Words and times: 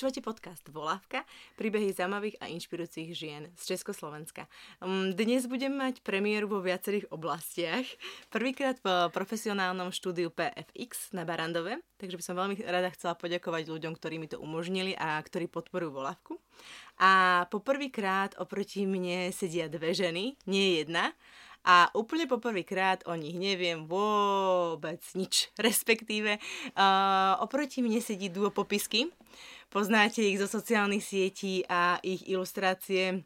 Počúvate 0.00 0.24
podcast 0.24 0.64
Volávka, 0.72 1.28
príbehy 1.60 1.92
zaujímavých 1.92 2.40
a 2.40 2.48
inšpirujúcich 2.48 3.12
žien 3.12 3.52
z 3.52 3.76
Československa. 3.76 4.48
Um, 4.80 5.12
dnes 5.12 5.44
budem 5.44 5.76
mať 5.76 6.00
premiéru 6.00 6.48
vo 6.48 6.64
viacerých 6.64 7.12
oblastiach. 7.12 7.84
Prvýkrát 8.32 8.80
v 8.80 9.12
profesionálnom 9.12 9.92
štúdiu 9.92 10.32
PFX 10.32 11.12
na 11.12 11.28
Barandove, 11.28 11.84
takže 12.00 12.16
by 12.16 12.24
som 12.24 12.32
veľmi 12.32 12.64
rada 12.64 12.88
chcela 12.96 13.12
poďakovať 13.12 13.68
ľuďom, 13.68 13.92
ktorí 13.92 14.16
mi 14.16 14.24
to 14.24 14.40
umožnili 14.40 14.96
a 14.96 15.20
ktorí 15.20 15.52
podporujú 15.52 15.92
Volávku. 15.92 16.40
A 16.96 17.44
poprvýkrát 17.52 18.40
oproti 18.40 18.88
mne 18.88 19.28
sedia 19.36 19.68
dve 19.68 19.92
ženy, 19.92 20.32
nie 20.48 20.80
jedna, 20.80 21.12
a 21.60 21.92
úplne 21.92 22.24
poprvýkrát 22.24 23.04
o 23.04 23.12
nich 23.20 23.36
neviem 23.36 23.84
vôbec 23.84 25.04
nič. 25.12 25.52
Respektíve 25.60 26.40
uh, 26.40 27.36
oproti 27.44 27.84
mne 27.84 28.00
sedí 28.00 28.32
duo 28.32 28.48
popisky. 28.48 29.12
Poznáte 29.70 30.26
ich 30.26 30.42
zo 30.42 30.50
sociálnych 30.50 30.98
sietí 30.98 31.62
a 31.70 32.02
ich 32.02 32.26
ilustrácie 32.26 33.22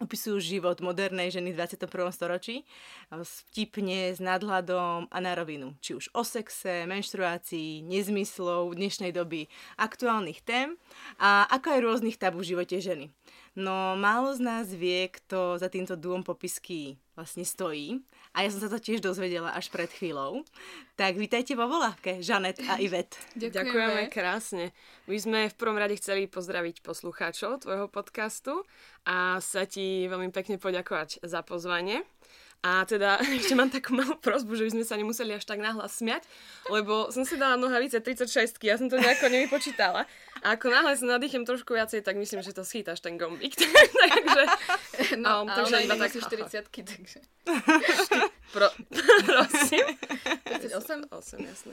opisujú 0.00 0.40
život 0.40 0.80
modernej 0.80 1.28
ženy 1.28 1.52
v 1.52 1.60
21. 1.60 2.08
storočí 2.16 2.64
vtipne 3.12 4.16
s 4.16 4.16
nadhľadom 4.16 5.12
a 5.12 5.18
na 5.20 5.36
rovinu. 5.36 5.76
Či 5.84 6.00
už 6.00 6.08
o 6.16 6.24
sexe, 6.24 6.88
menštruácii, 6.88 7.84
nezmyslov 7.84 8.72
dnešnej 8.72 9.12
doby, 9.12 9.52
aktuálnych 9.76 10.40
tém 10.40 10.80
a 11.20 11.44
ako 11.52 11.76
aj 11.76 11.84
rôznych 11.84 12.16
tabu 12.16 12.40
v 12.40 12.56
živote 12.56 12.80
ženy. 12.80 13.12
No 13.52 14.00
málo 14.00 14.32
z 14.32 14.40
nás 14.40 14.66
vie, 14.72 15.12
kto 15.12 15.60
za 15.60 15.68
týmto 15.68 15.92
dvom 15.92 16.24
popisky 16.24 16.96
vlastne 17.12 17.44
stojí. 17.44 18.00
A 18.32 18.44
ja 18.44 18.48
som 18.48 18.64
sa 18.64 18.72
to 18.72 18.80
tiež 18.80 19.04
dozvedela 19.04 19.52
až 19.52 19.68
pred 19.68 19.92
chvíľou. 19.92 20.40
Tak 20.96 21.20
vítajte 21.20 21.52
vo 21.52 21.68
volávke, 21.68 22.24
Žanet 22.24 22.64
a 22.64 22.80
Ivet. 22.80 23.12
Ďakujeme. 23.36 23.52
Ďakujeme 23.52 24.02
krásne. 24.08 24.72
My 25.04 25.16
sme 25.20 25.40
v 25.52 25.58
prvom 25.60 25.76
rade 25.76 26.00
chceli 26.00 26.32
pozdraviť 26.32 26.80
poslucháčov 26.80 27.68
tvojho 27.68 27.92
podcastu 27.92 28.64
a 29.04 29.36
sa 29.44 29.68
ti 29.68 30.08
veľmi 30.08 30.32
pekne 30.32 30.56
poďakovať 30.56 31.20
za 31.20 31.44
pozvanie. 31.44 32.08
A 32.62 32.86
teda 32.86 33.18
ešte 33.42 33.58
mám 33.58 33.68
takú 33.68 33.98
malú 33.98 34.14
prozbu, 34.14 34.54
že 34.54 34.64
by 34.66 34.70
sme 34.78 34.84
sa 34.86 34.94
nemuseli 34.94 35.34
až 35.34 35.42
tak 35.42 35.58
nahlas 35.58 35.98
smiať, 35.98 36.22
lebo 36.70 37.10
som 37.10 37.26
si 37.26 37.34
dala 37.34 37.58
nohavice 37.58 37.98
36, 37.98 38.62
ja 38.62 38.78
som 38.78 38.86
to 38.86 39.02
nejako 39.02 39.26
nevypočítala. 39.26 40.06
A 40.46 40.54
ako 40.54 40.70
náhle 40.70 40.94
sa 40.94 41.18
nadýchem 41.18 41.42
trošku 41.42 41.74
viacej, 41.74 42.06
tak 42.06 42.14
myslím, 42.18 42.42
že 42.42 42.54
to 42.54 42.62
schytáš 42.62 43.02
ten 43.02 43.18
gombík. 43.18 43.58
takže, 44.02 44.42
no, 45.18 45.42
um, 45.42 45.50
takže 45.50 45.86
iba 45.86 45.98
tak 45.98 46.14
40 46.14 46.70
takže. 46.70 47.20
Pro, 48.50 48.68
prosím. 49.28 49.86
38? 50.44 51.04
8, 51.10 51.46
jasné. 51.46 51.72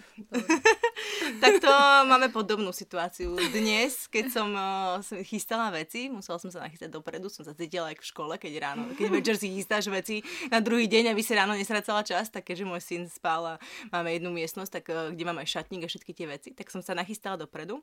tak 1.42 1.54
to 1.60 1.72
máme 2.06 2.30
podobnú 2.30 2.70
situáciu. 2.70 3.34
Dnes, 3.50 4.06
keď 4.08 4.26
som 4.30 4.48
uh, 4.54 5.02
chystala 5.26 5.74
veci, 5.74 6.08
musela 6.08 6.38
som 6.38 6.54
sa 6.54 6.62
nachystať 6.64 6.94
dopredu, 6.94 7.28
som 7.28 7.42
sa 7.42 7.58
cítila 7.58 7.90
aj 7.90 8.00
v 8.00 8.06
škole, 8.06 8.34
keď 8.38 8.54
ráno, 8.62 8.84
keď 8.96 9.08
večer 9.10 9.36
si 9.36 9.52
chystáš 9.52 9.90
veci 9.90 10.22
na 10.54 10.62
druhý 10.62 10.86
deň, 10.86 11.12
aby 11.12 11.22
si 11.26 11.34
ráno 11.34 11.58
nesracala 11.58 12.06
čas, 12.06 12.30
tak 12.30 12.46
keďže 12.46 12.70
môj 12.70 12.82
syn 12.86 13.04
spal 13.10 13.58
a 13.58 13.62
máme 13.90 14.16
jednu 14.16 14.30
miestnosť, 14.30 14.72
tak, 14.80 14.86
uh, 14.94 15.10
kde 15.12 15.24
máme 15.26 15.42
aj 15.44 15.50
šatník 15.60 15.84
a 15.84 15.92
všetky 15.92 16.12
tie 16.14 16.28
veci, 16.30 16.50
tak 16.54 16.70
som 16.70 16.86
sa 16.86 16.94
nachystala 16.94 17.36
dopredu 17.36 17.82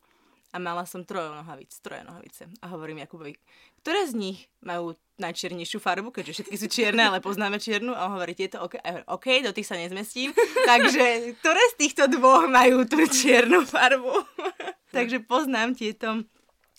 a 0.56 0.58
mala 0.58 0.88
som 0.88 1.04
troje 1.04 1.28
nohavic, 1.28 1.68
troje 1.84 2.00
nohavice. 2.00 2.48
A 2.64 2.72
hovorím 2.72 3.04
Jakubovi, 3.04 3.36
ktoré 3.84 4.08
z 4.08 4.16
nich 4.16 4.38
majú 4.64 4.96
najčiernejšiu 5.20 5.76
farbu, 5.76 6.08
keďže 6.08 6.40
všetky 6.40 6.56
sú 6.56 6.66
čierne, 6.72 7.04
ale 7.04 7.20
poznáme 7.20 7.60
čiernu 7.60 7.92
a 7.92 8.08
on 8.08 8.16
hovorí 8.16 8.32
tieto, 8.32 8.64
OK, 8.64 8.80
OK, 9.04 9.44
do 9.44 9.52
tých 9.52 9.68
sa 9.68 9.76
nezmestím. 9.76 10.32
Takže 10.72 11.36
ktoré 11.44 11.62
z 11.72 11.74
týchto 11.76 12.08
dvoch 12.08 12.48
majú 12.48 12.88
tú 12.88 13.04
čiernu 13.04 13.68
farbu? 13.68 14.24
Takže 14.96 15.20
poznám 15.28 15.76
tieto 15.76 16.24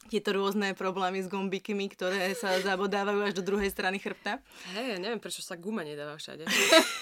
tieto 0.07 0.31
rôzne 0.33 0.73
problémy 0.73 1.21
s 1.21 1.27
gombikmi, 1.27 1.91
ktoré 1.91 2.31
sa 2.33 2.55
zabodávajú 2.63 3.27
až 3.27 3.33
do 3.35 3.43
druhej 3.43 3.69
strany 3.69 3.99
chrbta. 3.99 4.39
Hej, 4.73 4.95
ja 4.95 4.97
neviem, 4.97 5.19
prečo 5.19 5.43
sa 5.43 5.59
guma 5.59 5.83
nedáva 5.83 6.15
všade. 6.15 6.47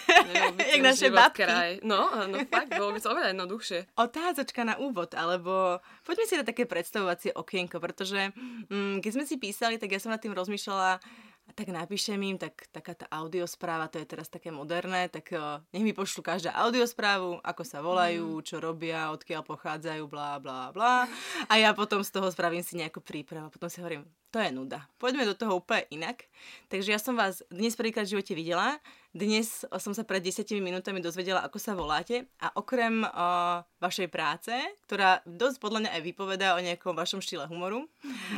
Jak 0.73 0.81
naše 0.81 1.13
babky. 1.13 1.45
Kraj. 1.45 1.71
No, 1.85 2.09
no 2.25 2.41
fakt, 2.49 2.73
bolo 2.73 2.97
by 2.97 2.99
to 2.99 3.13
oveľa 3.13 3.29
jednoduchšie. 3.31 3.79
Otázočka 3.95 4.65
na 4.65 4.75
úvod, 4.81 5.13
alebo 5.13 5.79
poďme 6.01 6.25
si 6.25 6.35
na 6.35 6.43
také 6.43 6.65
predstavovacie 6.65 7.31
okienko, 7.37 7.77
pretože 7.77 8.33
mm, 8.67 8.99
keď 9.05 9.11
sme 9.13 9.23
si 9.29 9.37
písali, 9.37 9.77
tak 9.77 9.93
ja 9.93 10.01
som 10.01 10.09
nad 10.09 10.19
tým 10.19 10.33
rozmýšľala, 10.33 10.99
a 11.45 11.53
tak 11.53 11.69
napíšem 11.69 12.17
im, 12.25 12.37
tak 12.41 12.65
taká 12.73 12.97
tá 12.97 13.05
audiospráva, 13.13 13.85
to 13.85 14.01
je 14.01 14.09
teraz 14.09 14.25
také 14.25 14.49
moderné, 14.49 15.05
tak 15.13 15.29
uh, 15.29 15.61
nech 15.69 15.85
mi 15.85 15.93
pošlu 15.93 16.25
každá 16.25 16.49
audiosprávu, 16.57 17.37
ako 17.45 17.61
sa 17.61 17.85
volajú, 17.85 18.41
mm. 18.41 18.45
čo 18.49 18.57
robia, 18.57 19.13
odkiaľ 19.13 19.45
pochádzajú, 19.45 20.03
blá, 20.09 20.41
blá, 20.41 20.73
blá. 20.73 21.05
A 21.45 21.61
ja 21.61 21.69
potom 21.77 22.01
z 22.01 22.09
toho 22.09 22.33
spravím 22.33 22.65
si 22.65 22.81
nejakú 22.81 22.97
prípravu. 22.97 23.53
Potom 23.53 23.69
si 23.69 23.77
hovorím, 23.77 24.09
to 24.33 24.41
je 24.41 24.49
nuda. 24.49 24.89
Poďme 24.97 25.29
do 25.29 25.37
toho 25.37 25.61
úplne 25.61 25.85
inak. 25.93 26.25
Takže 26.67 26.91
ja 26.91 26.99
som 26.99 27.13
vás 27.13 27.45
dnes 27.53 27.77
prvýkrát 27.77 28.09
v 28.09 28.17
živote 28.17 28.33
videla. 28.33 28.81
Dnes 29.15 29.63
som 29.79 29.95
sa 29.95 30.03
pred 30.03 30.19
10 30.19 30.43
minútami 30.59 30.99
dozvedela, 30.99 31.39
ako 31.39 31.55
sa 31.55 31.71
voláte. 31.71 32.27
A 32.43 32.51
okrem 32.59 32.99
uh, 32.99 33.63
vašej 33.79 34.11
práce, 34.11 34.51
ktorá 34.83 35.23
dosť 35.23 35.63
podľa 35.63 35.79
mňa 35.87 35.91
aj 35.95 36.01
vypovedá 36.03 36.47
o 36.51 36.59
nejakom 36.59 36.91
vašom 36.91 37.23
štýle 37.23 37.47
humoru 37.47 37.87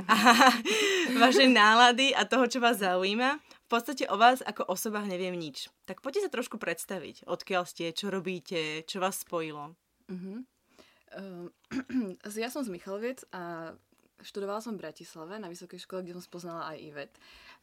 a 0.06 0.16
vašej 1.26 1.50
nálady 1.50 2.14
a 2.14 2.30
toho, 2.30 2.46
čo 2.46 2.62
vás 2.62 2.78
zaujíma, 2.78 3.42
v 3.42 3.70
podstate 3.74 4.06
o 4.06 4.22
vás 4.22 4.46
ako 4.46 4.70
osobách 4.70 5.10
neviem 5.10 5.34
nič. 5.34 5.66
Tak 5.90 6.06
poďte 6.06 6.30
sa 6.30 6.38
trošku 6.38 6.62
predstaviť, 6.62 7.26
odkiaľ 7.26 7.66
ste, 7.66 7.90
čo 7.90 8.14
robíte, 8.14 8.86
čo 8.86 9.02
vás 9.02 9.26
spojilo. 9.26 9.74
Uh-huh. 10.14 10.46
Uh, 11.08 11.48
ja 12.36 12.52
som 12.52 12.68
z 12.68 12.70
Michaloviec 12.70 13.24
a 13.32 13.72
Študovala 14.18 14.66
som 14.66 14.74
v 14.74 14.82
Bratislave 14.82 15.38
na 15.38 15.46
vysokej 15.46 15.78
škole, 15.78 16.02
kde 16.02 16.18
som 16.18 16.26
spoznala 16.26 16.74
aj 16.74 16.78
Ivet. 16.82 17.14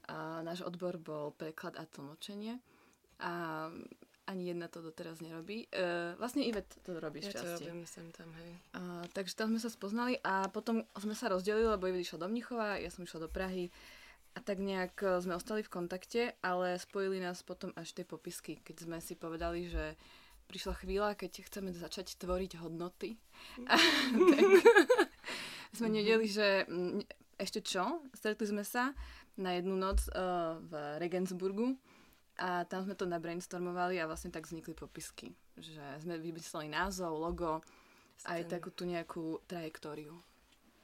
A 0.07 0.39
náš 0.47 0.63
odbor 0.63 1.03
bol 1.03 1.35
preklad 1.35 1.75
a 1.75 1.83
tlmočenie. 1.83 2.63
A 3.21 3.71
ani 4.27 4.49
jedna 4.49 4.69
to 4.69 4.81
doteraz 4.81 5.21
nerobí. 5.21 5.69
E, 5.69 6.17
vlastne 6.17 6.45
Ivet 6.45 6.69
to 6.85 6.97
robí 6.97 7.21
ja 7.21 7.29
šťastie. 7.29 7.45
Ja 7.45 7.61
to 7.61 7.65
robím, 7.69 7.85
sem 7.85 8.09
tam, 8.17 8.29
hej. 8.41 8.51
A, 8.73 8.81
takže 9.13 9.37
tam 9.37 9.53
sme 9.53 9.61
sa 9.61 9.69
spoznali 9.69 10.17
a 10.25 10.49
potom 10.49 10.85
sme 10.97 11.13
sa 11.13 11.29
rozdelili, 11.29 11.69
lebo 11.69 11.85
Ivet 11.89 12.09
išla 12.09 12.25
do 12.25 12.29
Mnichova, 12.33 12.81
ja 12.81 12.89
som 12.89 13.05
išla 13.05 13.29
do 13.29 13.31
Prahy. 13.31 13.69
A 14.35 14.43
tak 14.43 14.59
nejak 14.59 14.97
e, 15.05 15.21
sme 15.21 15.37
ostali 15.37 15.61
v 15.61 15.73
kontakte, 15.73 16.23
ale 16.41 16.81
spojili 16.81 17.21
nás 17.21 17.45
potom 17.45 17.71
až 17.77 17.93
tie 17.93 18.03
popisky, 18.09 18.59
keď 18.65 18.77
sme 18.89 18.99
si 18.99 19.15
povedali, 19.15 19.69
že 19.69 19.95
prišla 20.49 20.75
chvíľa, 20.81 21.21
keď 21.21 21.45
chceme 21.45 21.71
začať 21.77 22.17
tvoriť 22.17 22.65
hodnoty. 22.65 23.21
A, 23.71 23.77
tak, 23.77 24.41
sme 25.77 25.93
mm-hmm. 25.93 25.97
nedeli, 26.01 26.27
že 26.27 26.65
mm, 26.65 27.05
ešte 27.37 27.61
čo? 27.61 28.01
Stretli 28.17 28.49
sme 28.49 28.65
sa 28.65 28.97
na 29.35 29.59
jednu 29.59 29.75
noc 29.75 30.07
uh, 30.15 30.57
v 30.63 30.73
Regensburgu 31.03 31.75
a 32.39 32.67
tam 32.67 32.83
sme 32.83 32.99
to 32.99 33.07
nabrainstormovali 33.07 33.99
a 34.03 34.09
vlastne 34.11 34.35
tak 34.35 34.47
vznikli 34.47 34.75
popisky. 34.75 35.35
Že 35.55 36.03
sme 36.03 36.19
vymysleli 36.19 36.67
názov, 36.71 37.15
logo 37.15 37.63
a 38.27 38.39
aj 38.39 38.51
takú 38.51 38.75
tú 38.75 38.87
nejakú 38.87 39.43
trajektóriu. 39.47 40.15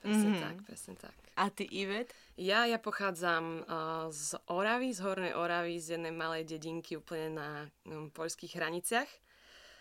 Presne 0.00 0.32
mm-hmm. 0.32 0.44
tak, 0.44 0.56
presne 0.64 0.94
tak. 0.96 1.14
A 1.36 1.52
ty, 1.52 1.68
Ivet? 1.68 2.16
Ja, 2.40 2.64
ja 2.64 2.80
pochádzam 2.80 3.44
uh, 3.68 4.08
z 4.08 4.32
Oravy, 4.48 4.96
z 4.96 5.04
Hornej 5.04 5.32
Oravy, 5.36 5.76
z 5.76 6.00
jednej 6.00 6.12
malej 6.12 6.48
dedinky 6.48 6.96
úplne 6.96 7.28
na 7.36 7.48
um, 7.84 8.08
poľských 8.08 8.56
hraniciach 8.56 9.10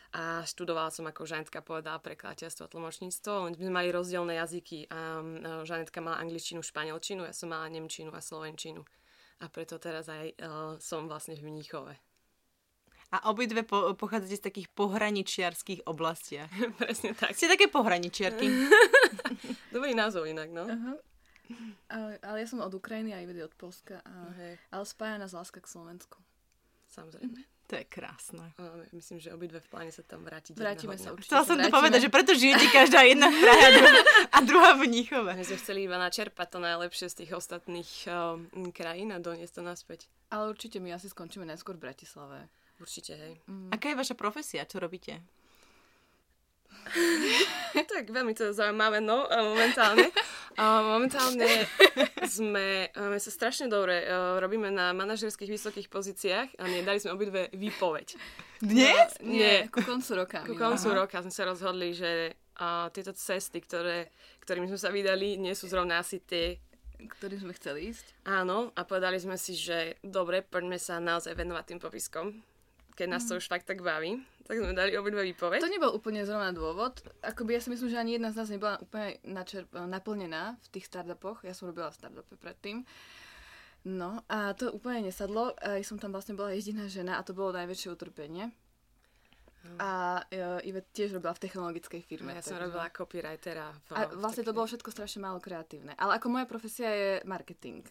a 0.10 0.42
študovala 0.42 0.90
som, 0.90 1.06
ako 1.06 1.24
Žanetka 1.24 1.62
povedala, 1.62 2.02
prekladateľstvo 2.02 2.66
a 2.66 2.72
tlmočníctvo. 2.74 3.32
My 3.48 3.56
sme 3.62 3.72
mali 3.72 3.94
rozdielne 3.94 4.34
jazyky 4.42 4.90
a 4.90 5.22
Žanetka 5.70 6.02
mala 6.02 6.18
angličtinu, 6.18 6.66
španielčinu, 6.66 7.30
ja 7.30 7.34
som 7.34 7.54
mala 7.54 7.70
nemčinu 7.70 8.10
a 8.10 8.20
slovenčinu. 8.20 8.82
A 9.40 9.46
preto 9.48 9.80
teraz 9.80 10.12
aj 10.12 10.36
uh, 10.40 10.76
som 10.84 11.08
vlastne 11.08 11.40
v 11.40 11.48
Mníchove. 11.48 11.96
A 13.10 13.26
obidve 13.34 13.66
po- 13.66 13.98
pochádzate 13.98 14.38
z 14.38 14.46
takých 14.46 14.68
pohraničiarských 14.78 15.90
oblastiach. 15.90 16.52
Presne 16.82 17.18
tak. 17.18 17.34
Ste 17.34 17.50
také 17.50 17.66
pohraničiarky. 17.72 18.46
Dobrý 19.76 19.98
názov 19.98 20.30
inak, 20.30 20.54
no. 20.54 20.70
Uh-huh. 20.70 20.98
Ale, 21.90 22.22
ale 22.22 22.46
ja 22.46 22.48
som 22.48 22.62
od 22.62 22.70
Ukrajiny 22.70 23.18
a 23.18 23.26
aj 23.26 23.50
od 23.50 23.56
Polska. 23.58 24.06
A, 24.06 24.30
okay. 24.30 24.54
Ale 24.70 24.84
spája 24.86 25.18
nás 25.18 25.34
láska 25.34 25.58
k 25.58 25.72
Slovensku. 25.72 26.22
Samozrejme. 26.94 27.59
To 27.70 27.78
je 27.78 27.86
krásne. 27.86 28.50
Uh, 28.58 28.82
myslím, 28.98 29.22
že 29.22 29.30
obidve 29.30 29.62
v 29.62 29.70
pláne 29.70 29.94
sa 29.94 30.02
tam 30.02 30.26
vrátiť. 30.26 30.58
Vrátime 30.58 30.98
sa 30.98 31.14
určite. 31.14 31.30
Chcela 31.30 31.46
som 31.46 31.58
to 31.62 31.70
povedať, 31.70 32.00
že 32.02 32.10
preto 32.10 32.34
žijete 32.34 32.66
každá 32.74 33.06
jedna 33.06 33.30
v 33.30 33.38
Prahe 33.46 33.68
a 34.34 34.38
druhá 34.42 34.74
v 34.74 34.90
Níchove. 34.90 35.38
My 35.38 35.46
sme 35.46 35.62
chceli 35.62 35.86
iba 35.86 36.02
načerpať 36.02 36.48
to 36.50 36.58
najlepšie 36.58 37.14
z 37.14 37.16
tých 37.22 37.32
ostatných 37.38 37.92
uh, 38.10 38.42
krajín 38.74 39.14
a 39.14 39.22
doniesť 39.22 39.62
to 39.62 39.62
naspäť. 39.62 40.10
Ale 40.34 40.50
určite 40.50 40.82
my 40.82 40.98
asi 40.98 41.14
skončíme 41.14 41.46
najskôr 41.46 41.78
v 41.78 41.94
Bratislave. 41.94 42.50
Určite, 42.82 43.14
hej. 43.14 43.34
Mm. 43.46 43.70
Aká 43.70 43.94
je 43.94 44.02
vaša 44.02 44.16
profesia? 44.18 44.66
Čo 44.66 44.82
robíte? 44.82 45.22
tak 47.94 48.10
veľmi 48.10 48.34
to 48.34 48.50
je 48.50 48.58
zaujímavé, 48.58 48.98
no, 48.98 49.30
momentálne. 49.30 50.10
Uh, 50.58 50.98
momentálne 50.98 51.46
sme, 52.26 52.90
máme 52.96 53.20
sa 53.22 53.30
strašne 53.30 53.70
dobre, 53.70 54.06
uh, 54.06 54.42
robíme 54.42 54.74
na 54.74 54.96
manažerských 54.98 55.50
vysokých 55.50 55.88
pozíciách 55.94 56.58
a 56.58 56.64
nedali 56.66 56.98
sme 56.98 57.14
obidve 57.14 57.54
výpoveď. 57.54 58.18
Dnes? 58.60 59.20
No, 59.22 59.30
nie, 59.30 59.70
ku 59.70 59.86
koncu 59.86 60.26
roka. 60.26 60.42
Ku 60.44 60.58
koncu 60.58 60.88
Aha. 60.92 60.98
roka 61.06 61.22
sme 61.22 61.32
sa 61.32 61.44
rozhodli, 61.46 61.94
že 61.94 62.36
a 62.60 62.92
tieto 62.92 63.16
cesty, 63.16 63.64
ktoré, 63.64 64.12
ktorými 64.44 64.68
sme 64.68 64.80
sa 64.80 64.92
vydali, 64.92 65.40
nie 65.40 65.56
sú 65.56 65.72
zrovna 65.72 66.04
asi 66.04 66.20
tie, 66.20 66.60
ktorým 67.00 67.40
sme 67.48 67.54
chceli 67.56 67.96
ísť. 67.96 68.28
Áno, 68.28 68.76
a 68.76 68.84
povedali 68.84 69.16
sme 69.16 69.40
si, 69.40 69.56
že 69.56 69.96
dobre, 70.04 70.44
poďme 70.44 70.76
sa 70.76 71.00
naozaj 71.00 71.40
venovať 71.40 71.64
tým 71.64 71.80
popiskom, 71.80 72.26
keď 73.00 73.08
nás 73.08 73.24
to 73.24 73.40
už 73.40 73.48
fakt 73.48 73.64
tak 73.64 73.80
baví. 73.80 74.20
Tak 74.44 74.60
sme 74.60 74.76
dali 74.76 74.92
obidve 75.00 75.24
výpoveď. 75.32 75.64
To 75.64 75.72
nebol 75.72 75.96
úplne 75.96 76.28
zrovna 76.28 76.52
dôvod. 76.52 77.00
Akoby 77.24 77.56
ja 77.56 77.62
si 77.64 77.72
myslím, 77.72 77.88
že 77.88 78.02
ani 78.02 78.20
jedna 78.20 78.36
z 78.36 78.44
nás 78.44 78.50
nebola 78.52 78.76
úplne 78.84 79.16
načer- 79.24 79.70
naplnená 79.72 80.60
v 80.60 80.68
tých 80.76 80.92
startupoch. 80.92 81.48
Ja 81.48 81.56
som 81.56 81.72
robila 81.72 81.88
v 81.88 81.96
startupe 81.96 82.36
predtým. 82.36 82.84
No 83.88 84.20
a 84.28 84.52
to 84.60 84.76
úplne 84.76 85.08
nesadlo. 85.08 85.56
Ja 85.64 85.80
som 85.88 85.96
tam 85.96 86.12
vlastne 86.12 86.36
bola 86.36 86.52
jediná 86.52 86.92
žena 86.92 87.16
a 87.16 87.24
to 87.24 87.32
bolo 87.32 87.56
najväčšie 87.56 87.88
utrpenie. 87.96 88.52
A 89.80 90.24
uh, 90.24 90.68
Ivet 90.68 90.88
tiež 90.96 91.16
robila 91.16 91.36
v 91.36 91.44
technologickej 91.44 92.02
firme. 92.04 92.32
Ja 92.32 92.44
som 92.44 92.60
robila 92.60 92.88
copywritera. 92.92 93.76
V, 93.88 93.96
a 93.96 94.08
vlastne 94.16 94.44
to 94.44 94.56
bolo 94.56 94.68
všetko 94.68 94.88
strašne 94.92 95.20
málo 95.24 95.44
kreatívne. 95.44 95.96
Ale 96.00 96.16
ako 96.16 96.32
moja 96.32 96.48
profesia 96.48 96.90
je 96.90 97.12
marketing. 97.28 97.84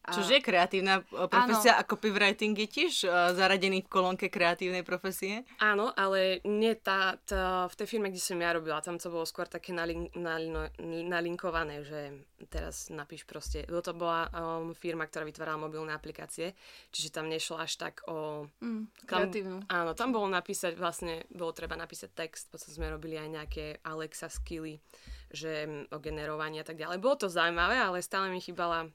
A... 0.00 0.16
Čiže 0.16 0.40
kreatívna 0.40 1.04
e, 1.04 1.28
profesia 1.28 1.76
áno. 1.76 1.84
a 1.84 1.88
copywriting 1.88 2.56
je 2.56 2.68
tiež 2.72 2.92
uh, 3.04 3.36
zaradený 3.36 3.84
v 3.84 3.92
kolónke 3.92 4.32
kreatívnej 4.32 4.80
profesie? 4.80 5.44
Áno, 5.60 5.92
ale 5.92 6.40
nie 6.48 6.72
tá, 6.72 7.20
tá, 7.28 7.68
v 7.68 7.74
tej 7.76 7.86
firme, 7.86 8.08
kde 8.08 8.24
som 8.24 8.40
ja 8.40 8.56
robila, 8.56 8.80
tam 8.80 8.96
to 8.96 9.12
bolo 9.12 9.28
skôr 9.28 9.44
také 9.44 9.76
nalin, 9.76 10.08
nalin, 10.16 10.72
nalinkované, 11.04 11.84
že 11.84 12.16
teraz 12.48 12.88
napíš 12.88 13.28
proste, 13.28 13.68
lebo 13.68 13.84
to 13.84 13.92
bola 13.92 14.24
um, 14.32 14.72
firma, 14.72 15.04
ktorá 15.04 15.28
vytvárala 15.28 15.68
mobilné 15.68 15.92
aplikácie, 15.92 16.56
čiže 16.88 17.12
tam 17.12 17.28
nešlo 17.28 17.60
až 17.60 17.76
tak 17.76 18.00
o... 18.08 18.48
Mm, 18.64 18.88
kreatívnu. 19.04 19.68
Tam, 19.68 19.84
áno, 19.84 19.92
tam 19.92 20.16
bolo 20.16 20.32
napísať, 20.32 20.80
vlastne 20.80 21.28
bolo 21.28 21.52
treba 21.52 21.76
napísať 21.76 22.08
text, 22.16 22.48
potom 22.48 22.72
sme 22.72 22.88
robili 22.88 23.20
aj 23.20 23.28
nejaké 23.28 23.64
Alexa 23.84 24.32
skilly, 24.32 24.80
že 25.28 25.68
o 25.92 26.00
generovaní 26.00 26.56
a 26.56 26.64
tak 26.64 26.80
ďalej. 26.80 27.04
Bolo 27.04 27.20
to 27.20 27.28
zaujímavé, 27.28 27.76
ale 27.76 28.00
stále 28.00 28.32
mi 28.32 28.40
chýbala 28.40 28.88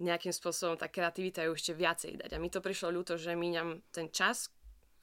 nejakým 0.00 0.32
spôsobom 0.32 0.80
tá 0.80 0.88
kreativita 0.88 1.44
ju 1.44 1.52
ešte 1.52 1.76
viacej 1.76 2.24
dať. 2.24 2.30
A 2.32 2.40
mi 2.40 2.48
to 2.48 2.64
prišlo 2.64 2.94
ľúto, 2.94 3.20
že 3.20 3.36
míňam 3.36 3.84
ten 3.92 4.08
čas 4.08 4.48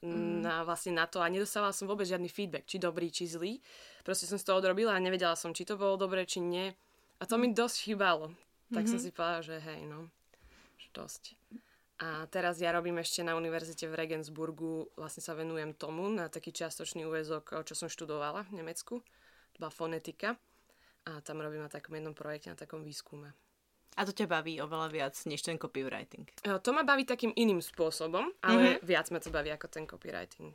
mm. 0.02 0.42
na, 0.42 0.66
vlastne 0.66 0.96
na 0.96 1.06
to 1.06 1.22
a 1.22 1.30
nedostávala 1.30 1.76
som 1.76 1.86
vôbec 1.86 2.08
žiadny 2.08 2.26
feedback, 2.26 2.66
či 2.66 2.82
dobrý, 2.82 3.12
či 3.12 3.30
zlý. 3.30 3.62
Proste 4.02 4.26
som 4.26 4.40
z 4.40 4.44
toho 4.48 4.58
odrobila 4.58 4.96
a 4.96 5.00
nevedela 5.02 5.36
som, 5.36 5.54
či 5.54 5.68
to 5.68 5.78
bolo 5.78 6.00
dobre, 6.00 6.24
či 6.26 6.40
nie. 6.40 6.72
A 7.20 7.28
to 7.28 7.36
mi 7.36 7.52
dosť 7.52 7.76
chýbalo. 7.84 8.32
Tak 8.72 8.86
mm-hmm. 8.86 8.92
som 8.92 8.98
si 8.98 9.10
povedala, 9.12 9.42
že 9.44 9.56
hej, 9.60 9.80
no, 9.86 10.08
dosť. 10.94 11.36
A 12.00 12.24
teraz 12.32 12.56
ja 12.64 12.72
robím 12.72 12.96
ešte 12.96 13.20
na 13.20 13.36
univerzite 13.36 13.84
v 13.84 13.98
Regensburgu, 13.98 14.88
vlastne 14.96 15.20
sa 15.20 15.36
venujem 15.36 15.76
tomu 15.76 16.08
na 16.08 16.32
taký 16.32 16.48
čiastočný 16.48 17.04
úvezok, 17.04 17.60
čo 17.68 17.76
som 17.76 17.92
študovala 17.92 18.48
v 18.48 18.64
Nemecku. 18.64 19.04
To 19.52 19.56
bola 19.60 19.68
fonetika. 19.68 20.40
A 21.04 21.20
tam 21.20 21.44
robím 21.44 21.60
na 21.60 21.72
takom 21.72 21.96
jednom 21.96 22.16
projekte, 22.16 22.52
na 22.52 22.56
takom 22.56 22.84
výskume. 22.84 23.32
A 23.98 24.06
to 24.06 24.14
ťa 24.14 24.30
baví 24.30 24.62
oveľa 24.62 24.88
viac 24.90 25.14
než 25.26 25.42
ten 25.42 25.58
copywriting? 25.58 26.30
To 26.46 26.70
ma 26.70 26.86
baví 26.86 27.02
takým 27.02 27.34
iným 27.34 27.58
spôsobom, 27.58 28.30
ale 28.40 28.78
mm-hmm. 28.78 28.86
viac 28.86 29.06
ma 29.10 29.18
to 29.18 29.34
baví 29.34 29.50
ako 29.50 29.66
ten 29.66 29.84
copywriting. 29.84 30.54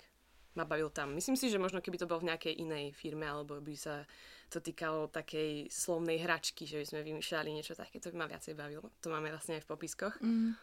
Ma 0.56 0.64
bavil 0.64 0.88
tam. 0.88 1.12
Myslím 1.12 1.36
si, 1.36 1.52
že 1.52 1.60
možno 1.60 1.84
keby 1.84 2.00
to 2.00 2.08
bolo 2.08 2.24
v 2.24 2.32
nejakej 2.32 2.64
inej 2.64 2.96
firme, 2.96 3.28
alebo 3.28 3.60
by 3.60 3.76
sa 3.76 4.08
to 4.48 4.64
týkalo 4.64 5.12
takej 5.12 5.68
slovnej 5.68 6.24
hračky, 6.24 6.64
že 6.64 6.80
by 6.80 6.86
sme 6.88 7.00
vymýšľali 7.04 7.50
niečo 7.52 7.76
také, 7.76 8.00
to 8.00 8.08
by 8.16 8.24
ma 8.24 8.28
viacej 8.32 8.56
bavilo. 8.56 8.88
To 9.04 9.12
máme 9.12 9.28
vlastne 9.36 9.60
aj 9.60 9.68
v 9.68 9.70
popiskoch. 9.70 10.16
Mm. 10.24 10.56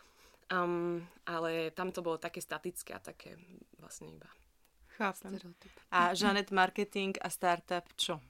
Um, 0.53 1.05
ale 1.29 1.77
tam 1.77 1.93
to 1.93 2.01
bolo 2.01 2.17
také 2.17 2.41
statické 2.41 2.97
a 2.97 3.01
také 3.05 3.37
vlastne 3.81 4.13
iba. 4.13 4.29
Chápem. 4.97 5.41
A 5.93 6.13
Janet 6.13 6.53
Marketing 6.53 7.17
a 7.21 7.29
Startup 7.33 7.85
čo? 7.97 8.21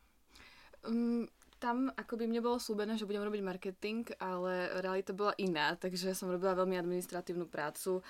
Um, 0.86 1.26
tam 1.62 1.94
akoby 1.94 2.26
mne 2.26 2.42
bolo 2.42 2.58
slúbené, 2.58 2.98
že 2.98 3.06
budem 3.06 3.22
robiť 3.22 3.38
marketing, 3.38 4.02
ale 4.18 4.82
realita 4.82 5.14
bola 5.14 5.30
iná, 5.38 5.78
takže 5.78 6.10
som 6.10 6.26
robila 6.26 6.58
veľmi 6.58 6.74
administratívnu 6.74 7.46
prácu 7.46 8.02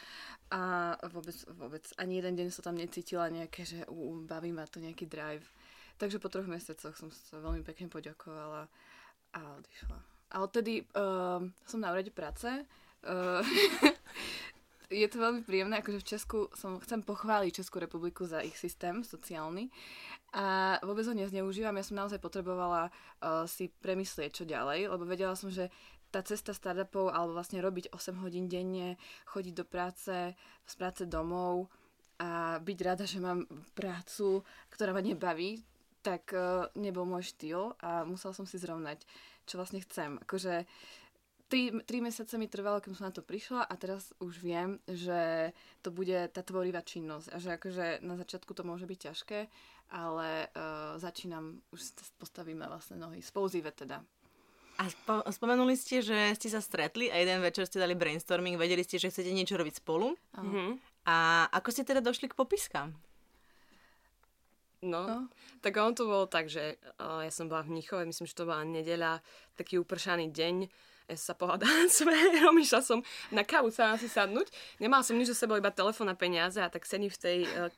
a 0.48 0.96
vôbec, 1.12 1.36
vôbec 1.52 1.84
ani 2.00 2.24
jeden 2.24 2.32
deň 2.40 2.48
som 2.48 2.64
tam 2.64 2.80
necítila 2.80 3.28
nejaké, 3.28 3.68
že 3.68 3.84
uh, 3.84 4.16
baví 4.24 4.56
ma 4.56 4.64
to 4.64 4.80
nejaký 4.80 5.04
drive. 5.04 5.44
Takže 6.00 6.16
po 6.16 6.32
troch 6.32 6.48
mesiacoch 6.48 6.96
som 6.96 7.12
sa 7.12 7.44
veľmi 7.44 7.60
pekne 7.60 7.92
poďakovala 7.92 8.72
a 9.36 9.40
odišla. 9.60 9.98
A 10.32 10.36
odtedy 10.40 10.88
uh, 10.96 11.44
som 11.68 11.76
na 11.76 11.92
úrade 11.92 12.08
práce. 12.08 12.48
Uh, 13.04 13.44
je 14.92 15.08
to 15.08 15.18
veľmi 15.18 15.42
príjemné, 15.42 15.80
akože 15.80 15.98
v 16.04 16.08
Česku 16.08 16.38
som, 16.52 16.76
chcem 16.84 17.00
pochváliť 17.00 17.64
Českú 17.64 17.80
republiku 17.80 18.28
za 18.28 18.44
ich 18.44 18.54
systém 18.60 19.00
sociálny 19.00 19.72
a 20.36 20.76
vôbec 20.84 21.08
ho 21.08 21.16
nezneužívam. 21.16 21.76
Ja 21.76 21.84
som 21.84 21.96
naozaj 21.96 22.20
potrebovala 22.20 22.88
uh, 22.88 23.48
si 23.48 23.72
premyslieť, 23.80 24.30
čo 24.32 24.44
ďalej, 24.44 24.92
lebo 24.92 25.08
vedela 25.08 25.32
som, 25.32 25.48
že 25.48 25.72
tá 26.12 26.20
cesta 26.20 26.52
startupov, 26.52 27.08
alebo 27.08 27.32
vlastne 27.32 27.64
robiť 27.64 27.88
8 27.88 28.20
hodín 28.20 28.44
denne, 28.44 29.00
chodiť 29.24 29.54
do 29.56 29.64
práce, 29.64 30.36
z 30.68 30.74
práce 30.76 31.08
domov 31.08 31.72
a 32.20 32.60
byť 32.60 32.78
rada, 32.84 33.08
že 33.08 33.16
mám 33.16 33.48
prácu, 33.72 34.44
ktorá 34.68 34.92
ma 34.92 35.00
nebaví, 35.00 35.64
tak 36.04 36.36
uh, 36.36 36.68
nebol 36.76 37.08
môj 37.08 37.32
štýl 37.32 37.72
a 37.80 38.04
musela 38.04 38.36
som 38.36 38.44
si 38.44 38.60
zrovnať, 38.60 39.08
čo 39.48 39.56
vlastne 39.56 39.80
chcem. 39.80 40.20
Akože 40.20 40.68
uh, 40.68 41.01
tri, 41.52 41.68
tri 41.84 42.00
mesiace 42.00 42.40
mi 42.40 42.48
trvalo, 42.48 42.80
kým 42.80 42.96
som 42.96 43.04
na 43.04 43.12
to 43.12 43.20
prišla 43.20 43.68
a 43.68 43.74
teraz 43.76 44.16
už 44.24 44.40
viem, 44.40 44.80
že 44.88 45.52
to 45.84 45.92
bude 45.92 46.32
tá 46.32 46.40
tvorivá 46.40 46.80
činnosť 46.80 47.28
a 47.28 47.36
že 47.36 47.60
akože 47.60 48.00
na 48.00 48.16
začiatku 48.16 48.56
to 48.56 48.64
môže 48.64 48.88
byť 48.88 48.98
ťažké, 49.12 49.52
ale 49.92 50.48
uh, 50.48 50.96
začínam, 50.96 51.60
už 51.68 51.92
postavíme 52.16 52.64
vlastne 52.64 52.96
nohy, 52.96 53.20
spouzíve 53.20 53.68
teda. 53.76 54.00
A 54.80 54.88
spo- 54.88 55.20
spomenuli 55.28 55.76
ste, 55.76 56.00
že 56.00 56.32
ste 56.40 56.48
sa 56.48 56.64
stretli 56.64 57.12
a 57.12 57.20
jeden 57.20 57.44
večer 57.44 57.68
ste 57.68 57.76
dali 57.76 57.92
brainstorming, 57.92 58.56
vedeli 58.56 58.80
ste, 58.80 58.96
že 58.96 59.12
chcete 59.12 59.28
niečo 59.28 59.60
robiť 59.60 59.84
spolu. 59.84 60.16
Uh-huh. 60.16 60.80
A 61.04 61.44
ako 61.52 61.68
ste 61.68 61.84
teda 61.84 62.00
došli 62.00 62.32
k 62.32 62.38
popiskám? 62.40 62.96
No, 64.82 65.06
no, 65.06 65.18
tak 65.62 65.78
on 65.78 65.94
to 65.94 66.10
bolo 66.10 66.26
tak, 66.26 66.50
že 66.50 66.74
uh, 66.98 67.22
ja 67.22 67.30
som 67.30 67.46
bola 67.46 67.62
v 67.62 67.78
Mnichove, 67.78 68.02
myslím, 68.02 68.26
že 68.26 68.34
to 68.34 68.50
bola 68.50 68.66
nedeľa, 68.66 69.22
taký 69.54 69.78
upršaný 69.78 70.34
deň 70.34 70.56
ja 71.10 71.18
sa 71.18 71.34
pohľadala 71.34 71.90
s 71.90 72.00
frajerom, 72.06 72.56
išla 72.56 72.80
som 72.80 72.98
na 73.34 73.42
kávu 73.42 73.68
sa 73.68 73.98
si 73.98 74.06
sadnúť. 74.06 74.48
Nemala 74.78 75.04
som 75.04 75.18
nič 75.18 75.34
so 75.34 75.36
sebou, 75.36 75.58
iba 75.58 75.68
telefón 75.68 76.08
a 76.08 76.16
peniaze 76.16 76.62
a 76.62 76.70
tak 76.70 76.86
sedím 76.86 77.10
v 77.10 77.18
tej 77.18 77.38
uh, 77.44 77.68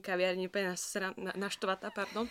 kaviarni 0.00 0.48
úplne 0.48 0.72
na, 1.20 1.32
naštovatá, 1.34 1.90
pardon. 1.90 2.24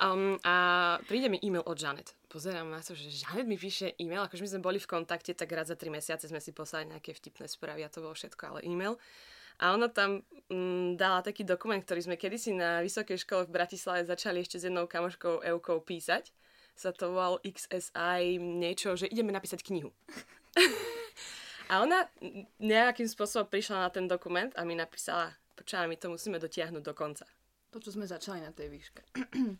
Um, 0.00 0.40
a 0.42 0.98
príde 1.06 1.28
mi 1.28 1.38
e-mail 1.44 1.62
od 1.62 1.78
Janet. 1.78 2.16
Pozerám 2.32 2.66
na 2.66 2.80
to, 2.80 2.96
že 2.96 3.12
Janet 3.12 3.46
mi 3.46 3.60
píše 3.60 3.94
e-mail, 4.00 4.24
akože 4.26 4.42
my 4.42 4.50
sme 4.56 4.64
boli 4.64 4.78
v 4.80 4.88
kontakte, 4.88 5.36
tak 5.36 5.52
raz 5.52 5.68
za 5.68 5.76
tri 5.76 5.92
mesiace 5.92 6.26
sme 6.26 6.40
si 6.40 6.50
poslali 6.50 6.90
nejaké 6.90 7.12
vtipné 7.12 7.46
správy 7.46 7.84
a 7.84 7.92
to 7.92 8.00
bolo 8.00 8.16
všetko, 8.16 8.42
ale 8.56 8.60
e-mail. 8.64 8.96
A 9.60 9.76
ona 9.76 9.92
tam 9.92 10.24
mm, 10.48 10.96
dala 10.96 11.20
taký 11.20 11.44
dokument, 11.44 11.80
ktorý 11.80 12.06
sme 12.06 12.16
kedysi 12.16 12.56
na 12.56 12.80
vysokej 12.80 13.20
škole 13.20 13.44
v 13.44 13.54
Bratislave 13.58 14.06
začali 14.06 14.40
ešte 14.40 14.60
s 14.60 14.66
jednou 14.70 14.88
kamoškou 14.88 15.44
Eukou 15.44 15.82
písať 15.82 16.32
sa 16.74 16.90
to 16.92 17.12
volal 17.12 17.36
XSI 17.44 18.40
niečo, 18.40 18.96
že 18.96 19.08
ideme 19.08 19.32
napísať 19.32 19.60
knihu. 19.64 19.92
a 21.72 21.84
ona 21.84 22.08
nejakým 22.60 23.08
spôsobom 23.08 23.48
prišla 23.48 23.88
na 23.88 23.90
ten 23.92 24.06
dokument 24.08 24.52
a 24.56 24.64
mi 24.64 24.76
napísala, 24.76 25.36
počúva, 25.56 25.88
my 25.88 25.96
to 26.00 26.12
musíme 26.12 26.40
dotiahnuť 26.40 26.82
do 26.82 26.94
konca. 26.96 27.28
To, 27.72 27.80
čo 27.80 27.92
sme 27.92 28.08
začali 28.08 28.44
na 28.44 28.52
tej 28.52 28.68
výške. 28.72 29.02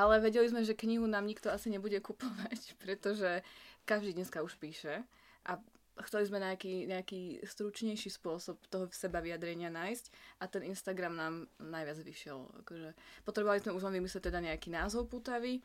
Ale 0.00 0.20
vedeli 0.20 0.50
sme, 0.50 0.66
že 0.66 0.76
knihu 0.76 1.08
nám 1.08 1.24
nikto 1.24 1.48
asi 1.48 1.70
nebude 1.70 1.98
kupovať, 2.02 2.74
pretože 2.82 3.42
každý 3.86 4.14
dneska 4.14 4.42
už 4.42 4.58
píše 4.58 5.02
a 5.46 5.58
chceli 6.04 6.28
sme 6.28 6.42
nejaký, 6.42 6.84
nejaký 6.90 7.40
stručnejší 7.46 8.12
spôsob 8.12 8.60
toho 8.68 8.90
seba 8.92 9.24
vyjadrenia 9.24 9.72
nájsť 9.72 10.04
a 10.40 10.44
ten 10.44 10.62
Instagram 10.68 11.16
nám 11.16 11.34
najviac 11.56 11.96
vyšiel. 12.04 12.44
Akože 12.64 12.92
potrebovali 13.24 13.64
sme 13.64 13.72
už 13.72 13.86
len 13.88 14.02
vymyslieť 14.02 14.28
teda 14.28 14.40
nejaký 14.44 14.68
názov 14.68 15.08
putavý 15.08 15.64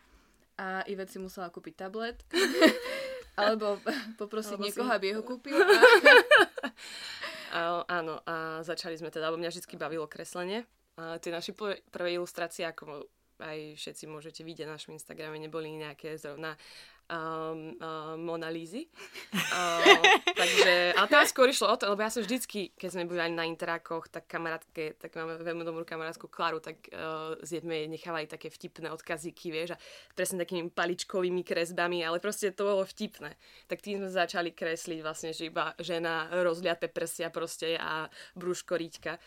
a 0.56 0.86
Ivet 0.88 1.12
si 1.12 1.20
musela 1.20 1.52
kúpiť 1.52 1.74
tablet. 1.88 2.22
Alebo 3.40 3.80
poprosiť 4.20 4.60
Alebo 4.60 4.66
niekoho, 4.68 4.90
si... 4.92 4.96
aby 4.96 5.08
ho 5.16 5.22
kúpil. 5.24 5.56
A... 7.52 7.84
áno, 7.84 8.24
a 8.24 8.64
začali 8.64 8.96
sme 8.96 9.12
teda, 9.12 9.28
lebo 9.28 9.36
mňa 9.36 9.52
vždy 9.52 9.76
bavilo 9.76 10.08
kreslenie. 10.08 10.64
A 10.96 11.20
tie 11.20 11.36
naše 11.36 11.52
prvé 11.92 12.16
ilustrácie, 12.16 12.64
ako 12.64 13.12
aj 13.44 13.76
všetci 13.76 14.06
môžete 14.08 14.42
vidieť 14.46 14.70
na 14.70 14.80
našom 14.80 14.96
Instagrame, 14.96 15.36
neboli 15.42 15.74
nejaké 15.74 16.16
zrovna 16.16 16.56
um, 17.12 17.76
uh, 17.76 18.16
Mona 18.16 18.48
Lízy. 18.48 18.88
Uh, 19.36 19.84
takže, 20.40 20.96
ale 20.96 21.08
teraz 21.12 21.36
skôr 21.36 21.52
išlo 21.52 21.68
o 21.68 21.76
to, 21.76 21.92
lebo 21.92 22.00
ja 22.00 22.10
som 22.10 22.24
vždycky, 22.24 22.72
keď 22.80 22.90
sme 22.90 23.04
boli 23.06 23.20
na 23.36 23.44
interákoch, 23.44 24.08
tak 24.08 24.32
kamarátke, 24.32 24.96
tak 24.96 25.12
máme 25.20 25.44
veľmi 25.44 25.68
dobrú 25.68 25.84
kamarátku 25.84 26.32
Klaru, 26.32 26.64
tak 26.64 26.88
uh, 26.96 27.36
zjedme 27.44 27.92
nechávali 27.92 28.32
také 28.32 28.48
vtipné 28.48 28.88
odkazíky, 28.96 29.52
vieš, 29.52 29.76
a 29.76 29.78
presne 30.16 30.40
takými 30.40 30.72
paličkovými 30.72 31.44
kresbami, 31.44 32.00
ale 32.02 32.24
proste 32.24 32.56
to 32.56 32.64
bolo 32.64 32.88
vtipné. 32.88 33.36
Tak 33.68 33.84
tým 33.84 34.00
sme 34.00 34.10
začali 34.10 34.56
kresliť 34.56 35.00
vlastne, 35.04 35.36
že 35.36 35.52
iba 35.52 35.76
žena 35.78 36.32
rozliate 36.32 36.88
prsia 36.88 37.28
proste 37.28 37.76
a 37.76 38.08
brúško 38.40 38.80
ríťka. 38.80 39.20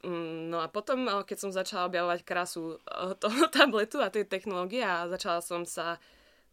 Mm, 0.00 0.48
no 0.48 0.64
a 0.64 0.68
potom, 0.72 1.04
eh, 1.04 1.22
keď 1.24 1.36
som 1.36 1.50
začala 1.52 1.88
objavovať 1.88 2.20
krásu 2.24 2.80
eh, 2.80 3.12
toho 3.22 3.48
tabletu 3.52 4.00
a 4.00 4.12
tej 4.12 4.24
technológie 4.24 4.80
a 4.80 5.08
začala 5.08 5.44
som 5.44 5.68
sa 5.68 6.00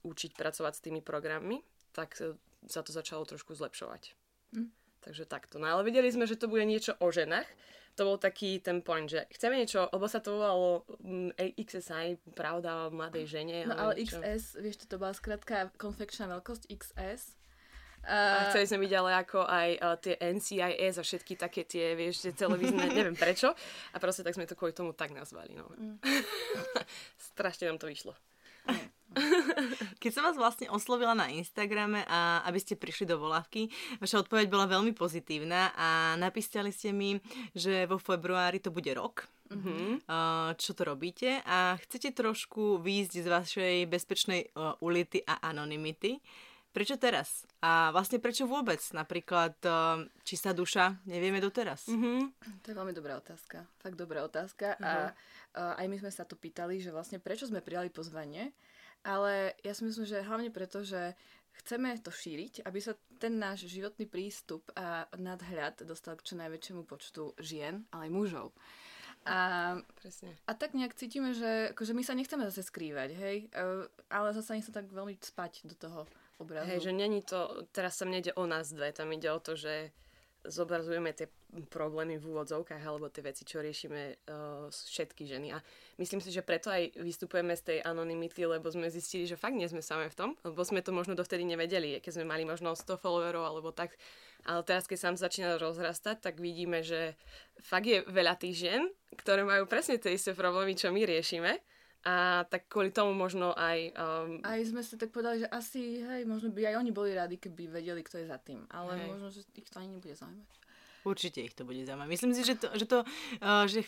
učiť 0.08 0.32
pracovať 0.34 0.74
s 0.74 0.84
tými 0.84 1.02
programmi, 1.04 1.60
tak 1.92 2.16
eh, 2.24 2.34
sa 2.66 2.82
to 2.82 2.96
začalo 2.96 3.28
trošku 3.28 3.54
zlepšovať. 3.54 4.16
Mm. 4.56 4.72
Takže 5.04 5.24
takto. 5.28 5.60
No 5.60 5.68
ale 5.72 5.88
vedeli 5.88 6.10
sme, 6.12 6.28
že 6.28 6.40
to 6.40 6.52
bude 6.52 6.64
niečo 6.68 6.96
o 7.00 7.08
ženách. 7.12 7.48
To 7.98 8.14
bol 8.14 8.18
taký 8.22 8.62
ten 8.62 8.86
point, 8.86 9.10
že 9.10 9.26
chceme 9.34 9.58
niečo, 9.58 9.90
lebo 9.90 10.06
sa 10.06 10.22
to 10.22 10.38
volalo 10.38 10.86
mm, 11.02 11.34
XSI, 11.58 12.22
pravda 12.38 12.88
o 12.88 12.94
mladej 12.94 13.26
žene. 13.26 13.66
No 13.66 13.74
ale 13.74 13.98
niečo. 13.98 14.22
XS, 14.22 14.62
vieš, 14.62 14.86
to 14.86 15.02
bola 15.02 15.18
skratka 15.18 15.74
konfekčná 15.82 16.30
veľkosť 16.30 16.70
XS 16.70 17.38
a 18.08 18.48
chceli 18.56 18.66
sme 18.70 18.88
byť 18.88 18.94
ale 18.96 19.12
ako 19.20 19.40
aj 19.44 19.70
uh, 19.84 19.96
tie 20.00 20.16
NCIS 20.16 20.96
a 20.96 21.04
všetky 21.04 21.34
také 21.36 21.68
tie, 21.68 21.92
vieš, 21.92 22.24
tie 22.24 22.32
televízne, 22.32 22.88
neviem 22.98 23.18
prečo. 23.20 23.52
A 23.92 23.98
proste 24.00 24.24
tak 24.24 24.40
sme 24.40 24.48
to 24.48 24.56
kvôli 24.56 24.72
tomu 24.72 24.96
tak 24.96 25.12
nazvali. 25.12 25.52
No. 25.58 25.68
Mm. 25.76 26.00
Strašne 27.36 27.68
nám 27.68 27.84
to 27.84 27.92
vyšlo. 27.92 28.16
Keď 30.02 30.12
som 30.12 30.24
vás 30.26 30.38
vlastne 30.38 30.68
oslovila 30.70 31.16
na 31.16 31.32
Instagrame 31.32 32.04
a 32.08 32.44
aby 32.46 32.60
ste 32.60 32.80
prišli 32.80 33.08
do 33.08 33.18
volávky, 33.18 33.72
vaša 34.04 34.24
odpoveď 34.28 34.52
bola 34.52 34.68
veľmi 34.68 34.92
pozitívna 34.94 35.72
a 35.74 36.20
napísali 36.20 36.70
ste 36.76 36.92
mi, 36.92 37.18
že 37.56 37.88
vo 37.88 37.98
februári 37.98 38.60
to 38.60 38.70
bude 38.70 38.92
rok, 38.94 39.26
mm-hmm. 39.50 40.04
čo 40.60 40.72
to 40.76 40.84
robíte 40.84 41.42
a 41.44 41.80
chcete 41.88 42.14
trošku 42.14 42.84
výjsť 42.84 43.14
z 43.24 43.28
vašej 43.28 43.76
bezpečnej 43.88 44.52
uh, 44.54 44.76
ulity 44.84 45.24
a 45.24 45.40
anonymity. 45.50 46.20
Prečo 46.78 46.94
teraz? 47.02 47.42
A 47.66 47.90
vlastne 47.90 48.22
prečo 48.22 48.46
vôbec? 48.46 48.78
Napríklad 48.94 49.58
uh, 49.66 50.06
čistá 50.22 50.54
duša 50.54 51.02
nevieme 51.10 51.42
doteraz. 51.42 51.90
Mm-hmm. 51.90 52.20
To 52.62 52.68
je 52.70 52.76
veľmi 52.78 52.94
dobrá 52.94 53.18
otázka. 53.18 53.66
Fakt 53.82 53.98
dobrá 53.98 54.22
otázka. 54.22 54.78
Mm-hmm. 54.78 54.86
A 54.86 54.94
uh, 55.58 55.82
aj 55.82 55.88
my 55.90 55.98
sme 56.06 56.12
sa 56.14 56.22
to 56.22 56.38
pýtali, 56.38 56.78
že 56.78 56.94
vlastne 56.94 57.18
prečo 57.18 57.50
sme 57.50 57.66
prijali 57.66 57.90
pozvanie. 57.90 58.54
Ale 59.08 59.56
ja 59.64 59.72
si 59.72 59.88
myslím, 59.88 60.04
že 60.04 60.20
hlavne 60.28 60.52
preto, 60.52 60.84
že 60.84 61.16
chceme 61.64 61.96
to 62.04 62.12
šíriť, 62.12 62.68
aby 62.68 62.80
sa 62.84 62.94
ten 63.18 63.40
náš 63.40 63.66
životný 63.66 64.06
prístup 64.06 64.68
a 64.76 65.08
nadhľad 65.16 65.88
dostal 65.88 66.20
k 66.20 66.28
čo 66.28 66.34
najväčšiemu 66.36 66.84
počtu 66.84 67.34
žien, 67.40 67.88
ale 67.90 68.12
aj 68.12 68.14
mužov. 68.14 68.48
A, 69.28 69.76
Presne. 70.00 70.40
a 70.48 70.52
tak 70.56 70.72
nejak 70.72 70.96
cítime, 70.96 71.36
že 71.36 71.76
akože 71.76 71.92
my 71.92 72.04
sa 72.06 72.16
nechceme 72.16 72.48
zase 72.48 72.64
skrývať, 72.64 73.12
hej, 73.12 73.38
uh, 73.52 73.84
ale 74.08 74.32
zase 74.32 74.56
nech 74.56 74.64
sa 74.64 74.72
tak 74.72 74.88
veľmi 74.88 75.20
spať 75.20 75.68
do 75.68 75.76
toho 75.76 76.08
obrazu. 76.40 76.72
Hej, 76.72 76.88
že 76.88 76.92
není 76.96 77.20
to, 77.28 77.68
teraz 77.76 78.00
sa 78.00 78.08
nejde 78.08 78.32
o 78.40 78.48
nás 78.48 78.72
dve, 78.72 78.96
tam 78.96 79.12
ide 79.12 79.28
o 79.28 79.44
to, 79.44 79.60
že 79.60 79.92
zobrazujeme 80.48 81.12
tie 81.12 81.28
problémy 81.68 82.16
v 82.18 82.28
úvodzovkách 82.32 82.80
alebo 82.80 83.12
tie 83.12 83.24
veci, 83.24 83.44
čo 83.44 83.60
riešime 83.60 84.02
uh, 84.28 84.68
všetky 84.72 85.28
ženy. 85.28 85.54
A 85.56 85.60
myslím 86.00 86.24
si, 86.24 86.32
že 86.32 86.44
preto 86.44 86.72
aj 86.72 86.96
vystupujeme 87.00 87.54
z 87.56 87.64
tej 87.64 87.78
anonymity, 87.84 88.48
lebo 88.48 88.68
sme 88.72 88.88
zistili, 88.88 89.28
že 89.28 89.40
fakt 89.40 89.56
nie 89.56 89.68
sme 89.68 89.84
same 89.84 90.08
v 90.08 90.16
tom, 90.16 90.30
lebo 90.48 90.60
sme 90.64 90.80
to 90.80 90.96
možno 90.96 91.14
dovtedy 91.14 91.44
nevedeli, 91.44 92.00
keď 92.00 92.20
sme 92.20 92.26
mali 92.28 92.44
možno 92.48 92.74
100 92.74 92.98
followerov 93.00 93.44
alebo 93.44 93.70
tak. 93.76 93.96
Ale 94.48 94.64
teraz, 94.64 94.88
keď 94.88 94.98
sa 94.98 95.28
začína 95.28 95.60
rozrastať, 95.60 96.24
tak 96.24 96.40
vidíme, 96.40 96.80
že 96.80 97.20
fakt 97.60 97.84
je 97.84 98.00
veľa 98.08 98.40
tých 98.40 98.56
žien, 98.64 98.82
ktoré 99.20 99.44
majú 99.44 99.68
presne 99.68 100.00
tie 100.00 100.16
isté 100.16 100.32
problémy, 100.32 100.78
čo 100.78 100.88
my 100.94 101.04
riešime 101.04 101.60
a 102.06 102.46
tak 102.48 102.70
kvôli 102.70 102.94
tomu 102.94 103.18
možno 103.18 103.52
aj... 103.58 103.94
Um... 103.98 104.40
Aj 104.46 104.60
sme 104.64 104.86
si 104.86 104.96
tak 104.96 105.10
povedali, 105.10 105.44
že 105.44 105.48
asi, 105.50 106.06
hej, 106.06 106.24
možno 106.24 106.54
by 106.54 106.72
aj 106.72 106.76
oni 106.80 106.92
boli 106.94 107.12
radi, 107.12 107.36
keby 107.42 107.68
vedeli, 107.68 108.02
kto 108.06 108.22
je 108.22 108.30
za 108.30 108.38
tým. 108.38 108.64
Ale 108.70 108.96
hej. 108.96 109.08
možno, 109.10 109.28
že 109.34 109.42
ich 109.58 109.68
to 109.68 109.82
ani 109.82 109.98
nebude 109.98 110.16
zaujímať. 110.16 110.50
Určite 111.08 111.40
ich 111.44 111.56
to 111.56 111.64
bude 111.64 111.82
zaujímať. 111.84 112.08
Myslím 112.08 112.32
si, 112.36 112.44
že 112.44 112.56
to, 112.60 112.68
že, 112.76 112.86
to, 112.86 113.00
uh, 113.44 113.66
že 113.68 113.88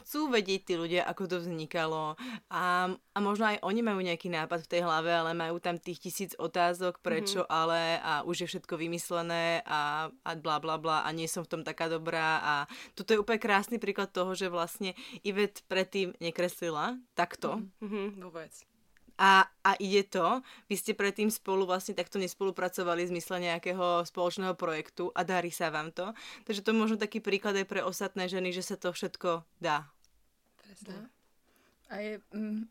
chcú 0.00 0.32
vedieť 0.32 0.60
tí 0.64 0.74
ľudia, 0.80 1.04
ako 1.04 1.28
to 1.28 1.36
vznikalo 1.44 2.16
a, 2.48 2.90
a 2.92 3.18
možno 3.20 3.52
aj 3.52 3.60
oni 3.60 3.80
majú 3.84 4.00
nejaký 4.00 4.32
nápad 4.32 4.64
v 4.64 4.70
tej 4.70 4.80
hlave, 4.86 5.12
ale 5.12 5.36
majú 5.36 5.60
tam 5.60 5.76
tých 5.76 6.00
tisíc 6.00 6.32
otázok, 6.40 7.04
prečo 7.04 7.44
mm-hmm. 7.44 7.58
ale 7.60 7.80
a 8.00 8.12
už 8.24 8.46
je 8.46 8.50
všetko 8.56 8.74
vymyslené 8.80 9.60
a, 9.68 10.08
a 10.08 10.30
bla 10.38 10.56
bla 10.62 10.80
bla 10.80 11.04
a 11.04 11.08
nie 11.12 11.28
som 11.28 11.44
v 11.44 11.58
tom 11.58 11.62
taká 11.62 11.92
dobrá 11.92 12.40
a 12.40 12.54
toto 12.96 13.12
je 13.12 13.20
úplne 13.20 13.42
krásny 13.42 13.76
príklad 13.76 14.08
toho, 14.10 14.32
že 14.32 14.48
vlastne 14.48 14.96
Ivet 15.20 15.60
predtým 15.68 16.16
nekreslila 16.22 16.96
takto. 17.12 17.60
Mm-hmm, 17.84 18.06
vôbec. 18.22 18.71
A, 19.22 19.46
a 19.62 19.78
ide 19.78 20.02
to. 20.02 20.42
Vy 20.66 20.74
ste 20.74 20.98
predtým 20.98 21.30
spolu 21.30 21.62
vlastne 21.62 21.94
takto 21.94 22.18
nespolupracovali 22.18 23.06
v 23.06 23.12
zmysle 23.14 23.38
nejakého 23.38 24.02
spoločného 24.02 24.58
projektu 24.58 25.14
a 25.14 25.22
darí 25.22 25.54
sa 25.54 25.70
vám 25.70 25.94
to. 25.94 26.10
Takže 26.42 26.66
to 26.66 26.74
je 26.74 26.80
možno 26.82 26.96
taký 26.98 27.22
príklad 27.22 27.54
aj 27.54 27.70
pre 27.70 27.86
ostatné 27.86 28.26
ženy, 28.26 28.50
že 28.50 28.66
sa 28.66 28.74
to 28.74 28.90
všetko 28.90 29.46
dá. 29.62 29.86
Presne. 30.58 31.06
A 31.86 31.94
je 32.02 32.18
mm, 32.34 32.66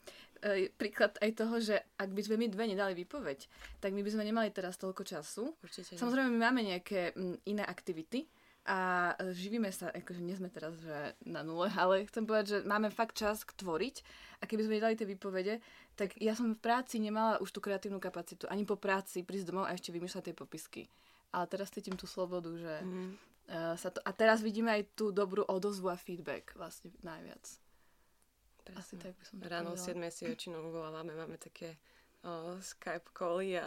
príklad 0.80 1.20
aj 1.20 1.30
toho, 1.36 1.60
že 1.60 1.76
ak 2.00 2.10
by 2.16 2.22
sme 2.24 2.36
my 2.40 2.46
dve 2.48 2.64
nedali 2.64 2.96
výpoveď, 2.96 3.44
tak 3.84 3.92
my 3.92 4.00
by 4.00 4.10
sme 4.10 4.24
nemali 4.24 4.48
teraz 4.48 4.80
toľko 4.80 5.04
času. 5.04 5.52
Určite. 5.60 6.00
Samozrejme, 6.00 6.32
my 6.32 6.40
máme 6.48 6.64
nejaké 6.64 7.12
mm, 7.12 7.44
iné 7.44 7.64
aktivity, 7.68 8.24
a 8.68 9.12
živíme 9.32 9.72
sa, 9.72 9.88
akože 9.88 10.20
nie 10.20 10.36
sme 10.36 10.52
teraz 10.52 10.76
že 10.78 11.16
na 11.24 11.40
nule, 11.40 11.72
ale 11.80 12.04
chcem 12.06 12.28
povedať, 12.28 12.46
že 12.46 12.58
máme 12.68 12.92
fakt 12.92 13.16
čas 13.16 13.42
k 13.44 13.56
tvoriť 13.56 13.96
a 14.40 14.44
keby 14.44 14.62
sme 14.66 14.76
nedali 14.80 14.94
tie 14.96 15.08
výpovede, 15.08 15.64
tak 15.96 16.16
ja 16.20 16.32
som 16.36 16.52
v 16.52 16.60
práci 16.60 17.00
nemala 17.00 17.40
už 17.40 17.52
tú 17.52 17.60
kreatívnu 17.60 18.00
kapacitu, 18.00 18.48
ani 18.48 18.64
po 18.64 18.76
práci 18.76 19.24
prísť 19.24 19.52
domov 19.52 19.68
a 19.68 19.76
ešte 19.76 19.92
vymýšľať 19.92 20.32
tie 20.32 20.36
popisky. 20.36 20.82
Ale 21.30 21.46
teraz 21.46 21.70
cítim 21.70 21.94
tú 21.94 22.10
slobodu, 22.10 22.50
že 22.56 22.74
mm. 22.82 23.10
sa 23.78 23.88
to... 23.92 24.02
A 24.02 24.10
teraz 24.10 24.42
vidíme 24.42 24.72
aj 24.74 24.82
tú 24.98 25.14
dobrú 25.14 25.46
odozvu 25.46 25.92
a 25.92 26.00
feedback 26.00 26.56
vlastne 26.58 26.90
najviac. 27.06 27.44
Presne. 28.66 28.80
Asi 28.82 28.94
tak 28.98 29.14
by 29.14 29.24
som 29.24 29.36
Ráno 29.46 29.70
o 29.72 29.78
7 29.78 29.94
si 30.10 30.22
väčšinou 30.26 30.72
volávame, 30.72 31.14
máme 31.14 31.38
také 31.38 31.78
o, 32.24 32.58
Skype 32.60 33.08
cally 33.16 33.56
a 33.60 33.64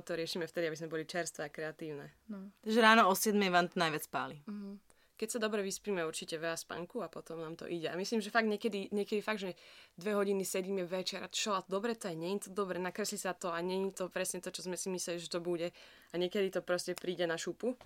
to 0.00 0.12
riešime 0.14 0.46
vtedy, 0.46 0.70
aby 0.70 0.78
sme 0.78 0.92
boli 0.92 1.04
čerstvé 1.04 1.50
a 1.50 1.54
kreatívne. 1.54 2.06
No. 2.30 2.54
Takže 2.62 2.78
ráno 2.78 3.10
o 3.10 3.14
7 3.14 3.34
vám 3.50 3.66
to 3.66 3.76
najviac 3.82 4.04
páli. 4.08 4.38
Uh-huh. 4.46 4.78
Keď 5.18 5.38
sa 5.38 5.42
dobre 5.42 5.62
vyspíme, 5.62 6.02
určite 6.02 6.34
veľa 6.34 6.58
spánku 6.58 6.98
a 6.98 7.06
potom 7.06 7.38
nám 7.38 7.54
to 7.54 7.70
ide. 7.70 7.86
A 7.86 7.94
myslím, 7.94 8.18
že 8.18 8.34
fakt 8.34 8.48
niekedy, 8.48 8.90
niekedy 8.90 9.22
fakt, 9.22 9.38
že 9.38 9.54
dve 9.94 10.18
hodiny 10.18 10.42
sedíme 10.42 10.82
večer 10.82 11.22
a 11.22 11.30
čo, 11.30 11.54
a 11.54 11.62
dobre 11.62 11.94
to 11.94 12.10
je 12.10 12.18
to 12.42 12.50
dobre, 12.50 12.82
nakresli 12.82 13.14
sa 13.14 13.30
to 13.30 13.54
a 13.54 13.62
je 13.62 13.94
to 13.94 14.10
presne 14.10 14.42
to, 14.42 14.50
čo 14.50 14.66
sme 14.66 14.74
si 14.74 14.90
mysleli, 14.90 15.22
že 15.22 15.30
to 15.30 15.38
bude. 15.38 15.70
A 16.10 16.14
niekedy 16.18 16.50
to 16.50 16.58
proste 16.58 16.98
príde 16.98 17.22
na 17.30 17.38
šupu 17.38 17.78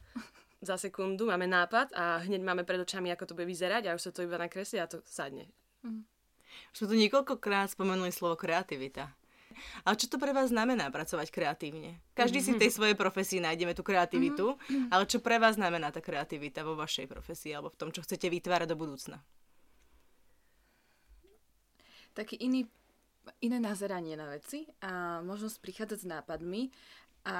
za 0.68 0.80
sekundu, 0.80 1.28
máme 1.28 1.44
nápad 1.44 1.92
a 1.92 2.24
hneď 2.24 2.40
máme 2.40 2.64
pred 2.64 2.80
očami, 2.80 3.12
ako 3.12 3.28
to 3.28 3.36
bude 3.36 3.52
vyzerať 3.52 3.92
a 3.92 3.96
už 3.96 4.08
sa 4.08 4.10
to 4.16 4.24
iba 4.24 4.40
nakresli 4.40 4.80
a 4.80 4.88
to 4.88 5.04
sadne. 5.04 5.44
Uh-huh. 5.84 6.00
Už 6.72 6.76
sme 6.84 6.90
tu 6.92 6.96
niekoľkokrát 6.96 7.72
spomenuli 7.72 8.12
slovo 8.12 8.36
kreativita. 8.38 9.12
Ale 9.88 9.96
čo 9.96 10.06
to 10.12 10.20
pre 10.20 10.36
vás 10.36 10.52
znamená 10.52 10.92
pracovať 10.92 11.32
kreatívne? 11.32 11.96
Každý 12.12 12.44
si 12.44 12.52
v 12.52 12.60
tej 12.60 12.70
svojej 12.76 12.96
profesii 12.96 13.40
nájdeme 13.40 13.72
tú 13.72 13.80
kreativitu, 13.80 14.56
ale 14.92 15.08
čo 15.08 15.24
pre 15.24 15.40
vás 15.40 15.56
znamená 15.56 15.88
tá 15.88 16.04
kreativita 16.04 16.60
vo 16.60 16.76
vašej 16.76 17.08
profesii 17.08 17.56
alebo 17.56 17.72
v 17.72 17.78
tom, 17.80 17.88
čo 17.88 18.04
chcete 18.04 18.28
vytvárať 18.28 18.68
do 18.68 18.76
budúcna? 18.76 19.16
Taký 22.12 22.36
iný, 22.40 22.68
iné 23.44 23.58
nazeranie 23.60 24.16
na 24.16 24.28
veci 24.28 24.64
a 24.80 25.20
možnosť 25.20 25.56
prichádzať 25.60 25.98
s 26.04 26.06
nápadmi 26.08 26.62
a 27.28 27.38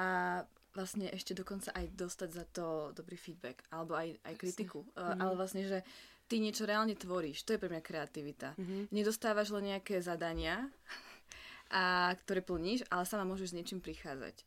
vlastne 0.76 1.08
ešte 1.08 1.32
dokonca 1.32 1.72
aj 1.72 1.88
dostať 1.96 2.30
za 2.36 2.44
to 2.52 2.92
dobrý 2.92 3.16
feedback 3.16 3.64
alebo 3.72 3.96
aj, 3.96 4.20
aj 4.20 4.34
kritiku. 4.36 4.84
Mm-hmm. 4.92 5.20
Ale 5.24 5.32
vlastne, 5.32 5.64
že 5.64 5.80
ty 6.26 6.42
niečo 6.42 6.66
reálne 6.66 6.98
tvoríš, 6.98 7.46
to 7.46 7.54
je 7.54 7.60
pre 7.62 7.70
mňa 7.70 7.82
kreativita. 7.82 8.58
Mm-hmm. 8.58 8.90
Nedostávaš 8.90 9.54
len 9.54 9.74
nejaké 9.74 10.02
zadania, 10.02 10.66
a 11.70 12.14
ktoré 12.26 12.42
plníš, 12.42 12.86
ale 12.90 13.08
sama 13.08 13.26
môžeš 13.26 13.54
s 13.54 13.56
niečím 13.56 13.80
prichádzať. 13.82 14.46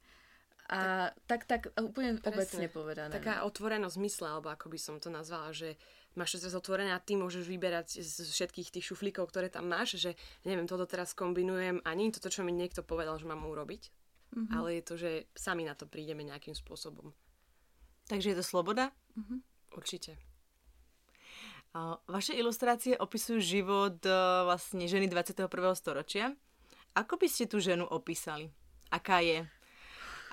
A 0.69 1.09
tak, 1.25 1.49
tak, 1.49 1.73
tak 1.73 1.81
úplne 1.81 2.21
presne, 2.21 2.29
obecne 2.29 2.67
povedané. 2.69 3.09
Taká 3.09 3.41
otvorenosť 3.41 3.97
mysle, 4.05 4.27
alebo 4.29 4.53
ako 4.53 4.69
by 4.69 4.77
som 4.77 4.95
to 5.01 5.09
nazvala, 5.09 5.49
že 5.49 5.81
máš 6.13 6.37
to 6.37 6.45
otvorené 6.53 6.93
a 6.93 7.01
ty 7.01 7.17
môžeš 7.17 7.49
vyberať 7.49 8.05
z 8.05 8.29
všetkých 8.29 8.77
tých 8.77 8.85
šuflíkov, 8.85 9.33
ktoré 9.33 9.49
tam 9.49 9.65
máš, 9.65 9.97
že 9.97 10.13
neviem, 10.45 10.69
toto 10.69 10.85
teraz 10.85 11.17
kombinujem 11.17 11.81
a 11.81 11.89
nie 11.97 12.13
je 12.13 12.21
to 12.21 12.29
to, 12.29 12.39
čo 12.39 12.41
mi 12.45 12.53
niekto 12.53 12.85
povedal, 12.85 13.17
že 13.17 13.25
mám 13.25 13.49
urobiť, 13.49 13.89
mm-hmm. 13.89 14.53
ale 14.53 14.77
je 14.77 14.83
to, 14.85 14.93
že 14.93 15.11
sami 15.33 15.65
na 15.65 15.73
to 15.73 15.89
prídeme 15.89 16.21
nejakým 16.21 16.53
spôsobom. 16.53 17.17
Takže 18.05 18.33
je 18.33 18.37
to 18.37 18.45
sloboda? 18.45 18.93
Mm-hmm. 19.17 19.39
Určite. 19.73 20.28
Vaše 22.09 22.33
ilustrácie 22.33 22.97
opisujú 22.97 23.37
život 23.37 24.01
vlastne 24.49 24.89
ženy 24.89 25.05
21. 25.05 25.45
storočia 25.77 26.33
Ako 26.97 27.21
by 27.21 27.29
ste 27.29 27.45
tú 27.45 27.61
ženu 27.61 27.85
opísali? 27.85 28.49
Aká 28.89 29.21
je? 29.21 29.45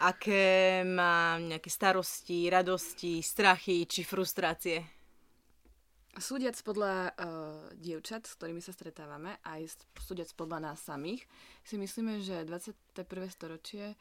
Aké 0.01 0.81
má 0.85 1.37
nejaké 1.41 1.69
starosti, 1.69 2.49
radosti, 2.49 3.21
strachy 3.21 3.85
či 3.85 4.05
frustrácie? 4.05 4.85
Súdiac 6.17 6.57
podľa 6.65 7.13
uh, 7.13 7.69
dievčat, 7.77 8.25
s 8.25 8.41
ktorými 8.41 8.65
sa 8.65 8.73
stretávame, 8.73 9.37
aj 9.45 9.85
súdiac 10.01 10.33
podľa 10.33 10.73
nás 10.73 10.81
samých, 10.81 11.29
si 11.61 11.77
myslíme, 11.77 12.25
že 12.25 12.49
21. 12.49 12.73
storočie 13.29 13.93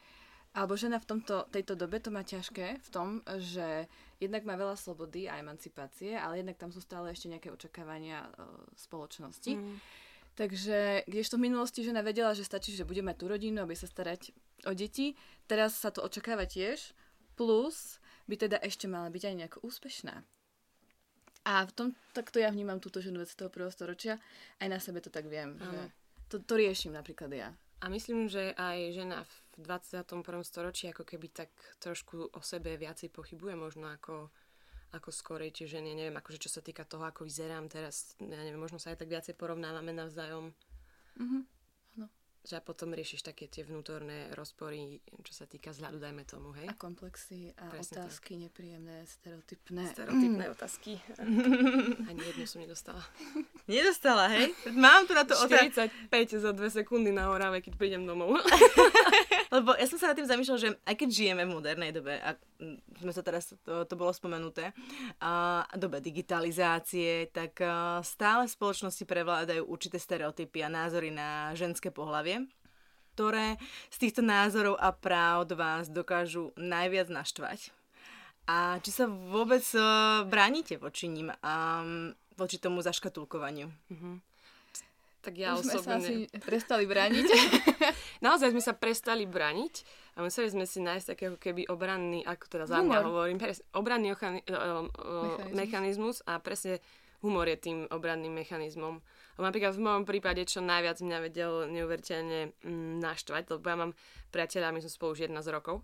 alebo 0.55 0.79
žena 0.79 1.03
v 1.03 1.05
tomto, 1.05 1.51
tejto 1.51 1.75
dobe 1.75 1.99
to 1.99 2.15
má 2.15 2.23
ťažké 2.23 2.79
v 2.79 2.89
tom, 2.89 3.19
že 3.43 3.91
jednak 4.23 4.47
má 4.47 4.55
veľa 4.55 4.79
slobody 4.79 5.27
a 5.27 5.43
emancipácie, 5.43 6.15
ale 6.15 6.39
jednak 6.39 6.55
tam 6.55 6.71
sú 6.71 6.79
stále 6.79 7.11
ešte 7.11 7.27
nejaké 7.27 7.51
očakávania 7.51 8.23
uh, 8.23 8.47
spoločnosti. 8.79 9.59
Mm. 9.59 9.75
Takže 10.35 11.07
kdežto 11.07 11.35
v 11.35 11.45
minulosti 11.51 11.83
žena 11.83 12.03
vedela, 12.03 12.31
že 12.31 12.47
stačí, 12.47 12.71
že 12.71 12.87
bude 12.87 13.03
mať 13.03 13.15
tú 13.19 13.25
rodinu, 13.27 13.63
aby 13.63 13.75
sa 13.75 13.87
starať 13.87 14.31
o 14.67 14.71
deti, 14.71 15.15
teraz 15.47 15.75
sa 15.75 15.91
to 15.91 16.03
očakáva 16.03 16.47
tiež, 16.47 16.95
plus 17.35 17.99
by 18.27 18.35
teda 18.39 18.57
ešte 18.63 18.87
mala 18.87 19.11
byť 19.11 19.23
aj 19.27 19.35
nejako 19.35 19.59
úspešná. 19.63 20.23
A 21.45 21.61
v 21.67 21.71
tom, 21.71 21.87
takto 22.15 22.41
ja 22.41 22.49
vnímam 22.49 22.81
túto 22.81 23.03
ženu 23.03 23.21
21. 23.21 23.69
storočia, 23.69 24.17
aj 24.57 24.67
na 24.71 24.79
sebe 24.81 25.03
to 25.03 25.13
tak 25.13 25.29
viem, 25.29 25.59
Aha. 25.59 25.67
že 25.67 25.79
to, 26.31 26.35
to 26.41 26.57
riešim 26.57 26.95
napríklad 26.95 27.29
ja. 27.31 27.49
A 27.83 27.91
myslím, 27.91 28.25
že 28.25 28.55
aj 28.57 28.97
žena 28.97 29.21
v 29.21 29.33
21. 29.57 30.23
storočí 30.43 30.91
ako 30.91 31.03
keby 31.07 31.27
tak 31.31 31.49
trošku 31.79 32.31
o 32.33 32.41
sebe 32.43 32.75
viacej 32.75 33.09
pochybuje 33.11 33.55
možno 33.55 33.87
ako, 33.91 34.29
ako 34.91 35.09
skorej 35.11 35.55
tie 35.55 35.67
ženy. 35.67 35.95
Neviem, 35.95 36.17
akože 36.19 36.47
čo 36.47 36.51
sa 36.51 36.61
týka 36.63 36.83
toho, 36.83 37.03
ako 37.07 37.23
vyzerám 37.23 37.71
teraz, 37.71 38.15
ja 38.19 38.41
neviem, 38.41 38.59
možno 38.59 38.77
sa 38.77 38.91
aj 38.91 39.03
tak 39.05 39.11
viacej 39.11 39.35
porovnávame 39.35 39.95
navzájom. 39.95 40.51
Mm-hmm 41.15 41.55
že 42.45 42.61
potom 42.61 42.93
riešiš 42.93 43.25
také 43.25 43.49
tie 43.49 43.65
vnútorné 43.65 44.29
rozpory, 44.37 45.01
čo 45.25 45.33
sa 45.33 45.49
týka 45.49 45.73
vzhľadu, 45.73 45.97
dajme 45.97 46.23
tomu, 46.29 46.53
hej? 46.53 46.69
A 46.69 46.77
komplexy 46.77 47.49
a 47.57 47.73
Presne 47.73 48.05
otázky 48.05 48.37
tak. 48.37 48.41
nepríjemné, 48.45 49.01
stereotypné. 49.09 49.83
Stereotypné 49.89 50.45
otázky. 50.55 51.01
Ani 52.09 52.21
jednu 52.21 52.45
som 52.45 52.61
nedostala. 52.61 53.01
Nedostala, 53.65 54.29
hej? 54.29 54.53
Mám 54.77 55.09
tu 55.09 55.17
na 55.17 55.25
to 55.25 55.33
45 55.41 55.89
otázky. 56.05 56.37
za 56.37 56.53
dve 56.53 56.69
sekundy 56.69 57.09
na 57.09 57.33
Orave, 57.33 57.65
keď 57.65 57.73
prídem 57.81 58.05
domov. 58.05 58.37
Lebo 59.55 59.71
ja 59.79 59.87
som 59.87 59.95
sa 59.95 60.11
nad 60.11 60.19
tým 60.19 60.27
zamýšľala, 60.27 60.59
že 60.59 60.75
aj 60.83 60.95
keď 60.99 61.09
žijeme 61.09 61.43
v 61.47 61.55
modernej 61.55 61.91
dobe, 61.95 62.19
a 62.19 62.35
sme 62.99 63.11
sa 63.15 63.23
teraz, 63.23 63.55
to, 63.63 63.87
to 63.87 63.95
bolo 63.95 64.11
spomenuté, 64.11 64.75
a 65.23 65.63
dobe 65.79 66.03
digitalizácie, 66.03 67.31
tak 67.31 67.63
stále 68.03 68.51
v 68.51 68.55
spoločnosti 68.55 69.07
prevládajú 69.07 69.63
určité 69.63 69.95
stereotypy 69.95 70.59
a 70.67 70.69
názory 70.69 71.15
na 71.15 71.55
ženské 71.55 71.87
pohlavie 71.89 72.43
ktoré 73.15 73.55
z 73.87 73.97
týchto 74.03 74.19
názorov 74.19 74.75
a 74.75 74.91
práv 74.91 75.47
vás 75.55 75.87
dokážu 75.87 76.51
najviac 76.59 77.07
naštvať. 77.07 77.71
A 78.45 78.77
či 78.83 78.91
sa 78.91 79.07
vôbec 79.07 79.63
uh, 79.73 80.27
bránite 80.27 80.75
voči 80.77 81.07
ním 81.07 81.31
a 81.39 81.81
um, 81.81 82.11
voči 82.35 82.59
tomu 82.59 82.83
zaškatulkovaniu? 82.83 83.71
Mm-hmm. 83.71 84.15
Tak 85.25 85.33
ja 85.33 85.57
Už 85.57 85.65
osobne... 85.65 85.81
sme 85.81 85.81
sa 85.81 85.93
asi 85.97 86.15
prestali 86.37 86.85
brániť. 86.85 87.25
Naozaj 88.25 88.53
sme 88.53 88.61
sa 88.61 88.77
prestali 88.77 89.25
brániť 89.25 89.73
a 90.13 90.21
museli 90.21 90.53
sme 90.53 90.69
si 90.69 90.85
nájsť 90.85 91.05
taký 91.09 91.23
ako 91.33 91.39
keby 91.41 91.61
obranný, 91.65 92.21
ako 92.21 92.45
teda 92.45 92.65
za 92.69 92.85
mňa 92.85 92.99
hovorím, 93.01 93.37
obranný 93.73 94.13
ochani- 94.13 94.45
mechanizmus. 94.45 95.57
mechanizmus 95.57 96.17
a 96.29 96.37
presne 96.37 96.77
humor 97.25 97.49
je 97.49 97.57
tým 97.57 97.89
obranným 97.89 98.37
mechanizmom. 98.37 99.01
Napríklad 99.41 99.73
v 99.73 99.81
mojom 99.81 100.03
prípade, 100.05 100.45
čo 100.45 100.61
najviac 100.61 101.01
mňa 101.01 101.17
vedel 101.25 101.67
neuveriteľne 101.73 102.53
mm, 102.61 103.01
naštvať, 103.01 103.49
lebo 103.49 103.65
ja 103.65 103.75
mám 103.75 103.91
priateľa, 104.29 104.71
my 104.71 104.79
sme 104.79 104.91
spolu 104.93 105.17
už 105.17 105.27
11 105.27 105.41
rokov 105.49 105.81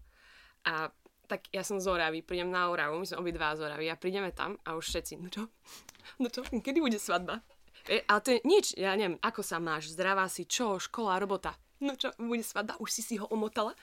a 0.69 0.93
tak 1.25 1.47
ja 1.55 1.63
som 1.63 1.79
z 1.79 1.87
Oravy, 1.87 2.21
prídem 2.27 2.51
na 2.51 2.67
Oravu, 2.67 2.99
my 2.99 3.07
sme 3.07 3.23
obidva 3.23 3.55
z 3.55 3.63
Oravy 3.63 3.87
a 3.87 3.95
prídeme 3.95 4.35
tam 4.35 4.59
a 4.67 4.75
už 4.75 4.83
všetci, 4.83 5.13
no 5.17 5.31
čo? 5.31 5.47
No 6.19 6.27
čo? 6.27 6.43
Kedy 6.43 6.83
bude 6.83 6.99
svadba? 6.99 7.39
E, 7.89 8.05
ale 8.05 8.19
to 8.21 8.29
je 8.35 8.39
nič, 8.43 8.65
ja 8.77 8.93
neviem, 8.93 9.17
ako 9.21 9.41
sa 9.41 9.57
máš, 9.57 9.93
zdravá 9.93 10.27
si, 10.27 10.45
čo, 10.45 10.77
škola, 10.77 11.21
robota 11.21 11.55
no 11.81 11.97
čo, 11.97 12.13
bude 12.21 12.45
svadba, 12.45 12.77
už 12.77 12.89
si 12.93 13.01
si 13.01 13.15
ho 13.17 13.25
omotala. 13.33 13.73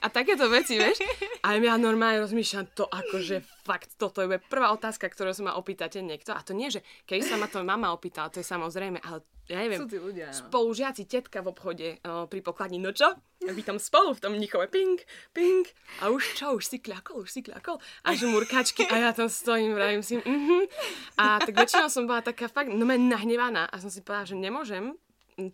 A 0.00 0.06
takéto 0.08 0.46
veci, 0.46 0.78
vieš. 0.78 1.02
A 1.44 1.58
ja 1.58 1.74
normálne 1.74 2.22
rozmýšľam 2.22 2.70
to 2.72 2.86
akože 2.86 3.42
fakt, 3.66 3.98
toto 3.98 4.22
je 4.22 4.38
prvá 4.38 4.70
otázka, 4.70 5.10
ktorú 5.10 5.34
sa 5.34 5.42
ma 5.42 5.52
opýtate 5.58 5.98
niekto. 6.00 6.32
A 6.32 6.40
to 6.40 6.54
nie, 6.54 6.70
že 6.70 6.86
keď 7.04 7.18
sa 7.26 7.34
ma 7.36 7.50
to 7.50 7.60
mama 7.66 7.90
opýtala, 7.90 8.30
to 8.30 8.38
je 8.40 8.46
samozrejme, 8.46 9.02
ale 9.02 9.26
ja 9.50 9.58
neviem, 9.58 9.90
ľudia, 9.90 10.30
no. 10.30 10.38
spolužiaci, 10.46 11.10
tetka 11.10 11.42
v 11.42 11.50
obchode 11.50 11.88
o, 12.04 12.30
pri 12.30 12.40
pokladni, 12.46 12.78
no 12.78 12.94
čo? 12.94 13.10
A 13.46 13.54
vy 13.54 13.62
tam 13.62 13.78
v 13.78 14.18
tom 14.18 14.34
Mnichove, 14.34 14.66
ping, 14.66 14.98
ping. 15.30 15.62
A 16.02 16.10
už 16.10 16.34
čo, 16.34 16.58
už 16.58 16.66
si 16.66 16.82
kľakol, 16.82 17.22
už 17.22 17.30
si 17.30 17.40
kľakol. 17.46 17.78
A 18.02 18.10
žmurkačky 18.18 18.82
a 18.90 18.98
ja 18.98 19.10
tam 19.14 19.30
stojím, 19.30 19.78
vravím 19.78 20.02
si, 20.02 20.18
mhm. 20.18 20.66
A 21.14 21.38
tak 21.38 21.54
väčšinou 21.54 21.86
som 21.86 22.10
bola 22.10 22.18
taká 22.18 22.50
fakt, 22.50 22.74
no 22.74 22.82
nahnevaná 22.82 23.70
a 23.70 23.76
som 23.78 23.88
si 23.94 24.02
povedala, 24.02 24.26
že 24.26 24.34
nemôžem 24.34 24.98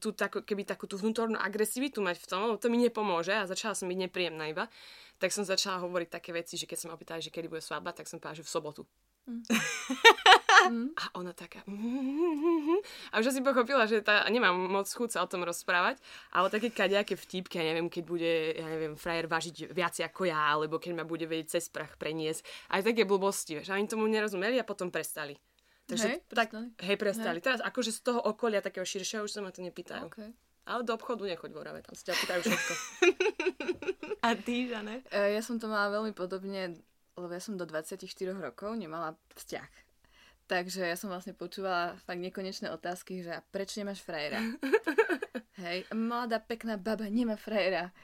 tú, 0.00 0.16
takú, 0.16 0.40
keby 0.40 0.64
takú 0.64 0.88
tú 0.88 0.96
vnútornú 0.96 1.36
agresivitu 1.36 2.00
mať 2.00 2.16
v 2.24 2.26
tom, 2.26 2.40
lebo 2.48 2.56
to 2.56 2.72
mi 2.72 2.80
nepomôže 2.80 3.36
a 3.36 3.44
začala 3.44 3.76
som 3.76 3.84
byť 3.84 3.98
nepríjemná 4.08 4.48
iba, 4.48 4.72
tak 5.20 5.28
som 5.28 5.44
začala 5.44 5.84
hovoriť 5.84 6.08
také 6.08 6.32
veci, 6.32 6.56
že 6.56 6.64
keď 6.64 6.78
som 6.80 6.88
ma 6.88 6.96
že 7.20 7.28
kedy 7.28 7.52
bude 7.52 7.60
svadba, 7.60 7.92
tak 7.92 8.08
som 8.08 8.16
povedala, 8.16 8.40
že 8.40 8.48
v 8.48 8.50
sobotu. 8.50 8.82
Mm. 10.64 10.96
a 10.96 11.04
ona 11.20 11.36
taká... 11.36 11.60
A 13.12 13.20
už 13.20 13.26
asi 13.36 13.44
pochopila, 13.44 13.84
že 13.84 14.00
tá, 14.00 14.24
nemám 14.32 14.54
moc 14.54 14.88
chuť 14.88 15.18
sa 15.18 15.20
o 15.20 15.28
tom 15.28 15.44
rozprávať, 15.44 16.00
ale 16.32 16.48
také 16.48 16.72
kadejaké 16.72 17.20
vtipky, 17.20 17.60
ja 17.60 17.68
neviem, 17.68 17.92
keď 17.92 18.02
bude, 18.06 18.32
ja 18.56 18.64
neviem, 18.64 18.96
frajer 18.96 19.28
vážiť 19.28 19.68
viac 19.76 19.92
ako 20.00 20.24
ja, 20.24 20.56
alebo 20.56 20.80
keď 20.80 20.96
ma 20.96 21.04
bude 21.04 21.28
vedieť 21.28 21.58
cez 21.60 21.68
prach 21.68 22.00
preniesť. 22.00 22.72
Aj 22.72 22.80
také 22.80 23.04
blbosti, 23.04 23.60
vieš. 23.60 23.68
A 23.68 23.76
oni 23.76 23.84
tomu 23.84 24.08
nerozumeli 24.08 24.56
a 24.56 24.64
potom 24.64 24.88
prestali. 24.88 25.36
Takže 25.84 26.08
hej, 26.08 26.18
tak, 26.32 26.48
prestali. 26.48 26.66
hej, 26.80 26.96
prestali. 26.96 27.38
Hej. 27.42 27.44
Teraz 27.44 27.60
akože 27.60 27.90
z 27.92 28.00
toho 28.00 28.20
okolia 28.24 28.64
takého 28.64 28.88
širšieho 28.88 29.28
už 29.28 29.32
sa 29.36 29.44
ma 29.44 29.52
to 29.52 29.60
nepýtajú. 29.60 30.08
Okay. 30.08 30.32
Ale 30.64 30.80
do 30.80 30.96
obchodu 30.96 31.28
nechoď 31.28 31.50
v 31.52 31.58
Orave, 31.60 31.80
tam 31.84 31.92
sa 31.92 32.08
ťa 32.08 32.14
pýtajú 32.24 32.40
všetko. 32.40 32.72
A 34.24 34.32
ty, 34.32 34.72
Žane? 34.72 35.04
E, 35.12 35.36
ja 35.36 35.44
som 35.44 35.60
to 35.60 35.68
mala 35.68 35.92
veľmi 35.92 36.16
podobne, 36.16 36.80
lebo 37.14 37.30
ja 37.30 37.42
som 37.42 37.54
do 37.54 37.66
24 37.66 38.02
rokov 38.38 38.74
nemala 38.74 39.14
vzťah. 39.38 39.70
Takže 40.44 40.84
ja 40.84 40.96
som 40.98 41.08
vlastne 41.08 41.32
počúvala 41.32 41.96
fakt 42.04 42.20
nekonečné 42.20 42.68
otázky, 42.68 43.24
že 43.24 43.40
prečo 43.48 43.80
nemáš 43.80 44.04
frajera? 44.04 44.44
Hej, 45.64 45.88
mladá 45.94 46.36
pekná 46.36 46.76
baba 46.76 47.08
nemá 47.08 47.40
frajera. 47.40 47.94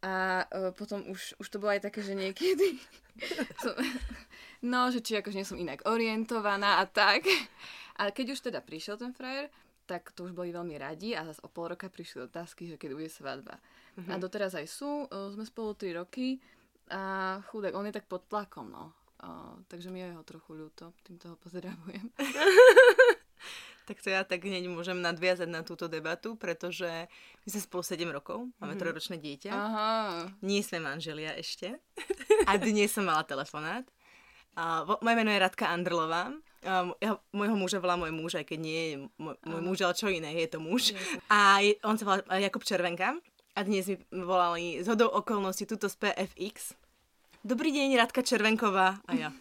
A 0.00 0.46
uh, 0.48 0.70
potom 0.72 1.02
už, 1.10 1.36
už 1.42 1.46
to 1.50 1.58
bolo 1.60 1.74
aj 1.74 1.84
také, 1.90 2.00
že 2.00 2.14
niekedy 2.14 2.78
som, 3.62 3.74
no, 4.64 4.88
že 4.88 5.02
či 5.02 5.18
akože 5.18 5.36
nie 5.36 5.48
som 5.48 5.58
inak 5.58 5.84
orientovaná 5.84 6.78
a 6.78 6.86
tak. 6.86 7.26
Ale 7.98 8.14
keď 8.14 8.38
už 8.38 8.40
teda 8.48 8.62
prišiel 8.62 8.96
ten 8.96 9.10
frajer, 9.10 9.50
tak 9.84 10.14
to 10.14 10.30
už 10.30 10.32
boli 10.32 10.54
veľmi 10.54 10.78
radi 10.78 11.18
a 11.18 11.26
zase 11.26 11.42
o 11.42 11.50
pol 11.50 11.74
roka 11.74 11.90
prišli 11.90 12.30
otázky, 12.30 12.70
že 12.70 12.78
keď 12.78 12.90
bude 12.94 13.10
svadba. 13.10 13.58
Mm-hmm. 13.98 14.14
A 14.14 14.22
doteraz 14.22 14.54
aj 14.54 14.70
sú, 14.70 15.10
uh, 15.10 15.28
sme 15.34 15.42
spolu 15.42 15.74
3 15.74 15.98
roky 15.98 16.38
a 16.90 17.00
chudák, 17.48 17.74
on 17.74 17.86
je 17.86 17.94
tak 17.94 18.10
pod 18.10 18.26
tlakom, 18.26 18.70
no. 18.70 18.92
Uh, 19.20 19.60
takže 19.68 19.92
mi 19.92 20.00
je 20.00 20.16
ho 20.16 20.24
trochu 20.24 20.56
ľúto, 20.56 20.96
týmto 21.04 21.28
ho 21.32 21.36
pozdravujem. 21.36 22.08
tak 23.90 24.00
to 24.00 24.08
ja 24.08 24.24
tak 24.24 24.40
hneď 24.40 24.64
môžem 24.70 25.02
nadviazať 25.02 25.44
na 25.44 25.60
túto 25.60 25.92
debatu, 25.92 26.40
pretože 26.40 26.88
my 27.44 27.48
sme 27.50 27.60
spolu 27.60 27.82
7 27.84 28.00
rokov, 28.08 28.48
máme 28.56 28.74
mm-hmm. 28.74 28.80
trojročné 28.80 29.16
dieťa. 29.20 29.52
Aha. 29.52 29.90
Nie 30.40 30.64
sme 30.64 30.80
manželia 30.80 31.36
ešte. 31.36 31.76
A 32.48 32.56
dnes 32.56 32.94
som 32.94 33.04
mala 33.04 33.20
telefonát. 33.26 33.84
A, 34.56 34.88
moje 34.88 35.16
meno 35.20 35.28
je 35.34 35.42
Radka 35.42 35.68
Andrlová. 35.68 36.32
Um, 36.60 36.92
ja 37.00 37.16
môjho 37.32 37.56
muža 37.56 37.76
volá 37.80 38.00
môj 38.00 38.12
muž, 38.12 38.40
aj 38.40 38.48
keď 38.48 38.58
nie 38.60 38.80
je 38.80 38.96
môj, 39.20 39.36
môj 39.44 39.62
muž, 39.64 39.76
ale 39.84 39.96
čo 39.96 40.08
iné, 40.08 40.32
je 40.32 40.48
to 40.48 40.64
muž. 40.64 40.96
A 41.28 41.60
je, 41.60 41.76
on 41.84 42.00
sa 42.00 42.04
volá 42.08 42.20
Jakub 42.40 42.64
Červenka. 42.64 43.20
A 43.58 43.66
dnes 43.66 43.84
mi 43.90 43.98
volali 44.14 44.78
z 44.80 44.86
hodou 44.88 45.10
okolností 45.12 45.66
túto 45.66 45.90
z 45.90 45.98
PFX. 45.98 46.78
Dobrý 47.40 47.72
deň, 47.72 47.96
Radka 47.96 48.20
Červenková. 48.20 49.00
A 49.08 49.12
ja. 49.16 49.32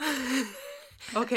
OK. 1.20 1.36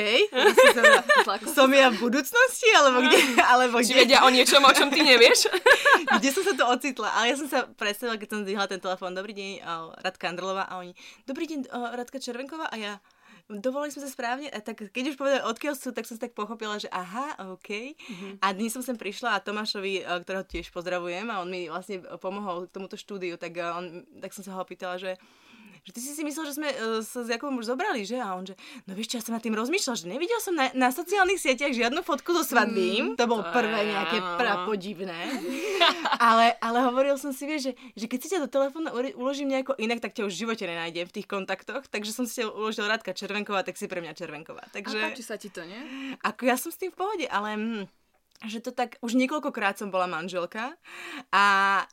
som 1.51 1.67
ja 1.75 1.91
v 1.91 1.99
budúcnosti, 1.99 2.71
alebo 2.71 3.03
kde? 3.03 3.19
Alebo 3.35 3.83
kde? 3.83 3.91
Či 3.91 3.99
vedia 3.99 4.23
o 4.23 4.31
niečom, 4.31 4.63
o 4.63 4.71
čom 4.71 4.87
ty 4.87 5.03
nevieš? 5.03 5.51
kde 6.15 6.29
som 6.31 6.47
sa 6.47 6.55
to 6.55 6.63
ocitla? 6.71 7.11
Ale 7.19 7.35
ja 7.35 7.35
som 7.35 7.51
sa 7.51 7.67
predstavila, 7.67 8.15
keď 8.15 8.27
som 8.31 8.39
zdvihla 8.47 8.71
ten 8.71 8.79
telefón. 8.79 9.11
Dobrý 9.11 9.35
deň, 9.35 9.59
Radka 9.99 10.31
Andrlová. 10.31 10.71
A 10.71 10.79
oni, 10.79 10.95
dobrý 11.27 11.51
deň, 11.51 11.67
Radka 11.99 12.23
Červenková. 12.23 12.71
A 12.71 12.79
ja, 12.79 13.03
dovolili 13.59 13.91
sme 13.91 14.07
sa 14.07 14.11
správne, 14.13 14.47
a 14.47 14.63
tak 14.63 14.87
keď 14.93 15.03
už 15.11 15.19
povedali 15.19 15.41
odkiaľ 15.43 15.75
sú, 15.75 15.91
tak 15.91 16.07
som 16.07 16.15
sa 16.15 16.29
tak 16.29 16.37
pochopila, 16.37 16.79
že 16.79 16.87
aha, 16.87 17.51
OK. 17.57 17.97
Mm-hmm. 17.97 18.33
A 18.39 18.47
dnes 18.55 18.71
som 18.71 18.79
sem 18.85 18.95
prišla 18.95 19.35
a 19.35 19.43
Tomášovi, 19.43 20.07
ktorého 20.23 20.47
tiež 20.47 20.71
pozdravujem 20.71 21.27
a 21.27 21.43
on 21.43 21.49
mi 21.51 21.67
vlastne 21.67 21.99
pomohol 22.21 22.69
k 22.69 22.73
tomuto 22.77 22.95
štúdiu, 22.95 23.35
tak, 23.35 23.59
on, 23.59 24.07
tak 24.23 24.31
som 24.31 24.45
sa 24.45 24.55
ho 24.55 24.63
opýtala, 24.63 24.95
že 24.95 25.19
že 25.81 25.91
ty 25.97 25.99
si 25.99 26.13
si 26.13 26.21
myslel, 26.21 26.45
že 26.45 26.57
sme 26.61 26.69
uh, 26.69 27.01
sa 27.01 27.25
s 27.25 27.29
Jakubom 27.33 27.57
už 27.57 27.73
zobrali, 27.73 28.05
že? 28.05 28.21
A 28.21 28.37
on 28.37 28.45
že, 28.45 28.53
no 28.85 28.93
vieš 28.93 29.13
čo, 29.13 29.15
ja 29.17 29.25
som 29.25 29.33
nad 29.33 29.41
tým 29.41 29.57
rozmýšľal, 29.57 29.95
že 29.97 30.05
nevidel 30.05 30.37
som 30.37 30.53
na, 30.53 30.69
na 30.77 30.93
sociálnych 30.93 31.41
sieťach 31.41 31.73
žiadnu 31.73 32.05
fotku 32.05 32.37
so 32.37 32.45
svadbým. 32.45 33.13
Mm, 33.13 33.17
to 33.17 33.25
bolo 33.25 33.41
prvé 33.49 33.89
nejaké 33.89 34.21
prapodivné. 34.37 35.19
ale, 36.29 36.53
ale 36.61 36.77
hovoril 36.85 37.17
som 37.17 37.33
si, 37.33 37.49
vieš, 37.49 37.71
že, 37.71 37.73
že 37.97 38.05
keď 38.05 38.19
si 38.21 38.27
ťa 38.29 38.45
do 38.45 38.49
telefónu 38.49 38.93
uložím 39.17 39.49
nejako 39.49 39.73
inak, 39.81 40.05
tak 40.05 40.13
ťa 40.13 40.29
už 40.29 40.33
v 40.37 40.41
živote 40.45 40.63
nenájdem 40.69 41.09
v 41.09 41.15
tých 41.17 41.27
kontaktoch. 41.27 41.89
Takže 41.89 42.13
som 42.13 42.29
si 42.29 42.45
ťa 42.45 42.53
uložil 42.53 42.85
Radka 42.85 43.17
Červenková, 43.17 43.65
tak 43.65 43.73
si 43.73 43.89
pre 43.89 44.05
mňa 44.05 44.13
Červenková. 44.13 44.69
Takže... 44.69 45.01
A 45.01 45.09
páči 45.09 45.25
sa 45.25 45.41
ti 45.41 45.49
to, 45.49 45.65
nie? 45.65 45.81
Ako 46.21 46.45
ja 46.45 46.61
som 46.61 46.69
s 46.69 46.77
tým 46.77 46.93
v 46.93 46.97
pohode, 46.97 47.25
ale... 47.25 47.57
Že 48.41 48.59
to 48.65 48.71
tak, 48.73 48.97
už 49.05 49.13
niekoľkokrát 49.13 49.77
som 49.77 49.93
bola 49.93 50.09
manželka 50.09 50.73
a 51.29 51.45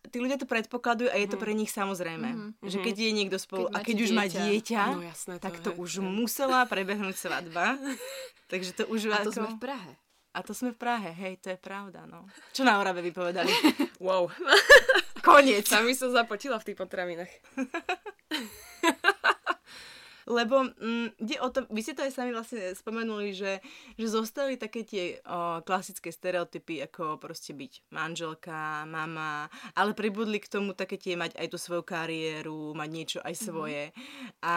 tí 0.08 0.16
ľudia 0.16 0.40
to 0.40 0.48
predpokladujú 0.48 1.12
a 1.12 1.16
je 1.20 1.28
to 1.28 1.36
mhm. 1.36 1.42
pre 1.44 1.52
nich 1.52 1.68
samozrejme. 1.68 2.28
Mm-hmm. 2.28 2.64
Že 2.64 2.78
keď 2.80 2.94
je 2.96 3.10
niekto 3.12 3.36
spolu 3.36 3.68
keď 3.68 3.76
a 3.76 3.78
keď 3.84 3.96
už 4.00 4.10
dieťa. 4.10 4.18
má 4.18 4.24
dieťa, 4.24 4.82
no, 4.96 5.02
jasné, 5.04 5.34
to 5.36 5.44
tak 5.44 5.56
to 5.60 5.70
je, 5.72 5.76
už 5.76 5.90
je. 5.98 6.02
musela 6.04 6.64
prebehnúť 6.64 7.16
svadba. 7.20 7.76
Takže 8.52 8.70
to 8.80 8.82
už... 8.88 9.12
A 9.12 9.20
to 9.24 9.32
ako... 9.32 9.44
sme 9.44 9.48
v 9.54 9.60
Prahe. 9.60 9.92
A 10.36 10.38
to 10.44 10.52
sme 10.52 10.70
v 10.72 10.78
Prahe, 10.78 11.10
hej, 11.12 11.40
to 11.40 11.52
je 11.52 11.58
pravda, 11.58 12.06
no. 12.08 12.28
Čo 12.56 12.64
na 12.64 12.80
Orave 12.80 13.04
vypovedali? 13.04 13.50
wow. 14.04 14.28
Koniec. 15.20 15.68
Sami 15.68 15.92
som 15.92 16.14
zapotila 16.14 16.56
v 16.62 16.72
tých 16.72 16.78
potravinách. 16.78 17.32
Lebo 20.28 20.68
mm, 20.68 21.16
ide 21.24 21.40
o 21.40 21.48
to, 21.48 21.64
vy 21.72 21.80
ste 21.80 21.96
to 21.96 22.04
aj 22.04 22.12
sami 22.12 22.36
vlastne 22.36 22.76
spomenuli, 22.76 23.32
že, 23.32 23.64
že 23.96 24.06
zostali 24.06 24.60
také 24.60 24.84
tie 24.84 25.24
o, 25.24 25.64
klasické 25.64 26.12
stereotypy, 26.12 26.84
ako 26.84 27.16
proste 27.16 27.56
byť 27.56 27.88
manželka, 27.88 28.84
mama, 28.84 29.48
ale 29.72 29.96
pribudli 29.96 30.36
k 30.38 30.52
tomu 30.52 30.76
také 30.76 31.00
tie 31.00 31.16
mať 31.16 31.40
aj 31.40 31.48
tú 31.48 31.56
svoju 31.56 31.82
kariéru, 31.82 32.76
mať 32.76 32.88
niečo 32.92 33.18
aj 33.24 33.34
mhm. 33.34 33.40
svoje. 33.40 33.84
Mm-hmm. 33.88 34.44
A 34.44 34.54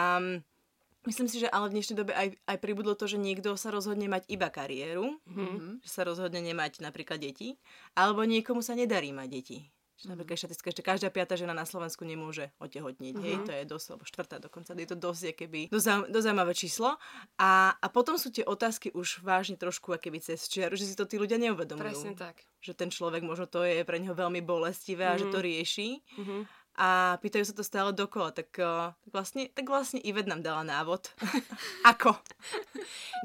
Myslím 1.02 1.26
si, 1.26 1.42
že 1.42 1.50
ale 1.50 1.66
v 1.66 1.74
dnešnej 1.74 1.98
dobe 1.98 2.14
aj, 2.14 2.38
aj 2.46 2.58
pribudlo 2.62 2.94
to, 2.94 3.10
že 3.10 3.18
niekto 3.18 3.58
sa 3.58 3.74
rozhodne 3.74 4.06
mať 4.06 4.22
iba 4.30 4.46
kariéru, 4.46 5.18
mm-hmm. 5.26 5.82
že 5.82 5.90
sa 5.90 6.06
rozhodne 6.06 6.38
nemať 6.38 6.78
napríklad 6.78 7.18
deti, 7.18 7.58
alebo 7.98 8.22
niekomu 8.22 8.62
sa 8.62 8.78
nedarí 8.78 9.10
mať 9.10 9.26
deti. 9.26 9.58
Že 10.02 10.18
napríklad 10.18 10.34
štatistika, 10.34 10.74
že 10.74 10.82
každá 10.82 11.08
piata 11.14 11.38
žena 11.38 11.54
na 11.54 11.62
Slovensku 11.62 12.02
nemôže 12.02 12.50
otehotnieť. 12.58 13.14
Uh-huh. 13.14 13.24
Hej, 13.24 13.34
mhm. 13.38 13.44
to 13.46 13.50
je 13.54 13.62
dosť, 13.70 13.86
alebo 13.94 14.04
štvrtá 14.04 14.36
dokonca, 14.42 14.74
je 14.74 14.88
to 14.90 14.98
dosť, 14.98 15.22
keby 15.38 15.60
dosť, 15.70 16.10
dosť 16.10 16.24
zaujímavé 16.26 16.52
číslo. 16.58 16.98
A, 17.38 17.78
a 17.78 17.86
potom 17.86 18.18
sú 18.18 18.34
tie 18.34 18.42
otázky 18.42 18.90
už 18.90 19.22
vážne 19.22 19.54
trošku 19.54 19.94
keby 19.94 20.18
cez 20.18 20.50
čiaru, 20.50 20.74
že 20.74 20.90
si 20.90 20.98
to 20.98 21.06
tí 21.06 21.22
ľudia 21.22 21.38
neuvedomujú. 21.38 21.86
Presne 21.86 22.12
tak. 22.18 22.42
Že 22.58 22.72
ten 22.74 22.90
človek 22.90 23.22
možno 23.22 23.46
to 23.46 23.62
je 23.62 23.86
pre 23.86 24.02
neho 24.02 24.18
veľmi 24.18 24.42
bolestivé 24.42 25.06
uh-huh. 25.06 25.16
a 25.16 25.20
že 25.22 25.26
to 25.30 25.38
mhm. 25.38 25.46
rieši. 25.46 25.88
Uh-huh 26.18 26.42
a 26.72 27.20
pýtajú 27.20 27.44
sa 27.44 27.52
to 27.52 27.60
stále 27.60 27.92
dokola, 27.92 28.32
tak, 28.32 28.48
uh, 28.56 28.96
tak 29.04 29.12
vlastne, 29.12 29.44
tak 29.52 29.68
vlastne 29.68 30.00
Ivet 30.00 30.24
nám 30.24 30.40
dala 30.40 30.64
návod. 30.64 31.12
Ako? 31.92 32.16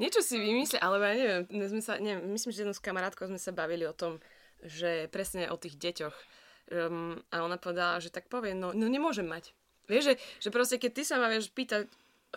Niečo 0.04 0.20
si 0.20 0.36
vymyslí, 0.36 0.76
ale 0.76 1.00
ja 1.00 1.14
neviem, 1.16 1.44
sme 1.48 1.80
sa, 1.80 1.96
neviem, 1.96 2.28
myslím, 2.36 2.52
že 2.52 2.60
jednou 2.64 2.76
s 2.76 2.84
kamarátkou 2.84 3.24
sme 3.24 3.40
sa 3.40 3.56
bavili 3.56 3.88
o 3.88 3.96
tom, 3.96 4.20
že 4.60 5.08
presne 5.08 5.48
o 5.48 5.56
tých 5.56 5.80
deťoch, 5.80 6.16
Um, 6.68 7.16
a 7.32 7.40
ona 7.40 7.56
povedala, 7.56 7.96
že 7.96 8.12
tak 8.12 8.28
povie, 8.28 8.52
no, 8.52 8.76
no 8.76 8.86
nemôžem 8.92 9.24
mať. 9.24 9.56
Vieš, 9.88 10.04
že, 10.04 10.14
že 10.44 10.48
proste 10.52 10.76
keď 10.76 10.90
ty 11.00 11.02
sa 11.08 11.16
ma 11.16 11.32
vieš 11.32 11.48
pýtať 11.48 11.88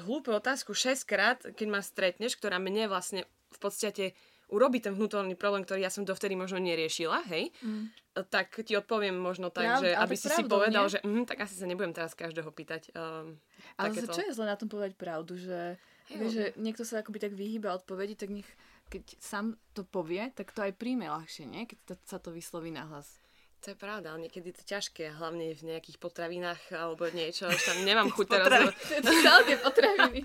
hlúpu 0.07 0.31
otázku 0.31 0.71
6 0.71 1.03
krát, 1.03 1.39
keď 1.43 1.67
ma 1.67 1.83
stretneš, 1.83 2.39
ktorá 2.39 2.55
mne 2.55 2.87
vlastne 2.87 3.27
v 3.51 3.59
podstate 3.59 4.15
urobí 4.51 4.83
ten 4.83 4.91
vnútorný 4.91 5.35
problém, 5.35 5.63
ktorý 5.63 5.83
ja 5.83 5.91
som 5.91 6.03
dovtedy 6.03 6.35
možno 6.35 6.59
neriešila, 6.59 7.23
hej, 7.31 7.55
mm. 7.63 7.83
tak 8.27 8.51
ti 8.67 8.75
odpoviem 8.75 9.15
možno 9.15 9.47
tak, 9.47 9.79
Pravda, 9.79 9.83
že 9.83 9.89
aby 9.95 10.15
si 10.19 10.27
pravdu, 10.27 10.47
si 10.47 10.51
povedal, 10.51 10.83
nie? 10.87 10.91
že 10.91 10.99
mm, 10.99 11.23
tak 11.23 11.37
asi 11.47 11.55
sa 11.55 11.65
nebudem 11.67 11.95
teraz 11.95 12.11
každého 12.15 12.51
pýtať. 12.51 12.91
Um, 12.91 13.39
ale 13.79 13.95
takéto. 13.95 14.11
čo 14.11 14.23
je 14.27 14.35
zle 14.35 14.45
na 14.51 14.59
tom 14.59 14.67
povedať 14.67 14.99
pravdu, 14.99 15.39
že, 15.39 15.79
hey, 16.11 16.15
vieš, 16.19 16.31
že 16.35 16.45
niekto 16.59 16.83
sa 16.83 16.99
akoby 16.99 17.23
tak 17.23 17.33
vyhýba 17.35 17.71
odpovedi, 17.79 18.19
tak 18.19 18.31
nech 18.31 18.47
keď 18.91 19.03
sám 19.23 19.55
to 19.71 19.87
povie, 19.87 20.27
tak 20.35 20.51
to 20.51 20.59
aj 20.59 20.75
príjme 20.75 21.07
ľahšie, 21.07 21.47
nie? 21.47 21.63
Keď 21.63 21.79
to, 21.87 21.93
sa 22.03 22.19
to 22.19 22.35
vysloví 22.35 22.75
na 22.75 22.83
hlas. 22.91 23.20
To 23.61 23.69
je 23.69 23.77
pravda, 23.77 24.09
ale 24.09 24.25
niekedy 24.25 24.49
je 24.49 24.57
to 24.57 24.65
ťažké, 24.65 25.21
hlavne 25.21 25.53
v 25.53 25.61
nejakých 25.69 26.01
potravinách 26.01 26.73
alebo 26.73 27.05
niečo, 27.13 27.45
že 27.45 27.61
tam 27.61 27.85
nemám 27.85 28.09
chuť 28.09 28.25
teraz. 28.25 28.73
Potraviny. 28.73 29.53
potraviny. 29.69 30.19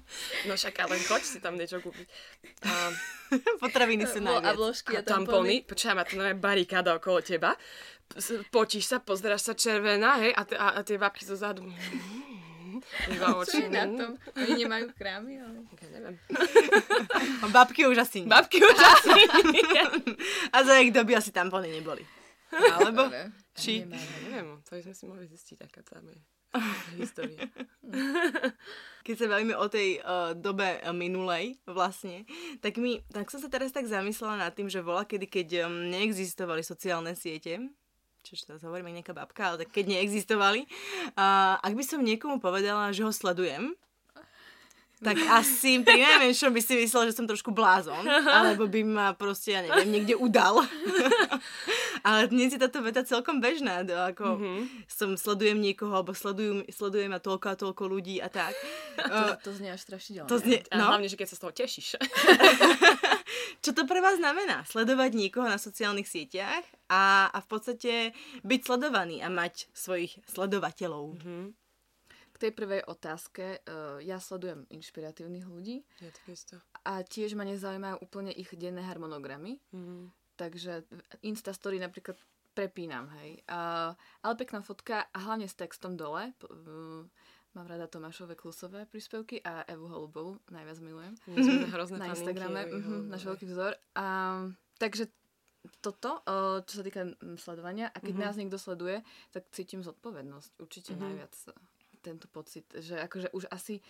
No 0.49 0.57
však 0.57 0.75
ale 0.81 0.97
choď 1.05 1.21
si 1.21 1.39
tam 1.45 1.61
niečo 1.61 1.85
kúpiť. 1.85 2.09
A... 2.65 2.97
Potraviny 3.69 4.09
sú 4.09 4.25
najviac. 4.25 4.57
A 4.57 4.57
vložky 4.57 4.97
a, 4.97 5.05
a 5.05 5.07
tampony. 5.07 5.61
Počkaj, 5.69 5.93
má 5.93 6.09
to 6.09 6.17
nové 6.17 6.33
barikáda 6.33 6.97
okolo 6.97 7.21
teba. 7.21 7.53
Počíš 8.49 8.89
sa, 8.89 9.05
pozráš 9.05 9.45
sa 9.45 9.53
červená, 9.53 10.17
hej, 10.25 10.33
a, 10.33 10.43
t- 10.49 10.57
a, 10.57 10.67
a 10.73 10.81
tie 10.81 10.97
babky 10.97 11.29
zo 11.29 11.37
zadu. 11.37 11.69
Iba 13.13 13.37
oči. 13.37 13.61
Čo 13.61 13.69
je 13.69 13.71
na 13.73 13.85
tom? 13.85 14.11
Oni 14.33 14.53
nemajú 14.65 14.87
krámy, 14.97 15.45
ale... 15.45 15.57
Ja 15.77 15.89
neviem. 15.93 16.17
Babky 17.57 17.85
už 17.85 18.01
asi 18.01 18.25
nie. 18.25 18.33
Babky 18.33 18.65
už 18.65 18.79
asi 18.81 19.13
nie. 19.53 19.85
a 20.53 20.59
za 20.65 20.81
ich 20.81 20.89
doby 20.89 21.13
asi 21.13 21.33
tampony 21.33 21.69
neboli. 21.69 22.16
Alebo? 22.55 23.11
Či? 23.57 23.87
Neviem, 23.87 24.63
to 24.63 24.79
sme 24.79 24.95
si 24.95 25.05
mohli 25.09 25.27
zistiť, 25.27 25.59
aká 25.67 25.83
tam 25.83 26.07
je 26.07 26.19
história. 27.03 27.47
Keď 29.07 29.15
sa 29.15 29.27
bavíme 29.31 29.55
o 29.55 29.67
tej 29.71 30.03
uh, 30.03 30.35
dobe 30.35 30.79
uh, 30.83 30.91
minulej 30.91 31.59
vlastne, 31.67 32.27
tak, 32.63 32.79
mi, 32.79 33.03
tak 33.11 33.31
som 33.31 33.39
sa 33.39 33.51
teraz 33.51 33.71
tak 33.71 33.87
zamyslela 33.87 34.39
nad 34.39 34.53
tým, 34.55 34.67
že 34.67 34.83
bola 34.83 35.07
kedy, 35.07 35.27
keď 35.27 35.49
um, 35.67 35.91
neexistovali 35.91 36.63
sociálne 36.67 37.15
siete, 37.15 37.63
čo 38.27 38.35
teraz 38.43 38.67
hovoríme 38.67 38.91
nejaká 38.91 39.15
babka, 39.15 39.55
ale 39.55 39.67
tak 39.67 39.71
keď 39.71 39.99
neexistovali, 39.99 40.67
uh, 41.15 41.63
ak 41.63 41.73
by 41.79 41.85
som 41.87 42.03
niekomu 42.03 42.43
povedala, 42.43 42.91
že 42.91 43.07
ho 43.07 43.15
sledujem, 43.15 43.79
tak 44.97 45.21
asi 45.29 45.85
pri 45.85 46.01
najmenšom 46.01 46.57
by 46.57 46.61
si 46.65 46.73
myslel, 46.81 47.13
že 47.13 47.17
som 47.21 47.29
trošku 47.29 47.53
blázon, 47.53 48.01
alebo 48.09 48.65
by 48.65 48.81
ma 48.81 49.09
proste, 49.13 49.53
ja 49.53 49.61
neviem, 49.61 49.93
niekde 49.93 50.17
udal. 50.17 50.65
Ale 52.07 52.31
dnes 52.33 52.55
je 52.55 52.61
táto 52.63 52.81
veta 52.81 53.05
celkom 53.05 53.43
bežná, 53.43 53.85
to 53.85 53.93
ako 53.93 54.39
mm-hmm. 54.39 54.89
som 54.89 55.19
sledujem 55.19 55.59
niekoho, 55.59 55.91
alebo 55.91 56.17
sledujem, 56.17 56.65
sledujem 56.71 57.13
ma 57.13 57.21
toľko 57.21 57.47
a 57.51 57.57
toľko 57.61 57.83
ľudí 57.93 58.23
a 58.25 58.29
tak. 58.33 58.57
To, 58.97 59.39
to 59.39 59.51
znie 59.53 59.71
až 59.71 59.85
strašidelne. 59.85 60.29
To 60.29 60.41
znie, 60.41 60.65
no. 60.73 60.89
A 60.89 60.97
hlavne, 60.97 61.07
že 61.07 61.21
keď 61.21 61.29
sa 61.31 61.37
z 61.37 61.43
toho 61.45 61.53
tešíš. 61.53 61.89
Čo 63.65 63.71
to 63.77 63.83
pre 63.85 64.01
vás 64.01 64.19
znamená? 64.19 64.65
Sledovať 64.67 65.13
niekoho 65.15 65.47
na 65.47 65.61
sociálnych 65.61 66.09
sieťach 66.09 66.65
a, 66.91 67.29
a 67.31 67.39
v 67.45 67.47
podstate 67.47 67.93
byť 68.43 68.61
sledovaný 68.67 69.21
a 69.21 69.29
mať 69.29 69.69
svojich 69.77 70.17
sledovateľov. 70.27 71.17
Mm-hmm. 71.17 71.66
K 72.37 72.45
tej 72.45 72.53
prvej 72.53 72.85
otázke, 72.85 73.65
uh, 73.65 73.97
ja 74.05 74.21
sledujem 74.21 74.69
inšpiratívnych 74.69 75.49
ľudí. 75.49 75.89
Ja 76.05 76.13
takisto. 76.13 76.61
A 76.85 77.01
tiež 77.01 77.33
ma 77.33 77.49
nezaujímajú 77.49 78.05
úplne 78.05 78.29
ich 78.29 78.53
denné 78.53 78.85
harmonogramy. 78.85 79.57
Mm. 79.73 80.13
Takže 80.37 80.85
Insta 81.25 81.57
story 81.57 81.81
napríklad 81.81 82.21
prepínam, 82.53 83.09
hej. 83.21 83.41
Uh, 83.49 83.97
ale 84.21 84.33
pekná 84.37 84.61
fotka 84.61 85.09
a 85.09 85.19
hlavne 85.25 85.49
s 85.49 85.57
textom 85.57 85.97
dole. 85.97 86.37
Uh, 86.45 87.09
mám 87.57 87.65
rada 87.65 87.89
Tomášové 87.89 88.37
klusové 88.37 88.85
príspevky 88.85 89.41
a 89.41 89.65
Evu 89.65 89.89
Holubovú, 89.89 90.37
najviac 90.53 90.77
milujem. 90.85 91.17
hrozné 91.73 91.97
na 91.97 92.13
Instagrame, 92.13 92.69
uh-huh, 92.69 93.09
náš 93.09 93.25
veľký 93.25 93.49
vzor. 93.49 93.81
A, 93.97 94.05
takže 94.77 95.09
toto, 95.81 96.21
uh, 96.29 96.61
čo 96.69 96.81
sa 96.81 96.83
týka 96.85 97.17
sledovania, 97.41 97.89
a 97.89 97.99
keď 98.01 98.13
uh-huh. 98.13 98.27
nás 98.29 98.37
niekto 98.37 98.61
sleduje, 98.61 99.01
tak 99.33 99.49
cítim 99.57 99.81
zodpovednosť. 99.81 100.61
Určite 100.61 100.93
uh-huh. 100.93 101.05
najviac 101.09 101.33
tento 102.07 102.31
pocit, 102.31 102.63
že 102.79 102.95
akože 103.03 103.35
už 103.35 103.51
asi 103.51 103.83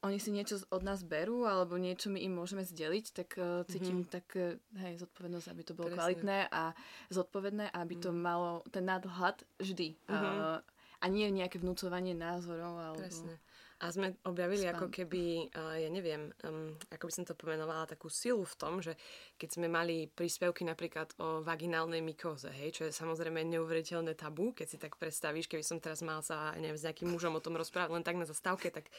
oni 0.00 0.16
si 0.16 0.32
niečo 0.32 0.56
od 0.72 0.80
nás 0.80 1.04
berú, 1.04 1.44
alebo 1.44 1.76
niečo 1.76 2.08
my 2.08 2.24
im 2.24 2.32
môžeme 2.32 2.64
zdeliť, 2.64 3.04
tak 3.12 3.36
uh, 3.36 3.68
cítim 3.68 4.00
mm-hmm. 4.00 4.12
tak, 4.12 4.26
uh, 4.32 4.56
hej, 4.80 5.04
zodpovednosť, 5.04 5.46
aby 5.52 5.62
to 5.62 5.76
bolo 5.76 5.92
Presne. 5.92 5.98
kvalitné 6.00 6.38
a 6.48 6.72
zodpovedné, 7.12 7.68
aby 7.68 7.94
mm. 8.00 8.02
to 8.08 8.10
mhm. 8.10 8.18
malo 8.18 8.64
ten 8.72 8.88
nadhľad 8.88 9.44
vždy. 9.60 10.00
Mm-hmm. 10.08 10.36
Uh, 10.40 10.64
a 11.00 11.04
nie 11.08 11.28
nejaké 11.32 11.60
vnúcovanie 11.60 12.16
názorov. 12.16 12.76
Alebo... 12.76 13.00
Presne. 13.00 13.40
A 13.80 13.88
sme 13.88 14.12
objavili 14.28 14.68
Spam. 14.68 14.76
ako 14.76 14.86
keby, 14.92 15.48
ja 15.56 15.88
neviem, 15.88 16.28
um, 16.44 16.76
ako 16.92 17.08
by 17.08 17.12
som 17.16 17.24
to 17.24 17.32
pomenovala, 17.32 17.88
takú 17.88 18.12
silu 18.12 18.44
v 18.44 18.58
tom, 18.60 18.84
že 18.84 18.92
keď 19.40 19.48
sme 19.56 19.72
mali 19.72 20.04
príspevky 20.04 20.68
napríklad 20.68 21.16
o 21.16 21.40
vaginálnej 21.40 22.04
mykóze, 22.04 22.52
hej, 22.52 22.76
čo 22.76 22.82
je 22.84 22.92
samozrejme 22.92 23.40
neuveriteľné 23.40 24.12
tabu, 24.20 24.52
keď 24.52 24.66
si 24.68 24.76
tak 24.76 25.00
predstavíš, 25.00 25.48
keby 25.48 25.64
som 25.64 25.80
teraz 25.80 26.04
mal 26.04 26.20
sa, 26.20 26.52
neviem, 26.60 26.76
s 26.76 26.84
nejakým 26.84 27.08
mužom 27.08 27.32
o 27.32 27.40
tom 27.40 27.56
rozprávať 27.56 27.96
len 27.96 28.04
tak 28.04 28.20
na 28.20 28.28
zastávke, 28.28 28.68
tak 28.68 28.92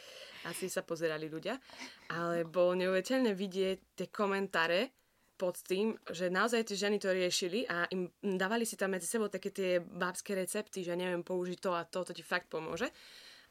asi 0.50 0.66
sa 0.66 0.82
pozerali 0.82 1.30
ľudia. 1.30 1.62
Ale 2.10 2.50
bolo 2.50 2.74
neuveriteľné 2.74 3.38
vidieť 3.38 3.78
tie 4.02 4.08
komentáre, 4.10 4.90
pod 5.42 5.58
tým, 5.66 5.98
že 6.06 6.30
naozaj 6.30 6.70
tie 6.70 6.78
ženy 6.78 7.02
to 7.02 7.10
riešili 7.10 7.66
a 7.66 7.90
im 7.90 8.14
dávali 8.22 8.62
si 8.62 8.78
tam 8.78 8.94
medzi 8.94 9.10
sebou 9.10 9.26
také 9.26 9.50
tie 9.50 9.82
bábske 9.82 10.38
recepty, 10.38 10.86
že 10.86 10.94
neviem, 10.94 11.26
použiť 11.26 11.58
to 11.58 11.74
a 11.74 11.82
to, 11.82 12.06
to 12.06 12.14
ti 12.14 12.22
fakt 12.22 12.46
pomôže. 12.46 12.86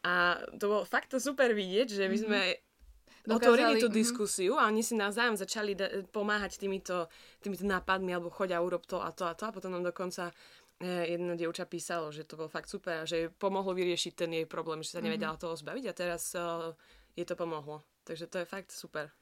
A 0.00 0.40
to 0.56 0.64
bolo 0.68 0.82
fakt 0.88 1.12
to 1.12 1.20
super 1.20 1.52
vidieť, 1.52 1.88
že 1.92 2.04
my 2.08 2.16
sme 2.16 2.40
mm-hmm. 2.56 3.36
otvorili 3.36 3.76
tú 3.76 3.92
mhm. 3.92 3.96
diskusiu 3.96 4.56
a 4.56 4.68
oni 4.68 4.80
si 4.80 4.96
navzájom 4.96 5.36
začali 5.36 5.76
da- 5.76 5.92
pomáhať 6.08 6.56
týmito, 6.56 7.12
týmito 7.44 7.68
nápadmi 7.68 8.16
alebo 8.16 8.32
chodia 8.32 8.64
urob 8.64 8.88
to 8.88 8.96
a 9.00 9.12
to 9.12 9.28
a 9.28 9.36
to 9.36 9.44
a 9.44 9.52
potom 9.52 9.76
nám 9.76 9.84
dokonca 9.84 10.32
e, 10.80 11.12
jedno 11.16 11.36
dievča 11.36 11.68
písalo, 11.68 12.08
že 12.08 12.24
to 12.24 12.40
bolo 12.40 12.48
fakt 12.48 12.72
super 12.72 13.04
a 13.04 13.08
že 13.08 13.16
jej 13.16 13.28
pomohlo 13.28 13.76
vyriešiť 13.76 14.12
ten 14.16 14.30
jej 14.32 14.46
problém, 14.48 14.80
že 14.80 14.96
sa 14.96 15.04
nevedela 15.04 15.36
toho 15.36 15.52
zbaviť 15.52 15.84
a 15.84 15.92
teraz 15.92 16.32
uh, 16.32 16.72
jej 17.12 17.28
to 17.28 17.36
pomohlo. 17.36 17.84
Takže 18.08 18.24
to 18.26 18.40
je 18.40 18.46
fakt 18.48 18.72
super. 18.72 19.12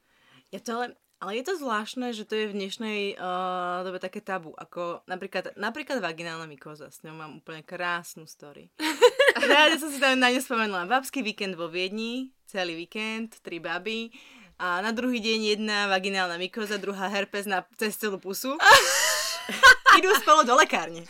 Ja 0.55 0.63
to 0.63 0.71
ale, 0.79 0.87
ale 1.19 1.43
je 1.43 1.45
to 1.51 1.59
zvláštne, 1.59 2.15
že 2.15 2.23
to 2.23 2.39
je 2.39 2.47
v 2.49 2.57
dnešnej 2.57 3.01
uh, 3.19 3.83
dobe 3.83 3.99
také 3.99 4.23
tabu, 4.23 4.55
ako 4.55 5.03
napríklad, 5.11 5.59
napríklad 5.59 5.99
vaginálna 5.99 6.47
mykoza, 6.47 6.95
s 6.95 7.03
ňou 7.03 7.19
mám 7.19 7.43
úplne 7.43 7.67
krásnu 7.67 8.25
story. 8.31 8.71
ja 9.45 9.79
som 9.79 9.91
si 9.93 9.99
tam 10.03 10.19
na 10.19 10.33
ňu 10.35 10.43
spomenula. 10.43 10.91
Babský 10.91 11.23
víkend 11.23 11.55
vo 11.55 11.71
Viedni, 11.71 12.35
celý 12.51 12.75
víkend, 12.75 13.39
tri 13.45 13.63
baby 13.63 14.11
a 14.59 14.83
na 14.83 14.91
druhý 14.91 15.23
deň 15.23 15.55
jedna 15.55 15.87
vaginálna 15.87 16.35
mykoza, 16.35 16.83
druhá 16.83 17.07
herpes 17.07 17.47
na, 17.47 17.63
cez 17.79 17.95
celú 17.95 18.19
pusu. 18.19 18.59
Idú 19.99 20.11
spolu 20.19 20.43
do 20.45 20.55
lekárne. 20.59 21.07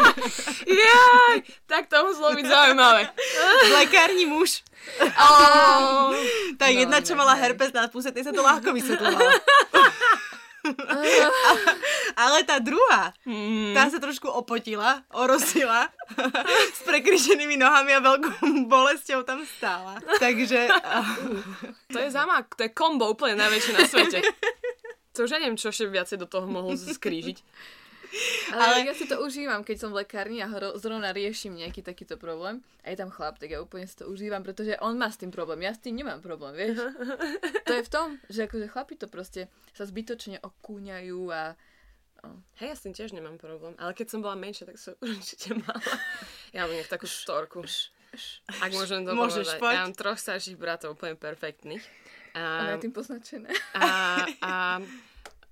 Jaj, 0.68 1.36
tak 1.66 1.88
to 1.88 2.04
muselo 2.04 2.36
byť 2.36 2.46
zaujímavé. 2.46 3.02
V 3.64 3.72
lekárni 3.80 4.24
muž. 4.28 4.62
Oh. 5.02 6.14
Tá 6.60 6.70
no, 6.70 6.76
jedna, 6.78 7.02
čo 7.02 7.18
mala 7.18 7.34
herpes 7.34 7.74
na 7.74 7.90
puse, 7.90 8.12
tej 8.14 8.28
sa 8.28 8.32
to 8.32 8.44
ľahko 8.44 8.70
vysvetľovala. 8.70 9.32
Ale 12.22 12.38
tá 12.48 12.56
druhá, 12.58 13.12
mm. 13.28 13.76
tá 13.76 13.88
sa 13.92 13.98
trošku 14.00 14.26
opotila, 14.30 15.04
orosila, 15.12 15.92
s 16.76 16.80
prekryšenými 16.86 17.60
nohami 17.60 17.92
a 17.96 18.00
veľkou 18.00 18.32
bolesťou 18.72 19.22
tam 19.22 19.44
stála. 19.44 20.00
Takže... 20.18 20.70
To 21.92 21.98
je 22.00 22.08
zamak, 22.10 22.56
to 22.56 22.66
je 22.66 22.70
kombo 22.72 23.10
úplne 23.10 23.36
najväčšie 23.38 23.72
na 23.76 23.82
svete. 23.84 24.18
To 25.16 25.24
už 25.24 25.32
ja 25.32 25.40
neviem, 25.40 25.56
čo 25.56 25.72
ešte 25.72 25.88
viacej 25.88 26.20
do 26.20 26.28
toho 26.28 26.44
mohol 26.44 26.76
skrížiť. 26.76 27.40
Ale, 28.54 28.62
ale 28.62 28.76
ja 28.86 28.94
si 28.94 29.10
to 29.10 29.18
užívam, 29.20 29.66
keď 29.66 29.76
som 29.86 29.90
v 29.90 30.06
lekárni 30.06 30.38
a 30.42 30.48
hro, 30.48 30.78
zrovna 30.78 31.10
riešim 31.10 31.54
nejaký 31.54 31.82
takýto 31.82 32.14
problém 32.14 32.62
a 32.86 32.94
je 32.94 32.96
tam 32.98 33.10
chlap, 33.10 33.42
tak 33.42 33.50
ja 33.50 33.58
úplne 33.58 33.84
si 33.84 33.98
to 33.98 34.06
užívam, 34.06 34.46
pretože 34.46 34.78
on 34.78 34.94
má 34.94 35.10
s 35.10 35.18
tým 35.18 35.34
problém, 35.34 35.66
ja 35.66 35.74
s 35.74 35.82
tým 35.82 35.98
nemám 35.98 36.22
problém, 36.22 36.54
vieš. 36.54 36.78
to 37.66 37.72
je 37.74 37.82
v 37.82 37.90
tom, 37.90 38.08
že 38.30 38.46
akože 38.46 38.66
chlapi 38.70 38.94
to 38.94 39.06
proste 39.10 39.50
sa 39.74 39.84
zbytočne 39.84 40.38
okúňajú 40.40 41.20
a 41.34 41.58
Oh. 42.24 42.32
Hej, 42.58 42.68
ja 42.72 42.76
s 42.76 42.82
tým 42.82 42.94
tiež 42.96 43.10
nemám 43.12 43.36
problém. 43.36 43.76
Ale 43.76 43.92
keď 43.92 44.16
som 44.16 44.20
bola 44.24 44.34
menšia, 44.34 44.66
tak 44.66 44.80
som 44.80 44.96
určite 45.04 45.52
mala. 45.54 45.94
Ja 46.50 46.64
mám 46.64 46.80
takú 46.88 47.04
storku. 47.06 47.62
Ak 48.64 48.72
môžem 48.72 49.04
to 49.04 49.12
Môžeš, 49.12 49.46
povedať. 49.46 49.60
Poď. 49.60 49.72
Ja 49.76 49.82
mám 49.84 49.94
troch 49.94 50.18
starších 50.18 50.56
bratov, 50.56 50.96
úplne 50.96 51.14
perfektných. 51.14 51.84
A, 52.36 52.76
a 52.76 52.80
tým 52.80 52.92
poznačené. 52.92 53.48
A, 53.76 54.24
a 54.40 54.52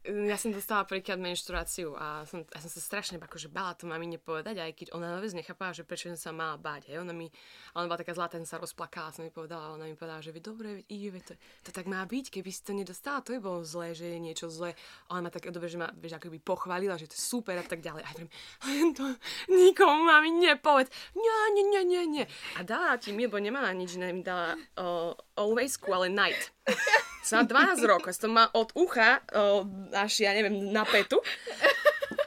ja 0.05 0.37
som 0.37 0.53
dostala 0.53 0.85
prvýkrát 0.85 1.17
menštruáciu 1.17 1.97
a 1.97 2.29
som, 2.29 2.45
ja 2.45 2.61
som 2.61 2.69
sa 2.69 2.77
strašne 2.77 3.17
akože 3.17 3.49
bala 3.49 3.73
to 3.73 3.89
mami 3.89 4.05
nepovedať, 4.13 4.61
aj 4.61 4.73
keď 4.77 4.87
ona 4.93 5.17
vôbec 5.17 5.33
nechápala, 5.33 5.73
že 5.73 5.89
prečo 5.89 6.13
som 6.13 6.21
sa 6.21 6.31
mala 6.37 6.61
báť. 6.61 6.93
Hej. 6.93 7.01
Ona 7.01 7.17
mi, 7.17 7.33
ona 7.73 7.89
bola 7.89 7.97
taká 7.97 8.13
zlatá, 8.13 8.37
sa 8.45 8.61
rozplakala, 8.61 9.17
som 9.17 9.25
mi 9.25 9.33
povedala, 9.33 9.73
ona 9.73 9.89
mi 9.89 9.97
povedala, 9.97 10.21
že 10.21 10.37
vy 10.37 10.45
dobre, 10.45 10.85
ide, 10.93 11.17
to, 11.25 11.33
to, 11.65 11.71
tak 11.73 11.89
má 11.89 12.05
byť, 12.05 12.29
keby 12.29 12.51
si 12.53 12.61
to 12.61 12.77
nedostala, 12.77 13.25
to 13.25 13.33
by 13.33 13.41
bolo 13.41 13.65
zlé, 13.65 13.97
že 13.97 14.05
je 14.05 14.19
niečo 14.21 14.53
zlé. 14.53 14.77
A 15.09 15.17
ona 15.17 15.27
ma 15.27 15.31
tak 15.33 15.49
dobre, 15.49 15.73
že 15.73 15.81
ma, 15.81 15.89
vieš, 15.97 16.21
ako 16.21 16.37
pochválila, 16.45 17.01
že 17.01 17.09
to 17.09 17.17
je 17.17 17.25
super 17.25 17.57
a 17.57 17.65
tak 17.65 17.81
ďalej. 17.81 18.05
A 18.05 18.11
ja 18.13 18.85
to 19.01 19.09
nikomu 19.49 20.05
mami 20.05 20.37
nepoved. 20.37 20.93
Nie, 21.17 21.39
nie, 21.57 21.65
nie, 21.65 21.83
nie, 21.89 22.03
nie. 22.21 22.25
A 22.61 22.67
dala 22.67 23.01
ti 23.01 23.17
mi, 23.17 23.25
lebo 23.25 23.41
nemala 23.41 23.73
nič, 23.73 23.97
ne, 23.97 24.13
mi 24.13 24.21
dala 24.21 24.53
uh, 24.77 25.17
always 25.41 25.81
ale 25.89 26.13
night. 26.13 26.53
Som 27.25 27.49
12 27.49 27.81
rokov, 27.89 28.13
som 28.13 28.37
ma 28.37 28.45
od 28.53 28.69
ucha 28.77 29.25
uh, 29.33 29.65
až, 29.97 30.29
ja 30.29 30.37
neviem, 30.37 30.69
na 30.69 30.85
petu. 30.85 31.25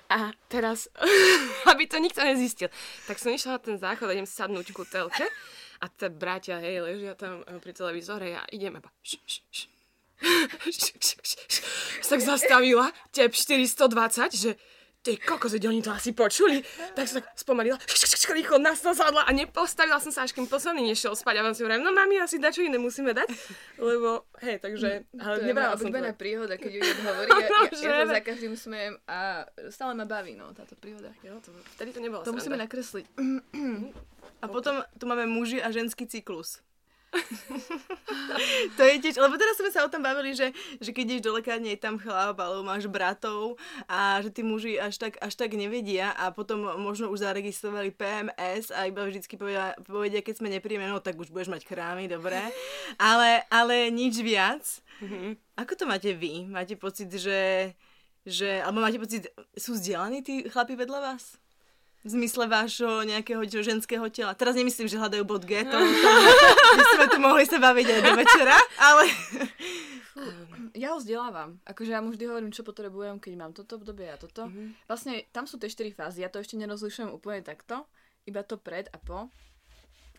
A 0.09 0.33
teraz, 0.49 0.89
aby 1.69 1.85
to 1.85 2.01
nikto 2.01 2.25
nezistil, 2.25 2.73
tak 3.05 3.21
som 3.21 3.29
išla 3.29 3.55
na 3.55 3.61
ten 3.61 3.77
záchod 3.77 4.09
idem 4.09 4.25
sadnúť 4.25 4.73
ku 4.73 4.81
telke 4.89 5.29
a 5.77 5.85
tie 5.85 6.09
bratia, 6.09 6.57
hej, 6.57 6.81
ležia 6.81 7.13
tam 7.13 7.45
pri 7.61 7.71
televízore 7.75 8.33
a 8.33 8.43
ideme 8.49 8.81
iba 8.81 8.89
tak 12.07 12.21
zastavila, 12.21 12.89
tep 13.13 13.33
420, 13.33 14.33
že 14.33 14.57
ty 15.07 15.15
kokos, 15.15 15.55
oni 15.55 15.79
to 15.79 15.95
asi 15.95 16.11
počuli. 16.11 16.59
Tak 16.91 17.07
sa 17.07 17.23
tak 17.23 17.31
spomalila, 17.39 17.79
rýchlo 18.35 18.59
sadla 18.91 19.23
a 19.23 19.31
nepostavila 19.31 20.03
som 20.03 20.11
sa, 20.11 20.27
až 20.27 20.35
kým 20.35 20.51
posledný 20.51 20.91
nešiel 20.91 21.15
spať. 21.15 21.39
A 21.39 21.41
vám 21.47 21.55
si 21.55 21.63
hovorím, 21.63 21.87
no 21.87 21.95
mami, 21.95 22.19
asi 22.19 22.35
dačo 22.35 22.59
iné 22.59 22.75
musíme 22.75 23.15
dať. 23.15 23.31
Lebo, 23.79 24.27
hej, 24.43 24.59
takže, 24.59 25.07
ale 25.15 25.35
to 25.39 25.45
nebrala 25.47 25.79
som 25.79 25.87
to. 25.87 26.19
príhoda, 26.19 26.59
keď 26.59 26.71
ju 26.75 26.81
hovorí, 27.07 27.29
ja, 27.39 27.47
ja, 27.47 27.59
ja, 27.71 27.95
ja 28.03 28.05
za 28.11 28.19
každým 28.19 28.53
smejem 28.59 28.99
a 29.07 29.47
stále 29.71 29.95
ma 29.95 30.03
baví, 30.03 30.35
no, 30.35 30.51
táto 30.51 30.75
príhoda. 30.75 31.15
Jo, 31.23 31.39
to, 31.39 31.55
vtedy 31.79 31.95
to 31.95 32.03
nebolo 32.03 32.27
To 32.27 32.35
sranda. 32.35 32.39
musíme 32.43 32.57
nakresliť. 32.59 33.05
A 34.43 34.45
potom 34.51 34.83
tu 34.99 35.07
máme 35.07 35.23
muži 35.23 35.63
a 35.63 35.71
ženský 35.71 36.03
cyklus. 36.03 36.59
To 38.77 38.81
je 38.83 38.95
tiež, 39.01 39.17
lebo 39.19 39.35
teraz 39.35 39.57
sme 39.57 39.71
sa 39.73 39.85
o 39.85 39.91
tom 39.91 40.03
bavili, 40.03 40.33
že, 40.33 40.53
že 40.79 40.91
keď 40.93 41.03
ideš 41.17 41.25
do 41.25 41.35
lekárne, 41.35 41.73
je 41.73 41.79
tam 41.79 41.97
chlap, 41.97 42.37
alebo 42.37 42.61
máš 42.63 42.85
bratov 42.87 43.57
a 43.89 44.21
že 44.21 44.29
tí 44.31 44.41
muži 44.45 44.77
až 44.77 44.97
tak, 44.97 45.17
až 45.19 45.33
tak 45.33 45.57
nevedia 45.57 46.13
a 46.13 46.29
potom 46.31 46.77
možno 46.79 47.09
už 47.09 47.25
zaregistrovali 47.25 47.91
PMS 47.93 48.69
a 48.73 48.85
iba 48.87 49.03
vždycky 49.03 49.35
povedia, 49.35 49.73
povedia 49.83 50.21
keď 50.21 50.35
sme 50.39 50.53
nepríjemné, 50.53 50.89
no 50.89 51.03
tak 51.03 51.17
už 51.17 51.33
budeš 51.33 51.49
mať 51.51 51.63
krámy, 51.65 52.05
dobre. 52.09 52.39
Ale, 53.01 53.43
ale 53.49 53.89
nič 53.89 54.19
viac. 54.21 54.63
Mm-hmm. 55.01 55.57
Ako 55.57 55.73
to 55.73 55.85
máte 55.89 56.13
vy? 56.13 56.45
Máte 56.45 56.77
pocit, 56.77 57.09
že, 57.13 57.73
že 58.25 58.61
alebo 58.61 58.81
máte 58.81 59.01
pocit, 59.01 59.29
sú 59.57 59.77
vzdielaní 59.77 60.21
tí 60.21 60.45
chlapi 60.45 60.77
vedľa 60.77 60.99
vás? 61.01 61.37
V 62.05 62.09
zmysle 62.09 62.45
vášho 62.47 63.03
nejakého 63.03 63.41
ženského 63.47 64.05
tela. 64.13 64.37
Teraz 64.37 64.53
nemyslím, 64.53 64.87
že 64.87 65.01
hľadajú 65.01 65.23
bod 65.25 65.43
G, 65.43 65.65
to, 65.65 65.77
to 65.77 66.73
by 66.77 66.85
sme 66.95 67.05
tu 67.09 67.17
mohli 67.19 67.45
sa 67.49 67.57
baviť 67.57 67.87
aj 67.89 68.01
do 68.05 68.13
večera, 68.15 68.57
ale... 68.79 69.03
Ja 70.77 70.93
ho 70.93 71.01
vzdelávam. 71.01 71.57
Akože 71.65 71.89
ja 71.93 72.01
mu 72.01 72.13
vždy 72.13 72.29
hovorím, 72.29 72.53
čo 72.53 72.61
potrebujem, 72.61 73.17
keď 73.17 73.33
mám 73.33 73.53
toto 73.53 73.81
obdobie 73.81 74.13
a 74.13 74.17
toto. 74.17 74.45
Mm-hmm. 74.45 74.85
Vlastne 74.85 75.25
tam 75.33 75.49
sú 75.49 75.57
tie 75.57 75.73
štyri 75.73 75.89
fázy. 75.89 76.21
Ja 76.21 76.29
to 76.29 76.37
ešte 76.37 76.53
nerozlišujem 76.57 77.09
úplne 77.09 77.41
takto. 77.41 77.89
Iba 78.29 78.45
to 78.45 78.61
pred 78.61 78.85
a 78.93 78.97
po. 79.01 79.33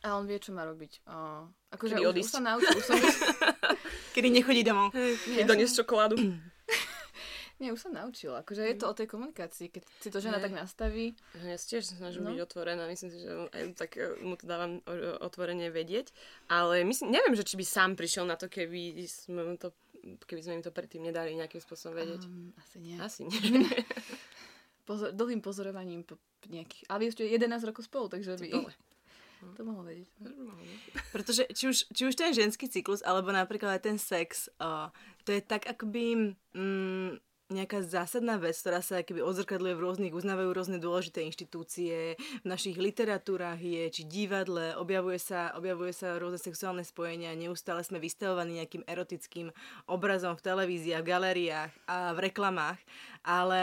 A 0.03 0.15
on 0.15 0.27
vie, 0.27 0.39
čo 0.39 0.55
má 0.55 0.63
robiť. 0.67 1.03
O, 1.11 1.47
akože 1.75 1.99
už, 1.99 2.11
už 2.11 2.31
sa 2.31 2.43
naučil. 2.43 2.75
Už 2.75 2.85
som... 2.87 2.99
Kedy 4.15 4.29
nechodí 4.31 4.63
domov. 4.63 4.95
Keď 4.95 5.47
doniesť 5.47 5.83
čokoládu. 5.83 6.19
Nie, 7.59 7.75
už 7.75 7.91
som 7.91 7.93
naučila. 7.95 8.47
Akože 8.47 8.63
je 8.63 8.79
to 8.79 8.87
o 8.87 8.95
tej 8.95 9.11
komunikácii, 9.11 9.67
keď 9.75 9.83
si 9.99 10.09
to 10.15 10.23
žena 10.23 10.39
tak 10.39 10.55
nastaví. 10.55 11.19
Ja 11.43 11.59
si 11.59 11.75
tiež 11.75 11.91
snažím 11.91 12.27
no. 12.27 12.31
byť 12.31 12.41
otvorená, 12.47 12.87
myslím 12.87 13.11
si, 13.11 13.19
že 13.19 13.31
aj 13.51 13.63
tak 13.75 13.99
e, 13.99 14.15
mu 14.23 14.39
to 14.39 14.47
dávam 14.47 14.79
otvorene 15.19 15.67
vedieť. 15.75 16.15
Ale 16.47 16.87
myslím, 16.87 17.11
neviem, 17.11 17.35
že 17.35 17.43
či 17.43 17.59
by 17.59 17.65
sám 17.67 17.91
prišiel 17.99 18.31
na 18.31 18.39
to, 18.39 18.47
keby 18.47 19.03
sme 19.11 19.59
to 19.59 19.75
keby 20.25 20.41
sme 20.41 20.55
im 20.61 20.65
to 20.65 20.71
predtým 20.71 21.03
nedali 21.03 21.35
nejakým 21.35 21.61
spôsobom 21.61 21.99
vedieť. 21.99 22.23
Um, 22.27 22.55
asi 22.57 22.77
nie. 22.79 22.97
Asi 23.03 23.21
nie. 23.27 23.39
Pozor, 24.89 25.13
dlhým 25.13 25.45
pozorovaním 25.45 26.01
po 26.01 26.17
nejakých... 26.49 26.89
Ale 26.89 27.13
ešte 27.13 27.21
11 27.21 27.69
rokov 27.69 27.85
spolu, 27.85 28.09
takže 28.09 28.41
by... 28.41 28.49
To 29.55 29.63
mohol 29.63 29.87
vedieť. 29.87 30.11
Pretože 31.15 31.47
či 31.55 31.71
už, 31.71 31.95
či 31.95 32.03
už 32.11 32.19
ten 32.19 32.35
ženský 32.35 32.67
cyklus, 32.67 33.07
alebo 33.07 33.31
napríklad 33.31 33.79
aj 33.79 33.83
ten 33.87 33.95
sex, 33.95 34.51
uh, 34.59 34.91
to 35.23 35.31
je 35.31 35.39
tak 35.39 35.63
akoby... 35.71 36.35
Mm, 36.59 37.23
nejaká 37.49 37.81
zásadná 37.81 38.37
vec, 38.37 38.53
ktorá 38.61 38.85
sa 38.85 39.01
keby 39.01 39.25
odzrkadluje 39.25 39.75
v 39.77 39.85
rôznych, 39.85 40.13
uznávajú 40.13 40.51
rôzne 40.53 40.79
dôležité 40.81 41.25
inštitúcie, 41.25 42.21
v 42.21 42.47
našich 42.47 42.77
literatúrach 42.77 43.57
je, 43.57 43.89
či 43.89 44.05
divadle, 44.05 44.77
objavuje 44.77 45.17
sa, 45.17 45.57
objavuje 45.57 45.97
sa 45.97 46.21
rôzne 46.21 46.37
sexuálne 46.37 46.85
spojenia, 46.85 47.33
neustále 47.33 47.81
sme 47.81 47.97
vystavovaní 47.97 48.61
nejakým 48.61 48.85
erotickým 48.85 49.49
obrazom 49.89 50.37
v 50.37 50.45
televíziách, 50.45 51.01
v 51.01 51.09
galériách 51.09 51.73
a 51.89 52.13
v 52.13 52.19
reklamách, 52.29 52.79
ale 53.25 53.61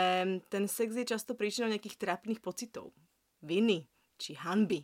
ten 0.50 0.66
sex 0.66 0.98
je 0.98 1.06
často 1.06 1.38
príčinou 1.38 1.70
nejakých 1.70 1.98
trápnych 1.98 2.42
pocitov, 2.42 2.90
viny 3.38 3.86
či 4.18 4.34
hanby. 4.34 4.82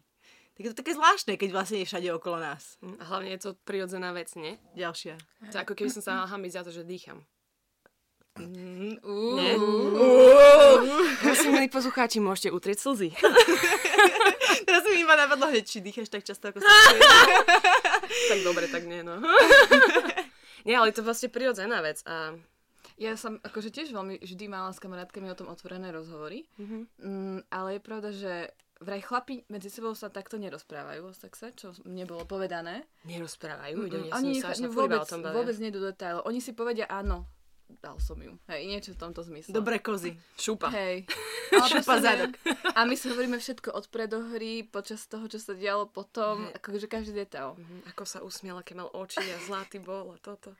Tak 0.52 0.62
je 0.62 0.70
to 0.76 0.80
také 0.84 0.92
zvláštne, 0.92 1.40
keď 1.40 1.50
vlastne 1.50 1.80
je 1.80 1.88
všade 1.88 2.08
okolo 2.12 2.36
nás. 2.36 2.76
A 3.00 3.04
hlavne 3.08 3.32
je 3.32 3.40
to 3.40 3.56
prirodzená 3.64 4.12
vec, 4.12 4.28
nie? 4.36 4.60
Ďalšia. 4.76 5.16
To 5.48 5.56
ako 5.64 5.72
keby 5.72 5.88
som 5.88 6.04
sa 6.04 6.12
mala 6.20 6.28
hambiť 6.28 6.52
za 6.52 6.62
to, 6.62 6.70
že 6.70 6.84
dýcham. 6.84 7.24
Mm, 8.40 8.96
Prosím, 11.20 11.52
milí 11.52 11.68
poslucháči, 11.68 12.16
môžete 12.16 12.48
utrieť 12.48 12.80
slzy. 12.80 13.12
Teraz 14.68 14.84
mi 14.88 15.04
iba 15.04 15.12
napadlo, 15.20 15.52
že 15.52 15.60
či 15.60 15.84
dýcháš 15.84 16.08
tak 16.08 16.24
často, 16.24 16.48
ako 16.48 16.64
sa 16.64 16.68
Tak 18.32 18.40
dobre, 18.40 18.72
tak 18.72 18.88
nie, 18.88 19.04
no. 19.04 19.20
nie, 20.66 20.72
ale 20.72 20.88
je 20.88 20.96
to 20.96 21.04
vlastne 21.04 21.28
prirodzená 21.28 21.84
vec 21.84 22.00
a 22.08 22.32
ja 22.96 23.20
som 23.20 23.36
akože 23.44 23.68
tiež 23.68 23.92
veľmi 23.92 24.24
vždy 24.24 24.44
mala 24.48 24.72
s 24.72 24.80
kamarátkami 24.80 25.28
o 25.28 25.36
tom 25.36 25.52
otvorené 25.52 25.92
rozhovory, 25.92 26.48
mm-hmm. 26.56 26.82
mm, 27.04 27.38
ale 27.52 27.76
je 27.76 27.80
pravda, 27.84 28.10
že 28.16 28.32
vraj 28.80 29.04
chlapi 29.04 29.44
medzi 29.52 29.68
sebou 29.68 29.92
sa 29.92 30.08
takto 30.08 30.40
nerozprávajú 30.40 31.04
o 31.04 31.12
sexe, 31.12 31.52
čo 31.52 31.76
mne 31.84 32.08
bolo 32.08 32.24
povedané. 32.24 32.88
Nerozprávajú? 33.04 33.76
Mm-hmm. 33.76 34.08
Ja 34.08 34.16
Oni 34.16 34.40
nechá, 34.40 34.56
vôbec, 34.72 35.04
vôbec 35.10 35.56
nie 35.60 35.68
do 35.68 35.84
detailov. 35.84 36.24
Oni 36.24 36.40
si 36.40 36.56
povedia 36.56 36.88
áno, 36.88 37.28
dal 37.68 37.96
som 38.00 38.18
ju. 38.20 38.36
Hej, 38.50 38.62
niečo 38.68 38.90
v 38.94 38.98
tomto 39.00 39.22
zmysle. 39.24 39.54
Dobré 39.54 39.78
kozy. 39.78 40.14
Šupa. 40.36 40.68
Hej. 40.70 41.06
Šupa 41.70 42.00
zadok. 42.00 42.36
A 42.78 42.84
my 42.88 42.94
si 42.96 43.08
hovoríme 43.08 43.36
všetko 43.36 43.72
od 43.72 43.88
predohry, 43.88 44.64
počas 44.66 45.04
toho, 45.06 45.28
čo 45.28 45.38
sa 45.38 45.52
dialo 45.52 45.88
potom, 45.88 46.48
Hej. 46.48 46.58
akože 46.62 46.86
každý 46.88 47.12
detail. 47.24 47.56
Mhm, 47.56 47.92
Ako 47.94 48.02
sa 48.08 48.18
usmiel, 48.24 48.56
aké 48.60 48.72
mal 48.72 48.88
oči 48.92 49.22
a 49.22 49.38
zlatý 49.44 49.78
bol 49.80 50.12
a 50.12 50.16
toto. 50.20 50.52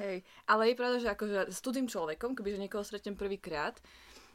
Hej. 0.00 0.24
Ale 0.48 0.72
je 0.72 0.78
pravda, 0.78 0.96
že 1.00 1.08
akože 1.12 1.38
s 1.52 1.60
tým 1.60 1.86
človekom, 1.86 2.32
kebyže 2.34 2.60
niekoho 2.60 2.84
stretnem 2.84 3.14
prvýkrát, 3.14 3.76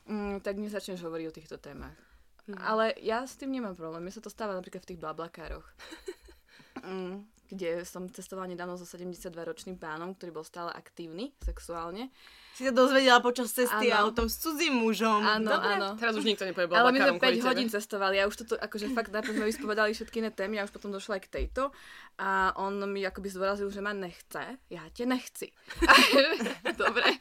mm, 0.05 0.45
tak 0.45 0.57
začneš 0.61 1.01
hovoriť 1.01 1.25
o 1.29 1.35
týchto 1.35 1.57
témach. 1.57 1.97
Mhm. 2.45 2.61
Ale 2.61 2.93
ja 3.01 3.25
s 3.25 3.37
tým 3.37 3.49
nemám 3.49 3.73
problém. 3.73 4.05
Mne 4.05 4.13
sa 4.13 4.21
to 4.21 4.29
stáva 4.29 4.53
napríklad 4.53 4.85
v 4.85 4.89
tých 4.93 5.01
blablakároch. 5.01 5.65
mm, 6.85 7.34
kde 7.47 7.85
som 7.85 8.09
cestovala 8.09 8.49
nedávno 8.49 8.75
so 8.75 8.83
72-ročným 8.83 9.77
pánom, 9.77 10.13
ktorý 10.13 10.41
bol 10.41 10.45
stále 10.45 10.73
aktívny 10.73 11.31
sexuálne. 11.39 12.09
Si 12.55 12.63
sa 12.63 12.71
dozvedela 12.71 13.19
počas 13.19 13.51
cesty 13.51 13.91
Áno. 13.91 14.07
autom 14.07 14.31
s 14.31 14.39
cudzím 14.39 14.79
mužom. 14.79 15.19
Áno, 15.19 15.51
áno. 15.51 15.99
teraz 15.99 16.15
už 16.15 16.23
nikto 16.23 16.47
nepovie 16.47 16.71
Ale 16.71 16.95
my 16.95 16.99
sme 17.03 17.11
5 17.15 17.19
kvôli 17.19 17.37
tebe. 17.43 17.49
hodín 17.51 17.67
cestovali 17.67 18.15
a 18.15 18.31
už 18.31 18.35
toto, 18.47 18.55
akože 18.55 18.95
fakt 18.95 19.11
najprv 19.11 19.35
sme 19.35 19.51
vyspovedali 19.51 19.91
všetky 19.91 20.23
iné 20.23 20.31
témy 20.31 20.63
a 20.63 20.65
už 20.65 20.71
potom 20.71 20.87
došla 20.87 21.19
aj 21.19 21.23
k 21.27 21.33
tejto 21.35 21.75
a 22.15 22.55
on 22.55 22.79
mi 22.87 23.03
akoby 23.03 23.27
zdôrazil, 23.27 23.67
že 23.67 23.83
ma 23.83 23.91
nechce, 23.91 24.55
ja 24.71 24.83
te 24.95 25.03
nechci. 25.03 25.51
Dobre. 26.79 27.19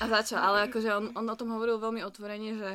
A 0.00 0.04
začal, 0.08 0.40
ale 0.40 0.72
akože 0.72 0.96
on, 0.96 1.04
on 1.12 1.28
o 1.28 1.36
tom 1.36 1.52
hovoril 1.52 1.76
veľmi 1.76 2.00
otvorene, 2.08 2.56
že 2.56 2.70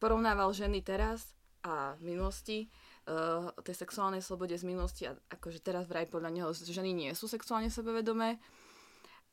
porovnával 0.00 0.48
ženy 0.56 0.80
teraz 0.80 1.36
a 1.60 1.92
v 2.00 2.14
minulosti 2.14 2.72
uh, 3.08 3.50
tej 3.64 3.74
sexuálnej 3.74 4.20
slobode 4.20 4.52
z 4.52 4.68
minulosti 4.68 5.08
a 5.08 5.16
akože 5.32 5.64
teraz 5.64 5.88
vraj 5.88 6.04
podľa 6.04 6.30
neho 6.30 6.48
že 6.52 6.68
ženy 6.68 6.92
nie 6.92 7.10
sú 7.16 7.24
sexuálne 7.24 7.72
sebevedomé 7.72 8.36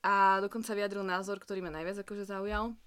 a 0.05 0.37
dokonca 0.37 0.77
vyjadril 0.77 1.01
názor, 1.01 1.41
ktorý 1.41 1.65
ma 1.65 1.73
najviac 1.73 2.05
akože 2.05 2.29
zaujal, 2.29 2.77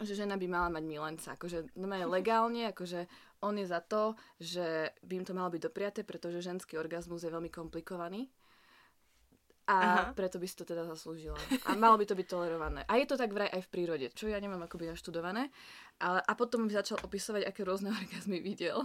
že 0.00 0.16
žena 0.16 0.40
by 0.40 0.46
mala 0.48 0.72
mať 0.72 0.84
milenca. 0.88 1.28
Akože 1.36 1.76
normálne 1.76 2.08
legálne, 2.08 2.72
akože 2.72 3.04
on 3.44 3.60
je 3.60 3.66
za 3.68 3.84
to, 3.84 4.16
že 4.40 4.96
by 5.04 5.12
im 5.20 5.26
to 5.28 5.36
malo 5.36 5.52
byť 5.52 5.60
dopriaté, 5.68 6.00
pretože 6.08 6.40
ženský 6.40 6.80
orgazmus 6.80 7.20
je 7.20 7.34
veľmi 7.34 7.52
komplikovaný. 7.52 8.32
A 9.68 9.76
Aha. 9.76 10.02
preto 10.16 10.40
by 10.40 10.48
si 10.48 10.56
to 10.56 10.64
teda 10.64 10.88
zaslúžila. 10.88 11.36
A 11.68 11.76
malo 11.76 12.00
by 12.00 12.08
to 12.08 12.16
byť 12.16 12.24
tolerované. 12.24 12.88
A 12.88 12.96
je 12.96 13.04
to 13.04 13.20
tak 13.20 13.28
vraj 13.36 13.52
aj 13.52 13.68
v 13.68 13.72
prírode, 13.76 14.08
čo 14.16 14.24
ja 14.24 14.40
nemám 14.40 14.64
akoby 14.64 14.88
naštudované. 14.88 15.52
Ale, 16.00 16.24
a 16.24 16.32
potom 16.32 16.64
mi 16.64 16.72
začal 16.72 16.96
opisovať, 17.04 17.44
aké 17.44 17.68
rôzne 17.68 17.92
orgazmy 18.00 18.40
videl. 18.40 18.80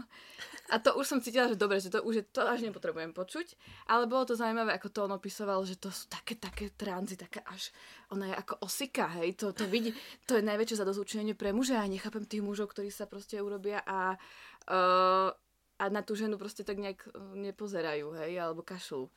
A 0.67 0.83
to 0.83 0.99
už 0.99 1.07
som 1.07 1.23
cítila, 1.23 1.47
že 1.47 1.55
dobre, 1.55 1.79
že 1.79 1.87
to 1.87 2.03
už 2.03 2.13
je, 2.19 2.23
to 2.27 2.43
až 2.43 2.67
nepotrebujem 2.67 3.15
počuť. 3.15 3.55
Ale 3.87 4.11
bolo 4.11 4.27
to 4.27 4.35
zaujímavé, 4.35 4.75
ako 4.75 4.91
to 4.91 4.99
on 5.07 5.15
opisoval, 5.15 5.63
že 5.63 5.79
to 5.79 5.87
sú 5.87 6.11
také, 6.11 6.35
také 6.35 6.75
tranzy, 6.75 7.15
také 7.15 7.39
až, 7.47 7.71
ona 8.11 8.27
je 8.27 8.35
ako 8.43 8.67
osika, 8.67 9.07
hej, 9.23 9.39
to, 9.39 9.55
to 9.55 9.63
vidí, 9.71 9.95
to 10.27 10.35
je 10.35 10.43
najväčšie 10.43 10.83
zadozúčenie 10.83 11.31
pre 11.31 11.55
muža. 11.55 11.79
Ja 11.79 11.87
nechápem 11.87 12.27
tých 12.27 12.43
mužov, 12.43 12.75
ktorí 12.75 12.91
sa 12.91 13.07
proste 13.07 13.39
urobia 13.39 13.79
a, 13.87 14.19
uh, 14.67 15.31
a 15.79 15.83
na 15.87 16.03
tú 16.03 16.19
ženu 16.19 16.35
proste 16.35 16.67
tak 16.67 16.75
nejak 16.75 17.07
uh, 17.07 17.39
nepozerajú, 17.39 18.19
hej, 18.19 18.35
alebo 18.35 18.67
kašľú. 18.67 19.07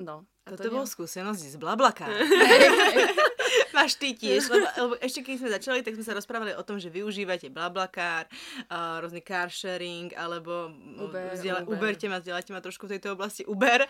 No. 0.00 0.26
A 0.44 0.52
Toto 0.52 0.68
to 0.68 0.74
bol 0.74 0.86
skúsenosť 0.86 1.40
z 1.40 1.56
Blablaka. 1.56 2.04
Máš 3.74 3.92
ty 3.94 4.14
tiež, 4.14 4.46
lebo, 4.46 4.66
lebo 4.80 4.94
ešte 4.98 5.20
keď 5.20 5.34
sme 5.36 5.48
začali, 5.52 5.78
tak 5.82 5.94
sme 5.94 6.02
sa 6.02 6.14
rozprávali 6.14 6.54
o 6.54 6.62
tom, 6.62 6.78
že 6.78 6.86
využívate 6.88 7.50
Blablakar, 7.50 8.30
uh, 8.68 9.02
rôzny 9.02 9.18
car 9.20 9.50
sharing, 9.50 10.14
alebo 10.14 10.70
Uber, 10.96 11.34
vzdiela- 11.34 11.62
Uber. 11.62 11.74
Uberte 11.74 12.06
ma, 12.06 12.16
vzdielate 12.16 12.50
ma 12.50 12.60
trošku 12.60 12.86
v 12.86 12.96
tejto 12.96 13.12
oblasti 13.12 13.42
Uber. 13.44 13.82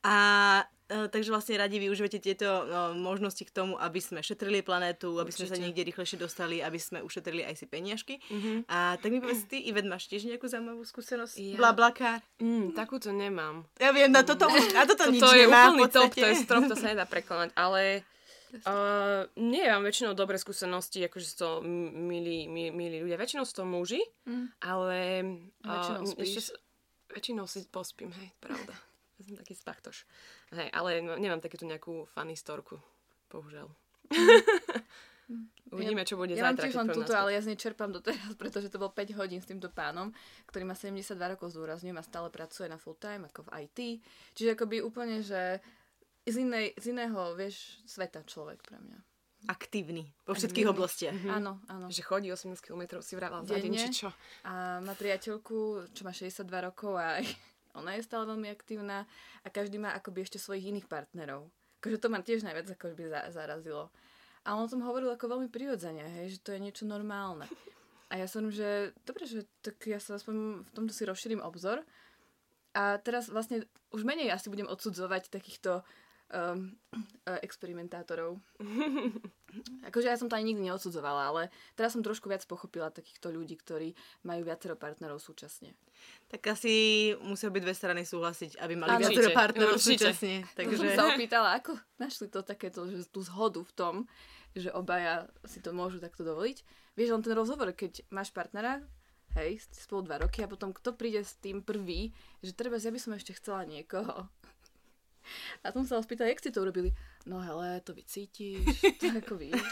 A 0.00 0.16
uh, 0.62 1.06
takže 1.08 1.28
vlastne 1.28 1.56
radi 1.56 1.76
využívate 1.76 2.18
tieto 2.18 2.46
uh, 2.46 2.64
možnosti 2.92 3.40
k 3.40 3.50
tomu, 3.50 3.74
aby 3.76 3.98
sme 3.98 4.20
šetrili 4.20 4.60
planétu, 4.60 5.18
aby 5.18 5.28
sme 5.28 5.44
sa 5.44 5.52
Určite. 5.52 5.64
niekde 5.64 5.82
rýchlejšie 5.84 6.16
dostali, 6.16 6.60
aby 6.60 6.78
sme 6.78 6.98
ušetrili 7.00 7.42
aj 7.42 7.54
si 7.56 7.66
peniažky. 7.66 8.22
Mhm. 8.24 8.68
A 8.68 8.94
tak 8.94 9.08
mi 9.08 9.18
povedz 9.18 9.42
ty, 9.44 9.58
Ivet, 9.60 9.84
máš 9.84 10.06
tiež 10.06 10.22
nejakú 10.24 10.46
zaujímavú 10.46 10.82
skúsenosť? 10.82 11.34
Ja- 11.34 11.58
Blablakar? 11.58 12.22
Mm, 12.38 12.72
takúto 12.72 13.10
nemám. 13.10 13.66
Ja 13.76 13.90
viem, 13.90 14.06
na 14.08 14.22
toto, 14.22 14.46
na 14.46 14.84
toto, 14.84 15.10
nič 15.10 15.18
Toto 15.18 15.34
je 15.34 15.44
nemá, 15.44 15.68
úplný 15.68 15.88
top, 15.88 16.10
to 16.12 16.22
je 16.24 16.36
strop, 16.38 16.62
to 16.64 16.74
sa 16.74 16.86
nedá 16.88 17.02
prekonať, 17.04 17.50
ale 17.54 18.06
uh, 18.52 19.24
nie, 19.34 19.64
mám 19.64 19.82
väčšinou 19.82 20.12
dobré 20.12 20.36
skúsenosti, 20.36 21.00
akože 21.02 21.26
sú 21.26 21.36
to 21.36 21.48
milí, 21.64 22.44
milí, 22.46 22.70
milí 22.70 22.96
ľudia. 23.00 23.16
Väčšinou 23.16 23.44
sú 23.44 23.54
to 23.60 23.64
muži, 23.64 24.02
Mm. 24.28 24.46
ale 24.60 24.98
Väčšinou 25.60 26.02
uh, 26.02 26.08
spíš. 26.08 26.28
ešte, 26.36 26.52
väčšinou 27.10 27.44
si 27.48 27.64
pospím, 27.66 28.12
hej, 28.12 28.28
pravda. 28.38 28.72
Ja 29.20 29.28
som 29.30 29.38
taký 29.38 29.54
spachtoš. 29.54 30.02
Hej, 30.50 30.66
ale 30.74 30.98
nemám 30.98 31.38
takéto 31.38 31.62
nejakú 31.62 32.10
funny 32.10 32.34
storku, 32.34 32.82
bohužiaľ. 33.30 33.70
Uvidíme, 35.72 36.04
čo 36.04 36.20
bude 36.20 36.36
Ja 36.36 36.50
mám 36.50 36.58
zajtra, 36.58 36.64
tiež 36.68 36.74
keď 36.74 36.80
len 36.82 36.88
pôjdem 36.90 36.98
túto, 37.00 37.12
ale 37.16 37.30
ja 37.32 37.40
z 37.40 37.48
nej 37.48 37.56
čerpám 37.56 37.88
doteraz, 37.88 38.32
pretože 38.40 38.68
to 38.68 38.76
bol 38.76 38.92
5 38.92 39.16
hodín 39.16 39.40
s 39.40 39.48
týmto 39.48 39.72
pánom, 39.72 40.12
ktorý 40.44 40.68
má 40.68 40.74
72 40.76 41.16
rokov, 41.16 41.54
zdôrazňujem, 41.56 41.96
a 41.96 42.04
stále 42.04 42.28
pracuje 42.28 42.68
na 42.68 42.76
full 42.76 42.98
time, 43.00 43.24
ako 43.24 43.48
v 43.48 43.64
IT. 43.64 43.78
Čiže 44.36 44.52
akoby 44.52 44.84
úplne, 44.84 45.24
že 45.24 45.64
z, 46.26 46.36
inej, 46.42 46.66
z 46.78 46.94
iného, 46.94 47.34
vieš, 47.34 47.82
sveta 47.86 48.22
človek 48.22 48.62
pre 48.62 48.78
mňa. 48.78 48.98
Aktívny 49.50 50.06
vo 50.22 50.38
všetkých 50.38 50.70
Aktívny. 50.70 50.74
oblastiach. 50.78 51.16
Mhm. 51.18 51.30
Áno, 51.34 51.52
áno. 51.66 51.86
Že 51.90 52.02
chodí 52.06 52.28
18 52.30 52.62
km 52.62 53.02
si 53.02 53.18
vravala 53.18 53.42
za 53.42 53.58
deň, 53.58 53.72
či 53.74 53.90
čo. 53.90 54.08
A 54.46 54.78
má 54.78 54.94
priateľku, 54.94 55.90
čo 55.90 56.02
má 56.06 56.14
62 56.14 56.46
rokov 56.62 56.94
a 56.94 57.18
ona 57.78 57.98
je 57.98 58.06
stále 58.06 58.22
veľmi 58.30 58.46
aktívna 58.54 59.02
a 59.42 59.48
každý 59.50 59.82
má 59.82 59.90
akoby 59.98 60.22
ešte 60.22 60.38
svojich 60.38 60.70
iných 60.70 60.86
partnerov. 60.86 61.50
Akože 61.82 61.98
to 61.98 62.06
ma 62.06 62.22
tiež 62.22 62.46
najviac 62.46 62.70
akoby 62.70 63.10
za, 63.10 63.26
zarazilo. 63.34 63.90
A 64.46 64.54
on 64.54 64.66
o 64.66 64.70
tom 64.70 64.86
hovoril 64.86 65.10
ako 65.10 65.38
veľmi 65.38 65.50
prirodzene, 65.50 66.06
hej, 66.22 66.38
že 66.38 66.42
to 66.42 66.54
je 66.54 66.62
niečo 66.62 66.86
normálne. 66.86 67.50
A 68.10 68.22
ja 68.22 68.30
som, 68.30 68.46
že 68.50 68.94
dobre, 69.02 69.26
že 69.26 69.48
tak 69.64 69.82
ja 69.90 69.98
sa 69.98 70.18
aspoň 70.18 70.62
v 70.62 70.70
tomto 70.70 70.92
si 70.94 71.02
rozšírim 71.02 71.42
obzor. 71.42 71.82
A 72.78 72.98
teraz 73.02 73.26
vlastne 73.26 73.66
už 73.90 74.04
menej 74.06 74.30
asi 74.30 74.48
budem 74.52 74.68
odsudzovať 74.68 75.32
takýchto 75.32 75.82
um, 76.32 76.72
experimentátorov. 77.44 78.40
Akože 79.88 80.08
ja 80.08 80.16
som 80.16 80.32
to 80.32 80.34
ani 80.34 80.52
nikdy 80.52 80.72
neodsudzovala, 80.72 81.22
ale 81.28 81.42
teraz 81.76 81.92
som 81.92 82.00
trošku 82.00 82.26
viac 82.32 82.40
pochopila 82.48 82.88
takýchto 82.88 83.28
ľudí, 83.28 83.60
ktorí 83.60 83.92
majú 84.24 84.48
viacero 84.48 84.74
partnerov 84.74 85.20
súčasne. 85.20 85.76
Tak 86.32 86.56
asi 86.56 86.72
musia 87.20 87.52
byť 87.52 87.62
dve 87.62 87.74
strany 87.76 88.02
súhlasiť, 88.08 88.56
aby 88.64 88.74
mali 88.74 88.96
Áno. 88.96 89.02
viacero 89.04 89.28
partnerov 89.36 89.76
určite. 89.76 90.08
súčasne. 90.08 90.48
Takže 90.56 90.74
som 90.80 90.88
sa 90.96 91.04
opýtala, 91.12 91.60
ako 91.60 91.76
našli 92.00 92.32
to 92.32 92.40
takéto, 92.40 92.88
že 92.88 93.04
tú 93.12 93.20
zhodu 93.20 93.60
v 93.60 93.72
tom, 93.76 93.94
že 94.56 94.72
obaja 94.72 95.28
si 95.44 95.60
to 95.60 95.76
môžu 95.76 96.00
takto 96.00 96.24
dovoliť. 96.24 96.64
Vieš, 96.96 97.08
len 97.12 97.22
ten 97.24 97.36
rozhovor, 97.36 97.72
keď 97.72 98.04
máš 98.12 98.32
partnera, 98.32 98.84
hej, 99.36 99.64
spolu 99.72 100.04
dva 100.04 100.20
roky 100.20 100.44
a 100.44 100.50
potom 100.50 100.72
kto 100.76 100.92
príde 100.92 101.24
s 101.24 101.36
tým 101.40 101.64
prvý, 101.64 102.12
že 102.44 102.52
treba, 102.52 102.76
ja 102.76 102.92
by 102.92 103.00
som 103.00 103.16
ešte 103.16 103.36
chcela 103.36 103.64
niekoho. 103.64 104.28
A 105.64 105.72
tom 105.72 105.86
sa 105.86 106.00
spýtala, 106.02 106.30
jak 106.30 106.42
ste 106.42 106.54
to 106.54 106.62
urobili? 106.62 106.92
No 107.26 107.38
hele, 107.40 107.80
to 107.82 107.94
vy 107.94 108.02
cítiš, 108.02 108.66
to 109.00 109.06
ako 109.12 109.34
víš. 109.38 109.56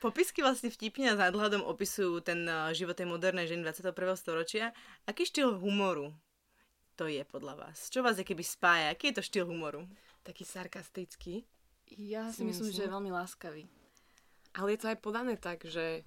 popisky 0.00 0.40
vlastne 0.40 0.72
vtipne 0.72 1.12
a 1.12 1.14
s 1.14 1.20
nadhľadom 1.20 1.60
opisujú 1.62 2.24
ten 2.24 2.48
uh, 2.48 2.72
život 2.72 2.96
tej 2.96 3.06
modernej 3.06 3.46
ženy 3.46 3.68
21. 3.68 3.92
storočia. 4.16 4.72
Aký 5.04 5.28
štýl 5.28 5.60
humoru 5.60 6.16
to 6.96 7.06
je 7.06 7.20
podľa 7.28 7.68
vás? 7.68 7.92
Čo 7.92 8.00
vás 8.00 8.16
keby 8.16 8.40
spája? 8.40 8.92
Aký 8.92 9.12
je 9.12 9.20
to 9.20 9.24
štýl 9.24 9.44
humoru? 9.44 9.84
Taký 10.24 10.48
sarkastický. 10.48 11.44
Ja 12.00 12.32
si 12.32 12.42
Si 12.42 12.48
myslím, 12.48 12.72
že 12.72 12.84
je 12.84 12.88
myslím. 12.88 12.96
veľmi 12.96 13.10
láskavý. 13.12 13.62
Ale 14.56 14.74
je 14.74 14.80
to 14.82 14.90
aj 14.90 14.98
podané 14.98 15.34
tak, 15.36 15.62
že 15.68 16.02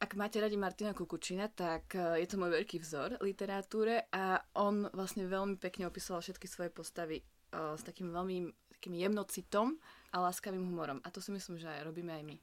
Ak 0.00 0.16
máte 0.16 0.40
radi 0.40 0.56
Martina 0.56 0.96
Kukučina, 0.96 1.52
tak 1.52 1.92
eh, 1.92 2.24
je 2.24 2.26
to 2.32 2.40
môj 2.40 2.56
veľký 2.56 2.80
vzor 2.80 3.20
literatúre 3.20 4.08
a 4.08 4.40
on 4.56 4.88
vlastne 4.96 5.28
veľmi 5.28 5.60
pekne 5.60 5.84
opisoval 5.84 6.24
všetky 6.24 6.48
svoje 6.48 6.72
postavy 6.72 7.20
eh, 7.20 7.76
s 7.76 7.84
takým 7.84 8.08
veľmi 8.08 8.48
takým 8.80 8.96
jemnocitom 8.96 9.76
a 10.08 10.16
láskavým 10.24 10.64
humorom. 10.64 11.04
A 11.04 11.12
to 11.12 11.20
si 11.20 11.28
myslím, 11.36 11.60
že 11.60 11.68
aj 11.68 11.84
robíme 11.84 12.16
aj 12.16 12.24
my. 12.24 12.36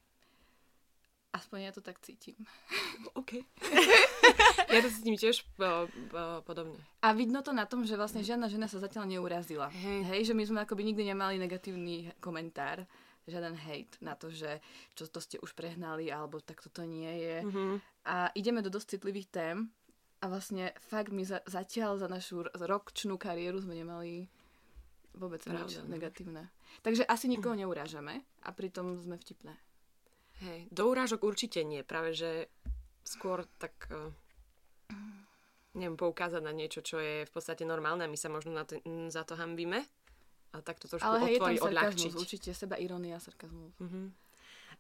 Aspoň 1.34 1.58
ja 1.66 1.72
to 1.74 1.82
tak 1.82 1.98
cítim. 2.06 2.38
OK. 3.20 3.42
ja 4.78 4.80
to 4.86 4.90
cítim 4.94 5.18
tiež 5.18 5.42
po, 5.58 5.90
po, 6.14 6.46
podobne. 6.46 6.78
A 7.02 7.18
vidno 7.18 7.42
to 7.42 7.58
na 7.58 7.66
tom, 7.66 7.90
že 7.90 7.98
vlastne 7.98 8.22
žiadna 8.22 8.54
žena 8.54 8.70
sa 8.70 8.78
zatiaľ 8.78 9.10
neurazila. 9.10 9.74
Hej. 9.74 10.06
Hej, 10.14 10.22
že 10.30 10.34
my 10.38 10.44
sme 10.46 10.60
akoby 10.62 10.94
nikdy 10.94 11.10
nemali 11.10 11.42
negatívny 11.42 12.14
komentár, 12.22 12.86
žiaden 13.28 13.56
hate 13.56 14.00
na 14.00 14.16
to, 14.16 14.32
že 14.32 14.64
čo 14.96 15.06
to 15.12 15.20
ste 15.20 15.38
už 15.44 15.54
prehnali, 15.54 16.08
alebo 16.08 16.40
tak 16.40 16.64
toto 16.64 16.88
nie 16.88 17.12
je. 17.22 17.38
Mhm. 17.44 17.66
A 18.08 18.32
ideme 18.34 18.64
do 18.64 18.72
dosť 18.72 18.98
citlivých 18.98 19.30
tém 19.30 19.58
a 20.24 20.26
vlastne 20.32 20.74
fakt 20.80 21.14
my 21.14 21.22
za, 21.28 21.44
zatiaľ 21.46 22.02
za 22.02 22.08
našu 22.10 22.48
ročnú 22.56 23.20
kariéru 23.20 23.62
sme 23.62 23.78
nemali 23.78 24.26
vôbec 25.14 25.44
Pravda, 25.44 25.66
nič 25.66 25.72
no. 25.84 25.92
negatívne. 25.92 26.50
Takže 26.82 27.06
asi 27.06 27.26
nikoho 27.30 27.58
neurážame 27.58 28.26
a 28.46 28.50
pritom 28.54 28.98
sme 29.02 29.18
vtipné. 29.18 29.54
Hej. 30.46 30.70
Do 30.70 30.94
urážok 30.94 31.26
určite 31.26 31.66
nie. 31.66 31.82
Práve, 31.82 32.14
že 32.14 32.50
skôr 33.02 33.50
tak... 33.58 33.74
Uh, 33.90 34.14
neviem, 35.78 35.98
poukázať 35.98 36.42
na 36.42 36.54
niečo, 36.54 36.82
čo 36.82 36.98
je 36.98 37.26
v 37.26 37.32
podstate 37.32 37.62
normálne 37.62 38.06
a 38.06 38.12
my 38.12 38.18
sa 38.18 38.34
možno 38.34 38.58
na 38.58 38.66
to, 38.66 38.82
za 39.14 39.22
to 39.22 39.38
hambíme. 39.38 39.86
A 40.58 40.62
tak 40.66 40.82
to 40.82 40.90
trošku 40.90 41.06
Ale 41.06 41.22
hej, 41.30 41.38
je 41.38 41.40
tam 41.40 41.54
otvorí, 41.54 41.58
odľahčiť. 41.70 42.12
určite, 42.18 42.50
seba 42.58 42.76
ironia, 42.82 43.22
sarkazmus. 43.22 43.78
Mhm. 43.78 44.28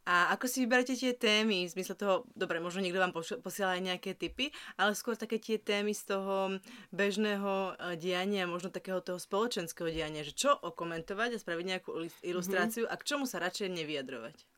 A 0.07 0.31
ako 0.31 0.47
si 0.47 0.63
vyberáte 0.63 0.95
tie 0.95 1.11
témy? 1.11 1.67
V 1.67 1.73
zmysle 1.75 1.99
toho, 1.99 2.23
dobre, 2.31 2.63
možno 2.63 2.79
niekto 2.79 3.03
vám 3.03 3.11
posiela 3.43 3.75
aj 3.75 3.91
nejaké 3.91 4.15
tipy, 4.15 4.55
ale 4.79 4.95
skôr 4.95 5.19
také 5.19 5.35
tie 5.35 5.59
témy 5.59 5.91
z 5.91 6.15
toho 6.15 6.63
bežného 6.95 7.75
eh, 7.75 7.99
diania, 7.99 8.47
možno 8.47 8.71
takého 8.71 9.03
toho 9.03 9.19
spoločenského 9.19 9.91
diania, 9.91 10.23
že 10.23 10.31
čo 10.31 10.55
okomentovať 10.55 11.35
a 11.35 11.41
spraviť 11.43 11.65
nejakú 11.67 11.91
ilis- 11.99 12.23
ilustráciu 12.23 12.87
a 12.87 12.95
k 12.95 13.03
čomu 13.03 13.27
sa 13.27 13.43
radšej 13.43 13.67
nevyjadrovať. 13.67 14.56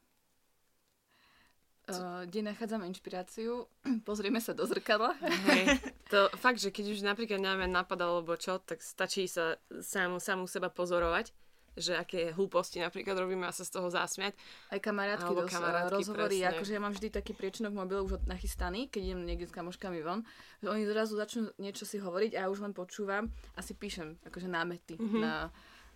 Uh, 1.97 2.23
kde 2.25 2.45
nachádzame 2.45 2.85
inšpiráciu, 2.85 3.65
pozrieme 4.07 4.37
sa 4.37 4.53
do 4.53 4.61
zrkadla. 4.63 5.17
Hej, 5.49 5.81
to 6.13 6.29
fakt, 6.37 6.59
že 6.59 6.69
keď 6.69 6.85
už 6.93 6.99
napríklad 7.01 7.37
nemáme 7.37 7.65
nápad 7.65 7.97
alebo 7.97 8.35
čo, 8.35 8.61
tak 8.61 8.79
stačí 8.79 9.25
sa 9.25 9.57
sám, 9.81 10.21
samú 10.21 10.45
seba 10.45 10.67
pozorovať, 10.67 11.33
že 11.73 11.95
aké 11.95 12.35
hlúposti 12.35 12.83
napríklad 12.83 13.15
robíme 13.15 13.47
a 13.47 13.55
sa 13.55 13.63
z 13.63 13.71
toho 13.71 13.87
zasmiať. 13.87 14.35
Aj 14.67 14.77
kamarátky, 14.77 15.23
Alebo 15.23 15.47
dos, 15.47 15.53
kamarátky, 15.53 15.93
rozhovory, 15.95 16.37
presne. 16.43 16.51
akože 16.51 16.71
ja 16.75 16.81
mám 16.81 16.91
vždy 16.91 17.07
taký 17.07 17.31
priečinok 17.31 17.71
mobil 17.71 18.03
už 18.03 18.19
nachystaný, 18.27 18.91
keď 18.91 19.01
idem 19.05 19.21
niekde 19.23 19.47
s 19.47 19.53
kamoškami 19.55 20.03
von, 20.03 20.27
že 20.59 20.67
oni 20.67 20.83
zrazu 20.83 21.15
začnú 21.15 21.55
niečo 21.55 21.87
si 21.87 21.95
hovoriť 21.95 22.35
a 22.35 22.45
ja 22.45 22.47
už 22.51 22.61
len 22.61 22.75
počúvam 22.75 23.31
a 23.55 23.63
si 23.63 23.71
píšem 23.73 24.19
akože 24.27 24.45
námety 24.45 24.99
Mhm. 24.99 25.03
mm-hmm. 25.07 25.21
na, 25.23 25.33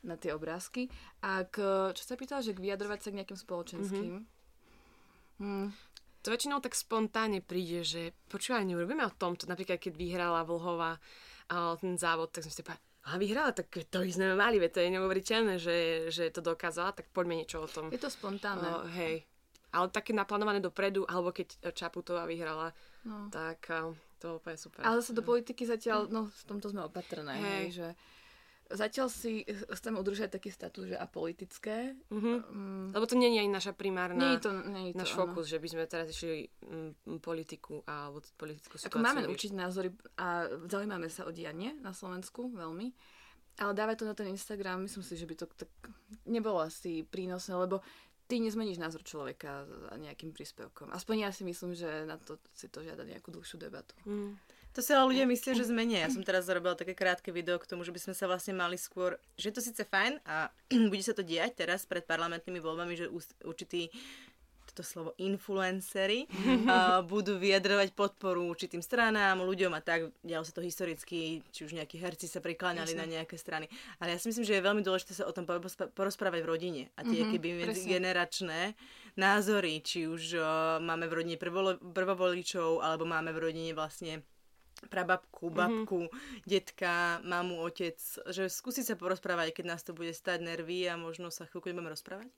na 0.04 0.16
tie 0.16 0.32
obrázky. 0.32 0.88
A 1.20 1.44
k, 1.44 1.60
čo 1.92 2.04
sa 2.06 2.16
pýtala, 2.16 2.40
že 2.40 2.56
vyjadrovať 2.56 3.00
sa 3.04 3.10
k 3.12 3.18
nejakým 3.20 3.36
spoločenským. 3.36 4.12
Mm-hmm. 4.24 4.32
Mm, 5.44 5.68
To 6.24 6.32
väčšinou 6.32 6.64
tak 6.64 6.72
spontánne 6.72 7.44
príde, 7.44 7.84
že 7.84 8.02
počúvaj, 8.28 8.64
neurobíme 8.64 9.04
o 9.04 9.12
tomto. 9.12 9.44
Napríklad, 9.44 9.76
keď 9.78 9.92
vyhrala 9.94 10.48
Vlhová 10.48 10.96
ten 11.78 12.00
závod, 12.00 12.32
tak 12.32 12.48
sme 12.48 12.54
si 12.54 12.64
povedali, 12.64 12.88
a 13.04 13.20
vyhrala, 13.20 13.52
tak 13.52 13.68
to 13.92 14.00
by 14.00 14.08
sme 14.08 14.32
mali, 14.32 14.64
to 14.64 14.80
je 14.80 14.88
neuveriteľné, 14.90 15.60
že, 15.60 15.76
že 16.08 16.32
to 16.32 16.40
dokázala, 16.40 16.96
tak 16.96 17.12
poďme 17.12 17.36
niečo 17.36 17.60
o 17.60 17.68
tom. 17.68 17.92
je 17.92 18.00
to 18.00 18.08
spontánne. 18.08 18.64
O, 18.64 18.88
hej. 18.96 19.28
Ale 19.70 19.92
také 19.92 20.16
naplánované 20.16 20.64
dopredu, 20.64 21.04
alebo 21.04 21.30
keď 21.30 21.60
Čaputová 21.76 22.24
vyhrala, 22.24 22.72
No. 23.04 23.28
tak 23.28 23.68
a, 23.68 23.92
to 24.16 24.40
úplne 24.40 24.56
super. 24.56 24.80
Ale 24.88 25.04
zase 25.04 25.12
do 25.12 25.20
politiky 25.20 25.68
zatiaľ, 25.68 26.08
no 26.08 26.32
v 26.32 26.44
tomto 26.48 26.72
sme 26.72 26.88
opatrné, 26.88 27.36
Hej. 27.36 27.44
hej. 27.44 27.66
že 27.76 27.88
zatiaľ 28.74 29.08
si 29.08 29.46
chcem 29.48 29.94
udržať 29.94 30.36
taký 30.36 30.50
status, 30.50 30.90
že 30.90 30.98
apolitické. 30.98 31.94
Mhm. 32.10 32.34
Mm, 32.50 32.88
Lebo 32.92 33.06
to 33.06 33.16
nie 33.16 33.30
je 33.32 33.46
ani 33.46 33.54
naša 33.54 33.74
primárna, 33.78 34.18
nie 34.18 34.36
je 34.38 34.42
to, 34.44 34.52
nie 34.66 34.92
to 34.92 35.00
náš 35.00 35.14
fokus, 35.14 35.46
že 35.48 35.62
by 35.62 35.68
sme 35.70 35.84
teraz 35.86 36.10
išli 36.10 36.50
mm, 36.50 37.22
politiku 37.22 37.86
alebo 37.86 38.26
politickú 38.36 38.82
situáciu. 38.82 39.00
Ako 39.00 39.06
máme 39.06 39.22
riešiť. 39.24 39.34
učiť 39.38 39.52
názory 39.54 39.90
a 40.18 40.50
zaujímame 40.68 41.08
sa 41.08 41.30
o 41.30 41.32
dianie 41.32 41.78
na 41.80 41.94
Slovensku 41.94 42.52
veľmi. 42.52 42.90
Ale 43.54 43.78
dávať 43.78 44.02
to 44.02 44.10
na 44.10 44.18
ten 44.18 44.34
Instagram, 44.34 44.82
myslím 44.90 45.06
si, 45.06 45.14
že 45.14 45.30
by 45.30 45.36
to 45.38 45.46
tak 45.46 45.70
nebolo 46.26 46.58
asi 46.66 47.06
prínosné, 47.06 47.54
lebo 47.54 47.86
ty 48.26 48.42
nezmeníš 48.42 48.82
názor 48.82 49.06
človeka 49.06 49.70
nejakým 50.02 50.34
príspevkom. 50.34 50.90
Aspoň 50.90 51.16
ja 51.22 51.30
si 51.30 51.46
myslím, 51.46 51.78
že 51.78 52.08
na 52.10 52.18
to 52.18 52.42
si 52.58 52.66
to 52.66 52.82
žiada 52.82 53.06
nejakú 53.06 53.30
dlhšiu 53.30 53.62
debatu. 53.62 53.94
Mm. 54.10 54.34
To 54.74 54.82
si 54.82 54.90
ale 54.90 55.14
ľudia 55.14 55.30
myslia, 55.30 55.54
že 55.54 55.70
zmenia. 55.70 56.06
Ja 56.06 56.10
som 56.10 56.26
teraz 56.28 56.50
zarobila 56.50 56.74
také 56.74 56.98
krátke 56.98 57.30
video 57.30 57.62
k 57.62 57.70
tomu, 57.70 57.86
že 57.86 57.94
by 57.94 58.00
sme 58.10 58.14
sa 58.18 58.26
vlastne 58.26 58.58
mali 58.58 58.76
skôr, 58.76 59.22
že 59.38 59.54
je 59.54 59.56
to 59.56 59.62
síce 59.62 59.82
fajn 59.86 60.20
a 60.26 60.50
bude 60.92 61.04
sa 61.06 61.14
to 61.14 61.22
diať 61.22 61.66
teraz 61.66 61.86
pred 61.86 62.04
parlamentnými 62.04 62.58
voľbami, 62.58 62.94
že 62.98 63.06
určitý 63.46 63.94
toto 64.74 64.82
slovo 64.82 65.12
influencery 65.20 66.26
uh, 66.66 67.04
budú 67.06 67.38
vyjadrovať 67.38 67.94
podporu 67.94 68.48
určitým 68.50 68.82
stranám, 68.82 69.44
ľuďom 69.44 69.70
a 69.76 69.84
tak. 69.84 70.10
Dialo 70.24 70.48
sa 70.48 70.56
to 70.56 70.66
historicky, 70.66 71.46
či 71.52 71.68
už 71.68 71.78
nejakí 71.78 72.00
herci 72.00 72.26
sa 72.26 72.42
prikláňali 72.42 72.96
na 72.98 73.06
nejaké 73.06 73.38
strany. 73.38 73.70
Ale 74.02 74.16
ja 74.16 74.18
si 74.18 74.32
myslím, 74.32 74.48
že 74.48 74.58
je 74.58 74.66
veľmi 74.66 74.82
dôležité 74.82 75.14
sa 75.14 75.30
o 75.30 75.36
tom 75.36 75.46
porozprávať 75.94 76.42
v 76.42 76.50
rodine. 76.50 76.82
A 76.98 77.06
tie 77.06 77.22
mm-hmm, 77.22 77.34
keby 77.38 77.48
medzigeneračné 77.70 78.74
názory, 79.20 79.84
či 79.86 80.10
už 80.10 80.42
uh, 80.42 80.46
máme 80.82 81.06
v 81.06 81.22
rodine 81.22 81.38
prvolo- 81.38 81.78
prvovoličov, 81.78 82.82
alebo 82.82 83.06
máme 83.06 83.30
v 83.30 83.52
rodine 83.52 83.72
vlastne 83.78 84.26
prababku, 84.88 85.50
babku, 85.50 86.08
mm-hmm. 86.08 86.44
detka, 86.48 87.24
mamu, 87.24 87.60
otec, 87.64 87.98
že 88.30 88.48
skúsiť 88.48 88.94
sa 88.94 88.96
porozprávať, 88.96 89.56
keď 89.56 89.66
nás 89.76 89.82
to 89.84 89.96
bude 89.96 90.12
stať 90.12 90.44
nervy 90.44 90.88
a 90.88 91.00
možno 91.00 91.32
sa 91.32 91.48
chvíľku 91.48 91.72
nebudeme 91.72 91.94
rozprávať, 91.94 92.30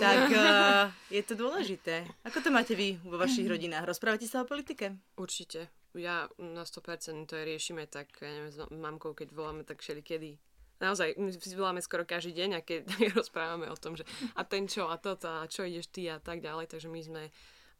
tak 0.00 0.20
uh, 0.32 0.92
je 1.16 1.22
to 1.24 1.34
dôležité. 1.38 2.04
Ako 2.28 2.40
to 2.44 2.50
máte 2.52 2.76
vy 2.76 3.00
vo 3.02 3.16
vašich 3.16 3.46
rodinách? 3.46 3.88
Rozprávate 3.88 4.28
sa 4.28 4.42
o 4.42 4.48
politike? 4.48 4.96
Určite. 5.16 5.72
Ja 5.96 6.28
na 6.36 6.68
100% 6.68 7.24
to 7.24 7.40
riešime 7.40 7.88
tak, 7.88 8.12
ja 8.20 8.28
neviem, 8.28 8.52
s 8.52 8.60
mamkou, 8.68 9.16
keď 9.16 9.32
voláme, 9.32 9.64
tak 9.64 9.80
kedy. 9.80 10.36
Naozaj, 10.76 11.16
my 11.16 11.32
si 11.32 11.56
voláme 11.56 11.80
skoro 11.80 12.04
každý 12.04 12.36
deň 12.36 12.50
a 12.52 12.60
keď 12.60 12.84
rozprávame 13.18 13.72
o 13.72 13.76
tom, 13.80 13.96
že 13.96 14.04
a 14.36 14.44
ten 14.44 14.68
čo 14.68 14.92
a 14.92 15.00
toto 15.00 15.24
a 15.24 15.48
čo 15.48 15.64
ideš 15.64 15.88
ty 15.88 16.12
a 16.12 16.20
tak 16.20 16.44
ďalej, 16.44 16.68
takže 16.68 16.92
my 16.92 17.00
sme 17.00 17.22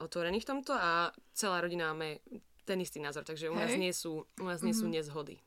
otvorení 0.01 0.41
v 0.41 0.49
tomto 0.49 0.73
a 0.77 1.13
celá 1.33 1.61
rodina 1.61 1.93
máme 1.93 2.21
ten 2.67 2.83
istý 2.83 2.99
názor, 2.99 3.23
takže 3.23 3.47
u 3.47 3.55
nás 3.55 3.71
Hej. 3.71 3.79
nie 3.79 3.95
sú, 3.95 4.27
u 4.37 4.45
nás 4.45 4.59
nie 4.61 4.75
sú 4.75 4.91
nezhody. 4.91 5.39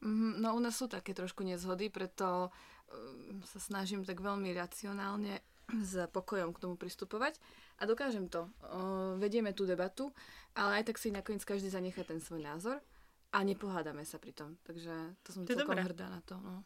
Mhm, 0.00 0.40
No 0.40 0.56
u 0.56 0.60
nás 0.60 0.74
sú 0.74 0.88
také 0.88 1.12
trošku 1.12 1.44
nezhody, 1.44 1.92
preto 1.92 2.48
um, 2.88 3.42
sa 3.44 3.60
snažím 3.60 4.02
tak 4.02 4.18
veľmi 4.18 4.48
racionálne 4.50 5.44
s 5.68 6.08
pokojom 6.08 6.56
k 6.56 6.62
tomu 6.64 6.74
pristupovať 6.74 7.36
a 7.76 7.84
dokážem 7.84 8.24
to. 8.26 8.48
Uh, 8.64 9.20
vedieme 9.20 9.52
tú 9.52 9.68
debatu, 9.68 10.08
ale 10.56 10.80
aj 10.80 10.88
tak 10.88 10.96
si 10.96 11.12
nakoniec 11.12 11.44
každý 11.44 11.68
zanechá 11.68 12.02
ten 12.02 12.18
svoj 12.18 12.40
názor 12.40 12.80
a 13.28 13.44
nepohádame 13.44 14.00
sa 14.02 14.16
pri 14.16 14.32
tom. 14.32 14.56
Takže 14.64 14.94
to 15.20 15.28
som 15.36 15.44
To 15.44 15.52
celkom 15.52 15.76
dobré. 15.76 15.84
hrdá 15.84 16.08
na 16.08 16.24
to. 16.24 16.40
No. 16.40 16.64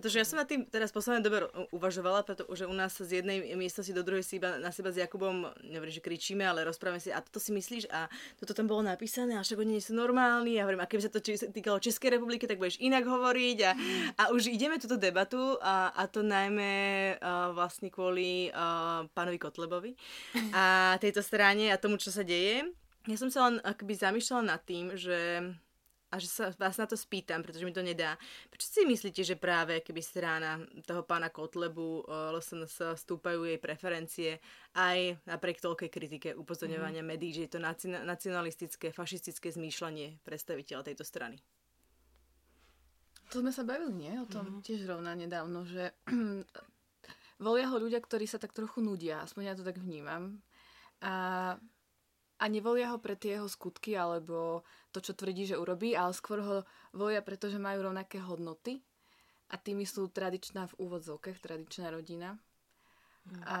Pretože 0.00 0.16
ja 0.16 0.24
som 0.24 0.40
nad 0.40 0.48
tým 0.48 0.64
teraz 0.64 0.88
v 0.88 0.96
poslednej 0.96 1.20
dobe 1.20 1.44
uvažovala, 1.76 2.24
pretože 2.24 2.64
u 2.64 2.72
nás 2.72 2.96
z 2.96 3.20
jednej 3.20 3.52
miestnosti 3.52 3.92
do 3.92 4.00
druhej 4.00 4.24
si 4.24 4.40
iba 4.40 4.56
na 4.56 4.72
seba 4.72 4.88
s 4.88 4.96
Jakubom, 4.96 5.52
nehovorím, 5.60 5.92
že 5.92 6.00
kričíme, 6.00 6.40
ale 6.40 6.64
rozprávame 6.64 7.04
si, 7.04 7.12
a 7.12 7.20
toto 7.20 7.36
si 7.36 7.52
myslíš, 7.52 7.92
a 7.92 8.08
toto 8.40 8.56
tam 8.56 8.64
bolo 8.64 8.80
napísané, 8.80 9.36
a 9.36 9.44
však 9.44 9.60
oni 9.60 9.76
nie 9.76 9.84
sú 9.84 9.92
normálni, 9.92 10.56
a 10.56 10.64
hovorím, 10.64 10.80
a 10.80 10.88
keby 10.88 11.04
sa 11.04 11.12
to 11.12 11.20
či- 11.20 11.52
týkalo 11.52 11.84
Českej 11.84 12.16
republiky, 12.16 12.48
tak 12.48 12.56
budeš 12.56 12.80
inak 12.80 13.04
hovoriť, 13.04 13.58
a, 13.68 13.70
a 14.16 14.22
už 14.32 14.48
ideme 14.48 14.80
túto 14.80 14.96
debatu, 14.96 15.60
a, 15.60 15.92
a 15.92 16.08
to 16.08 16.24
najmä 16.24 16.72
a, 17.20 17.52
vlastne 17.52 17.92
kvôli 17.92 18.48
a, 18.56 19.04
pánovi 19.12 19.36
Kotlebovi 19.36 19.92
a 20.56 20.96
tejto 20.96 21.20
strane 21.20 21.68
a 21.68 21.76
tomu, 21.76 22.00
čo 22.00 22.08
sa 22.08 22.24
deje. 22.24 22.72
Ja 23.04 23.20
som 23.20 23.28
sa 23.28 23.52
len 23.52 23.60
akoby 23.60 24.00
zamýšľala 24.00 24.56
nad 24.56 24.64
tým, 24.64 24.96
že 24.96 25.44
a 26.10 26.18
že 26.18 26.26
sa 26.26 26.50
vás 26.58 26.74
na 26.74 26.90
to 26.90 26.98
spýtam, 26.98 27.46
pretože 27.46 27.62
mi 27.62 27.70
to 27.70 27.86
nedá. 27.86 28.18
Prečo 28.50 28.66
si 28.66 28.82
myslíte, 28.82 29.22
že 29.22 29.38
práve 29.38 29.78
keby 29.78 30.02
strana 30.02 30.58
toho 30.82 31.06
pána 31.06 31.30
Kotlebu 31.30 32.02
uh, 32.02 32.34
LSNS 32.34 32.98
stúpajú 32.98 33.46
jej 33.46 33.62
preferencie 33.62 34.42
aj 34.74 35.22
napriek 35.22 35.62
toľkej 35.62 35.90
kritike 35.90 36.28
upozorňovania 36.34 37.06
mm-hmm. 37.06 37.14
médií, 37.14 37.30
že 37.30 37.46
je 37.46 37.52
to 37.54 37.60
naci- 37.62 38.02
nacionalistické, 38.02 38.90
fašistické 38.90 39.54
zmýšľanie 39.54 40.18
predstaviteľa 40.26 40.82
tejto 40.90 41.06
strany? 41.06 41.38
To 43.30 43.38
sme 43.38 43.54
sa 43.54 43.62
bavili, 43.62 43.94
nie? 43.94 44.14
O 44.18 44.26
tom 44.26 44.58
mm-hmm. 44.58 44.66
tiež 44.66 44.90
rovna 44.90 45.14
nedávno, 45.14 45.62
že 45.62 45.94
volia 47.46 47.70
ho 47.70 47.76
ľudia, 47.78 48.02
ktorí 48.02 48.26
sa 48.26 48.42
tak 48.42 48.50
trochu 48.50 48.82
nudia, 48.82 49.22
aspoň 49.22 49.42
ja 49.46 49.54
to 49.54 49.62
tak 49.62 49.78
vnímam. 49.78 50.42
A, 51.00 51.54
a 52.36 52.44
nevolia 52.50 52.90
ho 52.90 52.98
pre 52.98 53.14
tie 53.14 53.38
jeho 53.38 53.46
skutky 53.46 53.94
alebo 53.94 54.66
to, 54.90 54.98
čo 55.00 55.14
tvrdí, 55.14 55.46
že 55.46 55.58
urobí, 55.58 55.94
ale 55.94 56.12
skôr 56.12 56.42
ho 56.42 56.56
volia, 56.90 57.22
pretože 57.22 57.56
majú 57.56 57.90
rovnaké 57.90 58.18
hodnoty 58.20 58.82
a 59.50 59.58
tými 59.58 59.82
sú 59.86 60.06
tradičná 60.10 60.70
v 60.70 60.78
úvodzovkách, 60.78 61.38
tradičná 61.42 61.90
rodina. 61.90 62.38
A 63.46 63.60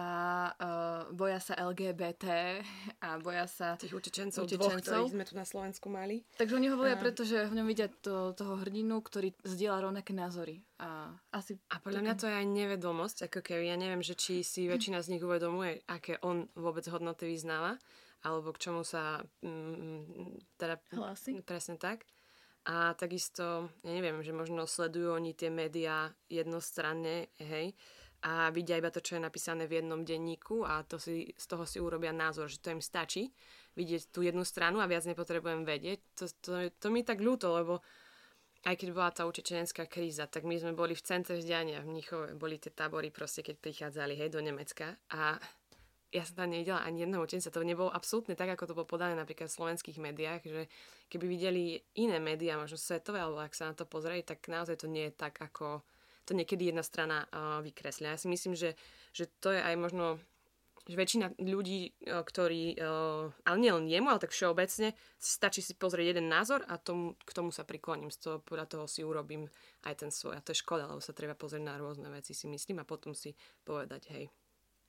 uh, 0.50 1.14
boja 1.14 1.36
sa 1.38 1.54
LGBT 1.54 2.58
a 3.04 3.20
boja 3.20 3.44
sa 3.44 3.76
Tých 3.76 3.92
utečencov, 3.92 4.48
dvoch, 4.48 4.72
utečencov. 4.72 4.82
ktorých 4.82 5.12
sme 5.14 5.24
tu 5.28 5.34
na 5.36 5.46
Slovensku 5.46 5.86
mali. 5.92 6.24
Takže 6.40 6.56
oni 6.56 6.72
ho 6.72 6.80
volia, 6.80 6.96
pretože 6.96 7.44
v 7.46 7.60
ňom 7.60 7.66
vidia 7.68 7.86
to, 7.86 8.32
toho 8.34 8.56
hrdinu, 8.56 8.98
ktorý 9.04 9.36
zdieľa 9.44 9.92
rovnaké 9.92 10.16
názory. 10.16 10.64
A 10.80 11.12
asi... 11.30 11.60
A 11.70 11.76
podľa 11.78 12.02
mňa 12.02 12.14
to 12.18 12.26
je 12.26 12.34
aj 12.40 12.46
nevedomosť, 12.50 13.18
ako 13.30 13.40
keby, 13.44 13.68
ja 13.68 13.76
neviem, 13.76 14.00
že 14.00 14.16
či 14.16 14.40
si 14.40 14.64
väčšina 14.72 15.04
z 15.04 15.12
nich 15.16 15.22
uvedomuje, 15.22 15.84
aké 15.86 16.18
on 16.24 16.48
vôbec 16.56 16.88
hodnoty 16.88 17.28
vyznáva, 17.28 17.76
alebo 18.24 18.52
k 18.52 18.62
čomu 18.68 18.82
sa 18.84 19.20
mm, 19.40 20.56
teda 20.60 20.76
Hlási. 20.92 21.40
presne 21.44 21.80
tak. 21.80 22.04
A 22.68 22.92
takisto, 22.92 23.72
ja 23.80 23.92
neviem, 23.96 24.20
že 24.20 24.36
možno 24.36 24.68
sledujú 24.68 25.16
oni 25.16 25.32
tie 25.32 25.48
médiá 25.48 26.12
jednostranne, 26.28 27.32
hej, 27.40 27.72
a 28.20 28.52
vidia 28.52 28.76
iba 28.76 28.92
to, 28.92 29.00
čo 29.00 29.16
je 29.16 29.24
napísané 29.24 29.64
v 29.64 29.80
jednom 29.80 30.04
denníku 30.04 30.60
a 30.68 30.84
to 30.84 31.00
si, 31.00 31.32
z 31.32 31.46
toho 31.48 31.64
si 31.64 31.80
urobia 31.80 32.12
názor, 32.12 32.52
že 32.52 32.60
to 32.60 32.68
im 32.68 32.84
stačí 32.84 33.32
vidieť 33.80 34.12
tú 34.12 34.20
jednu 34.20 34.44
stranu 34.44 34.84
a 34.84 34.90
viac 34.90 35.08
nepotrebujem 35.08 35.64
vedieť. 35.64 35.98
To, 36.20 36.24
to, 36.28 36.52
to 36.68 36.86
mi 36.92 37.00
tak 37.00 37.24
ľúto, 37.24 37.48
lebo 37.48 37.80
aj 38.68 38.76
keď 38.76 38.88
bola 38.92 39.08
tá 39.08 39.24
utečenecká 39.24 39.88
kríza, 39.88 40.28
tak 40.28 40.44
my 40.44 40.52
sme 40.60 40.76
boli 40.76 40.92
v 40.92 41.00
centre 41.00 41.32
vzdiania 41.40 41.80
v 41.80 41.96
Mnichove, 41.96 42.36
boli 42.36 42.60
tie 42.60 42.68
tábory 42.68 43.08
proste, 43.08 43.40
keď 43.40 43.56
prichádzali, 43.56 44.20
hej, 44.20 44.28
do 44.28 44.44
Nemecka 44.44 45.00
a 45.08 45.40
ja 46.10 46.26
som 46.26 46.34
tam 46.42 46.50
nevidela 46.50 46.82
ani 46.82 47.06
jedného 47.06 47.22
učenca, 47.22 47.54
to 47.54 47.62
nebolo 47.62 47.90
absolútne 47.90 48.34
tak, 48.34 48.50
ako 48.50 48.66
to 48.66 48.76
bolo 48.76 48.86
podané 48.86 49.14
napríklad 49.14 49.46
v 49.46 49.56
slovenských 49.56 50.02
médiách, 50.02 50.42
že 50.42 50.62
keby 51.06 51.26
videli 51.30 51.78
iné 51.94 52.18
médiá, 52.18 52.58
možno 52.58 52.78
svetové, 52.78 53.22
alebo 53.22 53.38
ak 53.38 53.54
sa 53.54 53.70
na 53.70 53.74
to 53.78 53.86
pozrieť, 53.86 54.34
tak 54.34 54.50
naozaj 54.50 54.82
to 54.82 54.90
nie 54.90 55.10
je 55.10 55.14
tak, 55.14 55.38
ako 55.38 55.86
to 56.26 56.34
niekedy 56.34 56.70
jedna 56.70 56.82
strana 56.82 57.26
uh, 57.30 57.62
vykreslia. 57.62 58.14
Ja 58.14 58.18
si 58.18 58.26
myslím, 58.26 58.58
že, 58.58 58.74
že 59.14 59.30
to 59.38 59.54
je 59.54 59.62
aj 59.62 59.74
možno 59.78 60.18
že 60.88 60.96
väčšina 60.96 61.38
ľudí, 61.38 61.92
ktorí, 62.02 62.80
ale 63.44 63.56
nielen 63.60 63.86
jemu, 63.86 64.10
ale 64.10 64.22
tak 64.26 64.32
všeobecne, 64.32 64.96
stačí 65.20 65.60
si 65.60 65.76
pozrieť 65.76 66.16
jeden 66.16 66.26
názor 66.26 66.64
a 66.66 66.80
tomu, 66.80 67.14
k 67.20 67.30
tomu 67.36 67.52
sa 67.52 67.68
prikloním. 67.68 68.10
Z 68.10 68.18
toho, 68.18 68.36
podľa 68.40 68.66
toho 68.66 68.84
si 68.88 69.04
urobím 69.04 69.46
aj 69.86 70.02
ten 70.02 70.10
svoj. 70.10 70.40
A 70.40 70.42
to 70.42 70.50
je 70.50 70.62
škoda, 70.64 70.88
lebo 70.88 70.98
sa 70.98 71.12
treba 71.12 71.36
pozrieť 71.36 71.62
na 71.62 71.76
rôzne 71.76 72.08
veci, 72.10 72.32
si 72.32 72.48
myslím, 72.48 72.80
a 72.80 72.88
potom 72.88 73.12
si 73.12 73.36
povedať, 73.62 74.02
hej. 74.16 74.24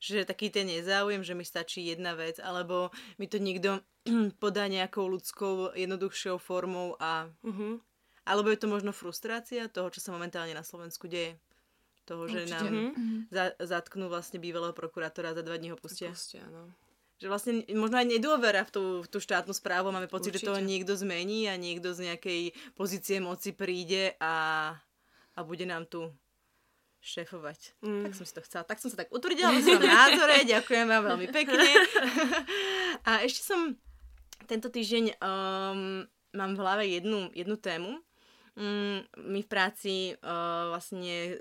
Že 0.02 0.26
taký 0.26 0.50
ten 0.50 0.66
nezáujem, 0.66 1.22
že 1.22 1.38
mi 1.38 1.46
stačí 1.46 1.86
jedna 1.86 2.18
vec, 2.18 2.42
alebo 2.42 2.90
mi 3.22 3.30
to 3.30 3.38
niekto 3.38 3.86
podá 4.44 4.66
nejakou 4.66 5.06
ľudskou, 5.06 5.78
jednoduchšou 5.78 6.42
formou 6.42 6.98
a... 6.98 7.30
Uh-huh. 7.46 7.78
Alebo 8.26 8.54
je 8.54 8.60
to 8.62 8.70
možno 8.70 8.94
frustrácia 8.94 9.66
toho, 9.70 9.90
čo 9.90 10.02
sa 10.02 10.14
momentálne 10.14 10.54
na 10.54 10.62
Slovensku 10.62 11.10
deje 11.10 11.42
toho, 12.06 12.28
že 12.28 12.44
Určite. 12.46 12.54
nám 12.58 12.74
mm-hmm. 12.74 13.20
za, 13.30 13.46
zatknú 13.62 14.10
vlastne 14.10 14.42
bývalého 14.42 14.74
prokurátora 14.74 15.38
za 15.38 15.46
dva 15.46 15.56
dní 15.56 15.72
ho 15.72 15.78
pustia. 15.78 16.12
pustia 16.12 16.44
no. 16.50 16.68
Že 17.22 17.28
vlastne 17.30 17.52
možno 17.78 18.02
aj 18.02 18.08
nedôvera 18.10 18.66
v 18.66 18.72
tú, 18.74 18.84
v 19.06 19.08
tú 19.08 19.22
štátnu 19.22 19.54
správu. 19.54 19.94
Máme 19.94 20.10
pocit, 20.10 20.34
Určite. 20.34 20.42
že 20.42 20.50
toho 20.50 20.60
niekto 20.60 20.98
zmení 20.98 21.46
a 21.48 21.56
niekto 21.56 21.94
z 21.94 22.12
nejakej 22.12 22.42
pozície 22.74 23.22
moci 23.22 23.54
príde 23.54 24.18
a, 24.18 24.74
a 25.38 25.40
bude 25.46 25.70
nám 25.70 25.86
tu 25.86 26.10
šéfovať. 27.02 27.82
Mm. 27.82 28.06
Tak 28.06 28.12
som 28.14 28.26
si 28.26 28.34
to 28.34 28.46
chcela. 28.46 28.64
Tak 28.64 28.78
som 28.78 28.94
sa 28.94 29.02
tak 29.02 29.10
utvrdila 29.10 29.50
v 29.52 29.62
svojom 29.66 29.86
názore. 30.00 30.46
Ďakujem 30.46 30.86
vám 30.86 31.04
veľmi 31.14 31.28
pekne. 31.34 31.70
a 33.10 33.26
ešte 33.26 33.42
som 33.42 33.76
tento 34.46 34.70
týždeň 34.70 35.18
um, 35.18 36.06
mám 36.38 36.52
v 36.54 36.62
hlave 36.62 36.84
jednu, 36.88 37.34
jednu 37.34 37.58
tému, 37.58 37.98
Mm, 38.52 39.08
my 39.32 39.40
v 39.42 39.48
práci 39.48 40.12
uh, 40.12 40.76
vlastne 40.76 41.40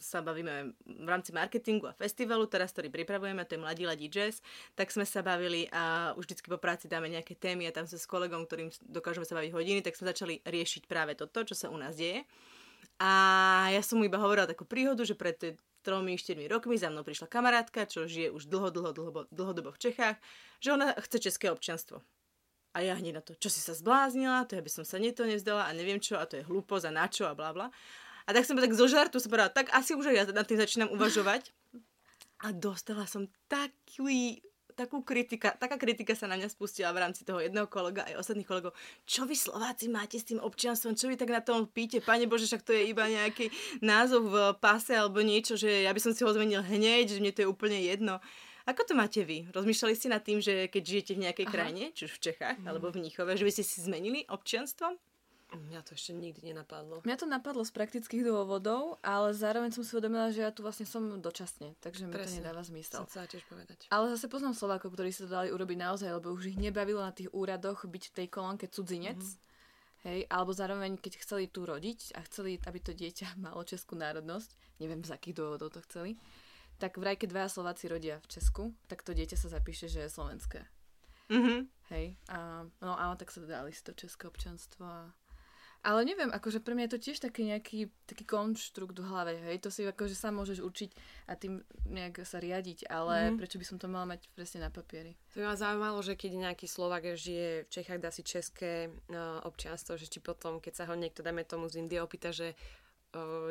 sa 0.00 0.24
bavíme 0.24 0.72
v 0.88 1.08
rámci 1.08 1.36
marketingu 1.36 1.84
a 1.84 1.92
festivalu, 1.92 2.48
teraz 2.48 2.72
ktorý 2.72 2.88
pripravujeme, 2.88 3.44
to 3.44 3.54
je 3.54 3.60
Mladí 3.60 3.84
ladí 3.84 4.08
jazz, 4.08 4.40
tak 4.72 4.88
sme 4.88 5.04
sa 5.04 5.20
bavili 5.20 5.68
a 5.68 6.16
už 6.16 6.24
vždycky 6.24 6.48
po 6.48 6.56
práci 6.56 6.88
dáme 6.88 7.12
nejaké 7.12 7.36
témy 7.36 7.68
a 7.68 7.76
tam 7.76 7.84
sa 7.84 8.00
s 8.00 8.08
kolegom, 8.08 8.48
ktorým 8.48 8.72
dokážeme 8.88 9.28
sa 9.28 9.36
baviť 9.36 9.52
hodiny, 9.52 9.80
tak 9.84 10.00
sme 10.00 10.08
začali 10.08 10.34
riešiť 10.40 10.88
práve 10.88 11.12
toto, 11.12 11.44
čo 11.44 11.52
sa 11.52 11.68
u 11.68 11.76
nás 11.76 12.00
deje. 12.00 12.24
A 13.00 13.10
ja 13.72 13.80
som 13.80 13.96
mu 13.96 14.04
iba 14.04 14.20
hovorila 14.20 14.44
takú 14.44 14.68
príhodu, 14.68 15.00
že 15.08 15.16
pred 15.16 15.56
tromi, 15.80 16.20
4 16.20 16.36
rokmi 16.52 16.76
za 16.76 16.92
mnou 16.92 17.00
prišla 17.00 17.32
kamarátka, 17.32 17.88
čo 17.88 18.04
žije 18.04 18.28
už 18.28 18.52
dlho, 18.52 18.68
dlho, 18.68 18.92
dlho, 18.92 19.10
dlhodobo 19.32 19.72
v 19.72 19.80
Čechách, 19.88 20.20
že 20.60 20.76
ona 20.76 20.92
chce 21.00 21.32
české 21.32 21.48
občanstvo. 21.48 22.04
A 22.76 22.84
ja 22.84 22.94
hneď 22.94 23.18
na 23.18 23.22
to, 23.24 23.32
čo 23.34 23.48
si 23.50 23.58
sa 23.58 23.72
zbláznila, 23.74 24.46
to 24.46 24.54
ja 24.54 24.62
by 24.62 24.70
som 24.70 24.84
sa 24.84 25.00
nie 25.00 25.10
to 25.10 25.24
nevzdala 25.24 25.66
a 25.66 25.74
neviem 25.74 25.98
čo, 25.98 26.20
a 26.20 26.28
to 26.28 26.38
je 26.38 26.46
hlúposť 26.46 26.86
a 26.86 26.92
načo 26.92 27.24
a 27.26 27.34
bla 27.34 27.50
bla. 27.56 27.66
A 28.28 28.36
tak 28.36 28.46
som 28.46 28.54
tak 28.54 28.76
zo 28.76 28.86
žartu 28.86 29.18
som 29.18 29.32
povedala, 29.32 29.50
tak 29.50 29.72
asi 29.74 29.96
už 29.96 30.12
aj 30.12 30.16
ja 30.20 30.24
nad 30.30 30.46
tým 30.46 30.60
začínam 30.60 30.92
uvažovať. 30.92 31.50
A 32.44 32.52
dostala 32.54 33.08
som 33.08 33.26
taký, 33.50 34.44
takú 34.80 35.04
kritika, 35.04 35.52
taká 35.52 35.76
kritika 35.76 36.16
sa 36.16 36.24
na 36.24 36.40
mňa 36.40 36.48
spustila 36.48 36.88
v 36.96 37.04
rámci 37.04 37.28
toho 37.28 37.36
jedného 37.36 37.68
kolega 37.68 38.08
aj 38.08 38.16
ostatných 38.16 38.48
kolegov. 38.48 38.72
Čo 39.04 39.28
vy 39.28 39.36
Slováci 39.36 39.92
máte 39.92 40.16
s 40.16 40.24
tým 40.24 40.40
občianstvom? 40.40 40.96
Čo 40.96 41.12
vy 41.12 41.20
tak 41.20 41.28
na 41.28 41.44
tom 41.44 41.68
píte? 41.68 42.00
Pane 42.00 42.24
Bože, 42.24 42.48
však 42.48 42.64
to 42.64 42.72
je 42.72 42.88
iba 42.88 43.04
nejaký 43.04 43.52
názov 43.84 44.32
v 44.32 44.36
pase 44.56 44.96
alebo 44.96 45.20
niečo, 45.20 45.60
že 45.60 45.84
ja 45.84 45.92
by 45.92 46.00
som 46.00 46.16
si 46.16 46.24
ho 46.24 46.32
zmenil 46.32 46.64
hneď, 46.64 47.12
že 47.12 47.20
mne 47.20 47.36
to 47.36 47.44
je 47.44 47.52
úplne 47.52 47.76
jedno. 47.76 48.24
Ako 48.64 48.88
to 48.88 48.96
máte 48.96 49.20
vy? 49.24 49.48
Rozmýšľali 49.52 49.94
ste 49.98 50.08
nad 50.08 50.22
tým, 50.24 50.38
že 50.40 50.68
keď 50.72 50.82
žijete 50.84 51.12
v 51.16 51.22
nejakej 51.28 51.46
Aha. 51.48 51.52
krajine, 51.52 51.84
či 51.92 52.06
už 52.08 52.12
v 52.16 52.22
Čechách, 52.32 52.58
mm. 52.60 52.66
alebo 52.68 52.88
v 52.88 53.02
Níchove, 53.04 53.36
že 53.36 53.44
by 53.44 53.52
ste 53.52 53.64
si 53.66 53.84
zmenili 53.84 54.24
občianstvo? 54.28 54.96
Mňa 55.50 55.82
to 55.82 55.98
ešte 55.98 56.14
nikdy 56.14 56.54
nenapadlo. 56.54 57.02
Mňa 57.02 57.16
to 57.18 57.26
napadlo 57.26 57.66
z 57.66 57.74
praktických 57.74 58.22
dôvodov, 58.22 59.02
ale 59.02 59.34
zároveň 59.34 59.74
som 59.74 59.82
si 59.82 59.90
uvedomila, 59.98 60.30
že 60.30 60.46
ja 60.46 60.54
tu 60.54 60.62
vlastne 60.62 60.86
som 60.86 61.02
dočasne, 61.18 61.74
takže 61.82 62.06
mi 62.06 62.14
Presne. 62.14 62.38
to 62.38 62.40
nedáva 62.42 62.62
zmysel. 62.62 63.02
Chcem 63.10 63.26
tiež 63.26 63.44
povedať. 63.50 63.90
Ale 63.90 64.14
zase 64.14 64.30
poznám 64.30 64.54
Slovákov, 64.54 64.94
ktorí 64.94 65.10
sa 65.10 65.26
to 65.26 65.34
dali 65.34 65.48
urobiť 65.50 65.78
naozaj, 65.78 66.10
lebo 66.14 66.30
už 66.30 66.54
ich 66.54 66.58
nebavilo 66.58 67.02
na 67.02 67.10
tých 67.10 67.30
úradoch 67.34 67.82
byť 67.82 68.04
v 68.10 68.14
tej 68.22 68.26
kolónke 68.30 68.70
cudzinec. 68.70 69.18
Mm-hmm. 69.18 69.48
Hej, 70.00 70.24
alebo 70.32 70.56
zároveň, 70.56 70.96
keď 70.96 71.20
chceli 71.20 71.44
tu 71.44 71.68
rodiť 71.68 72.16
a 72.16 72.24
chceli, 72.24 72.56
aby 72.64 72.78
to 72.80 72.96
dieťa 72.96 73.36
malo 73.44 73.66
českú 73.66 73.98
národnosť, 73.98 74.78
neviem 74.78 75.02
z 75.02 75.10
akých 75.10 75.36
dôvodov 75.36 75.74
to 75.74 75.82
chceli, 75.90 76.16
tak 76.80 76.96
vraj, 76.96 77.20
keď 77.20 77.36
dvaja 77.36 77.48
Slováci 77.52 77.92
rodia 77.92 78.16
v 78.24 78.30
Česku, 78.32 78.72
tak 78.88 79.04
to 79.04 79.12
dieťa 79.12 79.36
sa 79.36 79.52
zapíše, 79.52 79.92
že 79.92 80.08
je 80.08 80.08
slovenské. 80.08 80.64
Mm-hmm. 81.28 81.60
Hej, 81.92 82.16
a, 82.32 82.64
no 82.80 82.96
áno, 82.96 83.14
tak 83.20 83.28
sa 83.28 83.44
dali 83.44 83.70
si 83.70 83.84
to 83.84 83.92
české 83.92 84.26
občanstvo 84.26 84.82
a 84.82 85.12
ale 85.80 86.04
neviem, 86.04 86.28
akože 86.28 86.60
pre 86.60 86.76
mňa 86.76 86.84
je 86.86 86.92
to 86.92 87.04
tiež 87.08 87.18
taký 87.24 87.48
nejaký 87.48 87.88
taký 88.04 88.24
konštrukt 88.28 88.98
v 89.00 89.06
hlave, 89.06 89.32
hej, 89.48 89.62
to 89.64 89.72
si 89.72 89.86
akože 89.86 90.12
sa 90.12 90.28
môžeš 90.28 90.60
učiť 90.60 90.90
a 91.30 91.38
tým 91.38 91.64
nejak 91.88 92.26
sa 92.26 92.42
riadiť, 92.42 92.90
ale 92.90 93.32
mm. 93.32 93.36
prečo 93.40 93.56
by 93.56 93.64
som 93.64 93.76
to 93.80 93.86
mala 93.88 94.16
mať 94.16 94.28
presne 94.36 94.66
na 94.66 94.70
papieri? 94.70 95.16
To 95.32 95.40
by 95.40 95.44
ma 95.48 95.56
zaujímalo, 95.56 95.98
že 96.04 96.18
keď 96.18 96.50
nejaký 96.50 96.66
Slovak 96.68 97.06
žije 97.06 97.64
v 97.64 97.72
Čechách, 97.72 98.02
dá 98.02 98.10
si 98.12 98.20
české 98.26 98.90
no, 99.08 99.40
občianstvo, 99.46 99.96
že 99.96 100.10
či 100.10 100.18
potom, 100.20 100.58
keď 100.60 100.72
sa 100.74 100.84
ho 100.90 100.94
niekto, 100.98 101.24
dajme 101.24 101.46
tomu 101.46 101.70
z 101.70 101.80
Indie, 101.80 102.02
opýta, 102.02 102.34
že 102.34 102.58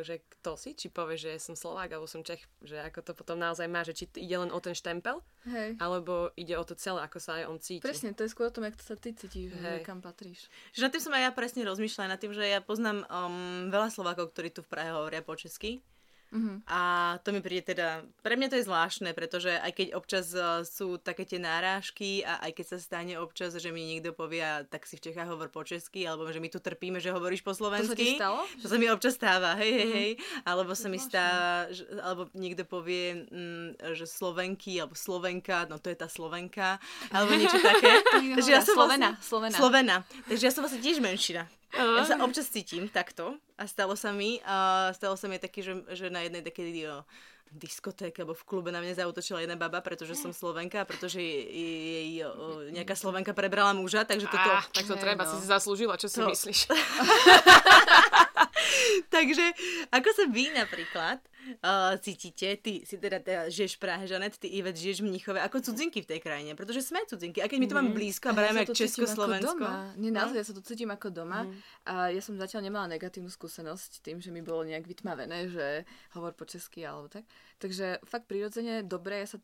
že 0.03 0.23
kto 0.39 0.55
si, 0.55 0.71
či 0.71 0.87
povie, 0.87 1.19
že 1.19 1.35
som 1.35 1.51
Slovák 1.51 1.91
alebo 1.91 2.07
som 2.07 2.23
Čech, 2.23 2.47
že 2.63 2.79
ako 2.79 3.03
to 3.03 3.11
potom 3.11 3.35
naozaj 3.35 3.67
má, 3.67 3.83
že 3.83 3.91
či 3.91 4.05
ide 4.15 4.39
len 4.39 4.51
o 4.55 4.59
ten 4.63 4.71
štempel, 4.71 5.19
Hej. 5.51 5.75
alebo 5.83 6.31
ide 6.39 6.55
o 6.55 6.63
to 6.63 6.79
celé, 6.79 7.03
ako 7.03 7.19
sa 7.19 7.43
aj 7.43 7.43
on 7.51 7.59
cíti. 7.59 7.83
Presne, 7.83 8.15
to 8.15 8.23
je 8.23 8.31
skôr 8.31 8.47
o 8.47 8.55
tom, 8.55 8.63
ako 8.63 8.79
sa 8.79 8.95
ty 8.95 9.11
cítiš, 9.11 9.51
Hej. 9.59 9.83
že 9.83 9.87
kam 9.87 9.99
patríš. 9.99 10.47
Že 10.71 10.81
na 10.87 10.89
tým 10.95 11.03
som 11.03 11.13
aj 11.15 11.23
ja 11.27 11.31
presne 11.35 11.61
rozmýšľala, 11.67 12.15
na 12.15 12.19
tým, 12.19 12.31
že 12.31 12.47
ja 12.47 12.63
poznám 12.63 13.03
um, 13.11 13.67
veľa 13.67 13.91
Slovákov, 13.91 14.31
ktorí 14.31 14.55
tu 14.55 14.63
v 14.63 14.71
Prahe 14.71 14.95
hovoria 14.95 15.19
po 15.19 15.35
česky 15.35 15.83
Uh-huh. 16.29 16.61
A 16.69 16.81
to 17.25 17.33
mi 17.33 17.41
príde 17.41 17.73
teda, 17.73 18.05
pre 18.21 18.37
mňa 18.37 18.53
to 18.53 18.57
je 18.61 18.67
zvláštne, 18.69 19.17
pretože 19.17 19.49
aj 19.49 19.71
keď 19.73 19.87
občas 19.97 20.29
uh, 20.37 20.61
sú 20.61 21.01
také 21.01 21.25
tie 21.25 21.41
nárážky 21.41 22.21
a 22.21 22.37
aj 22.45 22.51
keď 22.53 22.65
sa 22.69 22.77
stane 22.77 23.17
občas, 23.17 23.57
že 23.57 23.73
mi 23.73 23.81
niekto 23.81 24.13
povie, 24.13 24.45
tak 24.69 24.85
si 24.85 25.01
v 25.01 25.09
Čechách 25.09 25.25
hovor 25.25 25.49
po 25.49 25.65
česky, 25.65 26.05
alebo 26.05 26.29
že 26.29 26.37
my 26.37 26.49
tu 26.53 26.61
trpíme, 26.61 27.01
že 27.01 27.09
hovoríš 27.09 27.41
po 27.41 27.57
slovensky. 27.57 27.89
To 27.89 27.97
sa 27.97 28.13
ti 28.13 28.21
stalo? 28.21 28.39
To 28.61 28.67
sa 28.69 28.77
mi 28.77 28.87
občas 28.93 29.17
stáva, 29.17 29.57
hej, 29.57 29.73
hej, 29.73 29.89
hej. 29.89 30.11
Uh-huh. 30.17 30.45
Alebo 30.45 30.71
sa 30.77 30.87
mi 30.87 31.01
stáva, 31.01 31.73
že, 31.73 31.83
alebo 31.97 32.29
niekto 32.37 32.61
povie, 32.61 33.25
mm, 33.25 33.97
že 33.97 34.05
Slovenky, 34.05 34.77
alebo 34.77 34.93
Slovenka, 34.93 35.65
no 35.65 35.81
to 35.81 35.89
je 35.89 35.97
tá 35.97 36.05
Slovenka, 36.05 36.77
alebo 37.09 37.33
niečo 37.33 37.57
také. 37.57 38.05
Takže 38.37 38.51
ja 38.53 38.61
som 38.61 38.77
Slovena, 38.77 39.17
vlastne, 39.17 39.25
Slovena. 39.25 39.57
Slovena. 39.57 39.95
Takže 40.29 40.43
ja 40.45 40.53
som 40.53 40.61
vlastne 40.61 40.81
tiež 40.81 41.01
menšina. 41.01 41.49
Ja 41.73 42.01
sa 42.01 42.17
občas 42.25 42.49
cítim 42.49 42.89
takto 42.89 43.37
a 43.53 43.69
stalo 43.69 43.93
sa 43.93 44.09
mi, 44.09 44.41
a 44.41 44.89
stalo 44.97 45.13
sa 45.13 45.29
mi 45.29 45.37
taký, 45.37 45.61
že, 45.61 45.73
že 45.93 46.09
na 46.09 46.25
jednej 46.25 46.41
takej 46.41 47.05
diskotéke 47.49 48.21
alebo 48.21 48.37
v 48.37 48.45
klube 48.45 48.69
na 48.69 48.77
mňa 48.77 49.05
zautočila 49.05 49.41
jedna 49.41 49.57
baba, 49.57 49.81
pretože 49.81 50.13
som 50.13 50.29
Slovenka, 50.29 50.85
pretože 50.85 51.17
jej, 51.17 51.49
jej 51.49 52.25
nejaká 52.73 52.93
Slovenka 52.93 53.33
prebrala 53.33 53.73
muža, 53.73 54.05
takže 54.05 54.29
toto... 54.29 54.49
Ah, 54.49 54.65
tak 54.69 54.85
to 54.85 54.95
treba, 54.97 55.25
no. 55.25 55.29
si 55.33 55.35
si 55.41 55.47
zaslúžila, 55.49 55.97
čo 55.97 56.05
si 56.09 56.21
to... 56.21 56.29
myslíš? 56.29 56.69
takže 59.15 59.45
ako 59.89 60.09
sa 60.13 60.23
vy 60.29 60.51
napríklad 60.53 61.19
uh, 61.63 61.95
cítite, 62.01 62.57
ty 62.61 62.83
si 62.85 62.95
teda, 62.97 63.19
teda 63.23 63.41
žiješ 63.47 63.77
v 63.77 63.81
Prahe, 63.81 64.03
Žanet, 64.05 64.37
ty 64.37 64.47
Ivet 64.49 64.77
žiješ 64.77 65.01
v 65.01 65.09
Mnichove, 65.09 65.39
ako 65.41 65.63
cudzinky 65.63 66.03
v 66.03 66.09
tej 66.09 66.19
krajine, 66.21 66.53
pretože 66.53 66.85
sme 66.85 67.01
cudzinky. 67.07 67.41
A 67.41 67.47
keď 67.49 67.57
my 67.59 67.67
to 67.67 67.77
máme 67.77 67.91
mhm. 67.93 67.97
blízko 67.97 68.25
a 68.29 68.33
ako 68.35 68.75
Československo. 68.75 69.65
Nie, 69.97 70.11
naozaj, 70.13 70.35
no? 70.37 70.41
ja 70.41 70.45
sa 70.45 70.53
to 70.55 70.61
cítim 70.61 70.89
ako 70.93 71.07
doma 71.09 71.47
mm. 71.47 71.51
a 71.89 71.93
ja 72.13 72.21
som 72.21 72.37
zatiaľ 72.37 72.69
nemala 72.69 72.91
negatívnu 72.91 73.31
skúsenosť 73.31 74.03
tým, 74.05 74.17
že 74.19 74.29
mi 74.29 74.43
bolo 74.43 74.67
nejak 74.67 74.85
vytmavené, 74.85 75.49
že 75.49 75.65
hovor 76.13 76.35
po 76.35 76.45
česky 76.45 76.85
alebo 76.85 77.07
tak. 77.07 77.25
Takže 77.59 78.03
fakt 78.05 78.27
prirodzene, 78.29 78.85
dobre, 78.85 79.23
ja 79.23 79.29
sa 79.29 79.37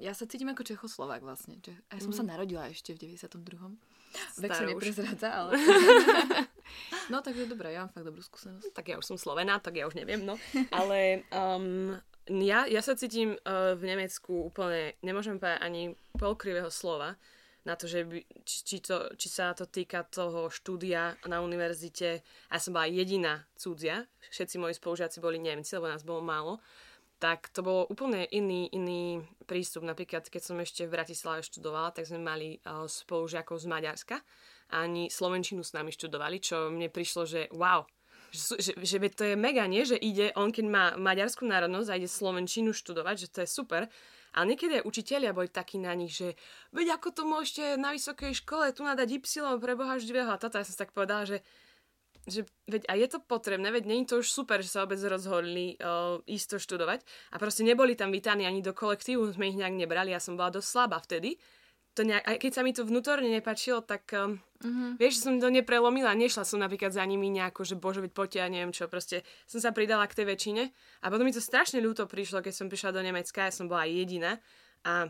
ja 0.00 0.16
sa 0.16 0.24
cítim 0.24 0.48
ako 0.48 0.64
Čechoslovák 0.64 1.20
vlastne. 1.20 1.60
Ja 1.60 2.00
som 2.00 2.08
mm. 2.08 2.16
sa 2.16 2.24
narodila 2.24 2.72
ešte 2.72 2.96
v 2.96 3.20
92. 3.20 3.76
Vek 4.40 4.50
sa 4.54 4.64
neprezradza, 4.64 5.28
ale... 5.28 5.60
no, 7.12 7.20
takže 7.20 7.50
dobré, 7.50 7.72
ja 7.74 7.84
mám 7.84 7.92
fakt 7.92 8.06
dobrú 8.06 8.20
skúsenosť. 8.20 8.72
Tak 8.72 8.84
ja 8.90 8.96
už 9.00 9.06
som 9.06 9.18
Slovená, 9.20 9.60
tak 9.60 9.78
ja 9.78 9.88
už 9.88 9.96
neviem, 9.96 10.22
no. 10.22 10.40
Ale 10.78 11.24
um, 11.30 11.96
ja, 12.28 12.64
ja 12.68 12.80
sa 12.80 12.96
cítim 12.96 13.36
uh, 13.36 13.76
v 13.76 13.82
Nemecku 13.84 14.48
úplne, 14.48 14.96
nemôžem 15.04 15.36
povedať 15.36 15.60
ani 15.62 15.82
polkrivého 16.16 16.68
slova, 16.68 17.16
na 17.64 17.80
to, 17.80 17.88
že 17.88 18.04
by, 18.04 18.20
či, 18.44 18.58
či, 18.60 18.76
to, 18.84 19.16
či 19.16 19.32
sa 19.32 19.56
to 19.56 19.64
týka 19.64 20.04
toho 20.04 20.52
štúdia 20.52 21.16
na 21.24 21.40
univerzite. 21.40 22.20
Ja 22.52 22.60
som 22.60 22.76
bola 22.76 22.84
jediná 22.84 23.40
cudzia, 23.56 24.04
všetci 24.28 24.60
moji 24.60 24.76
spolužiaci 24.76 25.16
boli 25.24 25.40
Nemci, 25.40 25.72
lebo 25.72 25.88
nás 25.88 26.04
bolo 26.04 26.20
málo 26.20 26.60
tak 27.24 27.48
to 27.56 27.64
bolo 27.64 27.88
úplne 27.88 28.28
iný, 28.36 28.68
iný 28.68 29.24
prístup. 29.48 29.80
Napríklad, 29.86 30.28
keď 30.28 30.42
som 30.44 30.60
ešte 30.60 30.84
v 30.84 30.92
Bratislave 30.92 31.40
študovala, 31.40 31.96
tak 31.96 32.04
sme 32.04 32.20
mali 32.20 32.60
uh, 32.68 32.84
spolužiakov 32.84 33.56
z 33.56 33.64
Maďarska 33.64 34.16
a 34.20 34.24
ani 34.72 35.12
Slovenčinu 35.12 35.60
s 35.60 35.74
nami 35.76 35.92
študovali, 35.92 36.40
čo 36.40 36.72
mne 36.72 36.88
prišlo, 36.88 37.28
že 37.28 37.40
wow, 37.52 37.84
že, 38.34 38.74
že, 38.82 38.98
to 39.14 39.22
je 39.22 39.36
mega, 39.38 39.62
nie? 39.70 39.86
Že 39.86 39.94
ide, 40.02 40.26
on 40.34 40.50
keď 40.50 40.66
má 40.66 40.84
maďarskú 40.98 41.46
národnosť 41.46 41.88
a 41.90 41.98
ide 42.02 42.10
Slovenčinu 42.10 42.74
študovať, 42.74 43.16
že 43.26 43.28
to 43.30 43.38
je 43.46 43.48
super. 43.48 43.86
Ale 44.34 44.50
niekedy 44.50 44.82
aj 44.82 44.88
učiteľia 44.90 45.30
boli 45.30 45.46
takí 45.46 45.78
na 45.78 45.94
nich, 45.94 46.18
že 46.18 46.34
veď 46.74 46.98
ako 46.98 47.08
to 47.14 47.22
môžete 47.22 47.78
na 47.78 47.94
vysokej 47.94 48.34
škole 48.42 48.66
tu 48.74 48.82
nadať 48.82 49.22
Y 49.22 49.62
pre 49.62 49.78
Boha 49.78 49.94
živého 50.02 50.26
a 50.26 50.40
toto. 50.42 50.58
Ja 50.58 50.66
som 50.66 50.74
tak 50.74 50.90
povedala, 50.90 51.22
že 51.22 51.38
že 52.24 52.48
veď 52.64 52.88
a 52.88 52.96
je 52.96 53.08
to 53.08 53.18
potrebné, 53.20 53.68
veď 53.68 53.84
není 53.84 54.08
to 54.08 54.24
už 54.24 54.32
super, 54.32 54.64
že 54.64 54.72
sa 54.72 54.88
vôbec 54.88 54.96
rozhodli 55.04 55.76
uh, 55.76 56.16
ísť 56.24 56.56
to 56.56 56.58
študovať 56.60 57.04
a 57.04 57.36
proste 57.36 57.68
neboli 57.68 57.92
tam 57.92 58.08
vítaní 58.08 58.48
ani 58.48 58.64
do 58.64 58.72
kolektívu, 58.72 59.36
sme 59.36 59.52
ich 59.52 59.60
nejak 59.60 59.76
nebrali, 59.76 60.16
ja 60.16 60.20
som 60.20 60.32
bola 60.32 60.48
dosť 60.48 60.68
slabá 60.68 61.04
vtedy. 61.04 61.36
To 61.94 62.02
nejak, 62.02 62.26
aj 62.26 62.36
keď 62.42 62.50
sa 62.50 62.62
mi 62.66 62.74
to 62.74 62.82
vnútorne 62.82 63.30
nepačilo, 63.30 63.78
tak 63.78 64.10
um, 64.18 64.42
uh-huh. 64.58 64.98
vieš, 64.98 65.22
že 65.22 65.30
som 65.30 65.38
to 65.38 65.46
neprelomila, 65.46 66.10
nešla 66.10 66.42
som 66.42 66.58
napríklad 66.58 66.90
za 66.90 67.06
nimi 67.06 67.30
nejako, 67.30 67.62
že 67.62 67.78
bože, 67.78 68.02
veď 68.02 68.10
poďte, 68.10 68.38
ja 68.42 68.48
neviem 68.50 68.74
čo, 68.74 68.90
proste 68.90 69.22
som 69.46 69.62
sa 69.62 69.70
pridala 69.70 70.10
k 70.10 70.18
tej 70.18 70.26
väčšine 70.26 70.62
a 70.74 71.06
potom 71.06 71.22
mi 71.22 71.30
to 71.30 71.38
strašne 71.38 71.78
ľúto 71.78 72.10
prišlo, 72.10 72.42
keď 72.42 72.50
som 72.50 72.66
prišla 72.66 72.98
do 72.98 73.00
Nemecka, 73.06 73.46
ja 73.46 73.54
som 73.54 73.70
bola 73.70 73.86
jediná 73.86 74.42
a 74.82 75.06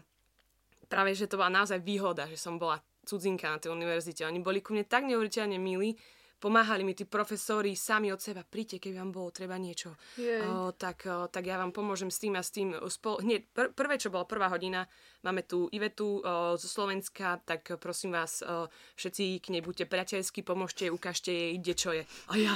práve, 0.93 1.17
že 1.17 1.25
to 1.25 1.41
bola 1.41 1.49
naozaj 1.49 1.81
výhoda, 1.81 2.29
že 2.29 2.37
som 2.37 2.61
bola 2.61 2.85
cudzinka 3.09 3.49
na 3.49 3.57
tej 3.57 3.73
univerzite. 3.73 4.25
Oni 4.29 4.45
boli 4.45 4.61
ku 4.61 4.77
mne 4.77 4.85
tak 4.85 5.09
neuveriteľne 5.09 5.57
milí, 5.57 5.97
pomáhali 6.45 6.85
mi 6.85 6.93
tí 6.93 7.09
profesori 7.09 7.73
sami 7.73 8.13
od 8.13 8.21
seba, 8.21 8.45
príďte, 8.45 8.85
keď 8.85 9.01
vám 9.01 9.11
bolo 9.17 9.33
treba 9.33 9.57
niečo, 9.57 9.97
o, 10.21 10.77
tak, 10.77 11.09
o, 11.09 11.25
tak 11.33 11.49
ja 11.49 11.57
vám 11.57 11.73
pomôžem 11.73 12.13
s 12.13 12.21
tým 12.21 12.37
a 12.37 12.45
s 12.45 12.53
tým. 12.53 12.77
Spol- 12.93 13.25
hneď 13.25 13.49
pr- 13.49 13.73
prvé, 13.73 13.97
čo 13.97 14.13
bolo 14.13 14.29
prvá 14.29 14.53
hodina, 14.53 14.85
máme 15.25 15.41
tu 15.49 15.73
Ivetu 15.73 16.21
o, 16.21 16.61
zo 16.61 16.69
Slovenska, 16.69 17.41
tak 17.49 17.81
prosím 17.81 18.13
vás, 18.13 18.45
o, 18.45 18.69
všetci 19.01 19.41
k 19.41 19.57
nej 19.57 19.65
buďte 19.65 19.89
priateľskí, 19.89 20.45
pomôžte, 20.45 20.93
ukážte 20.93 21.33
jej, 21.33 21.57
kde 21.57 21.73
čo 21.73 21.91
je. 21.97 22.05
A 22.29 22.37
ja 22.37 22.53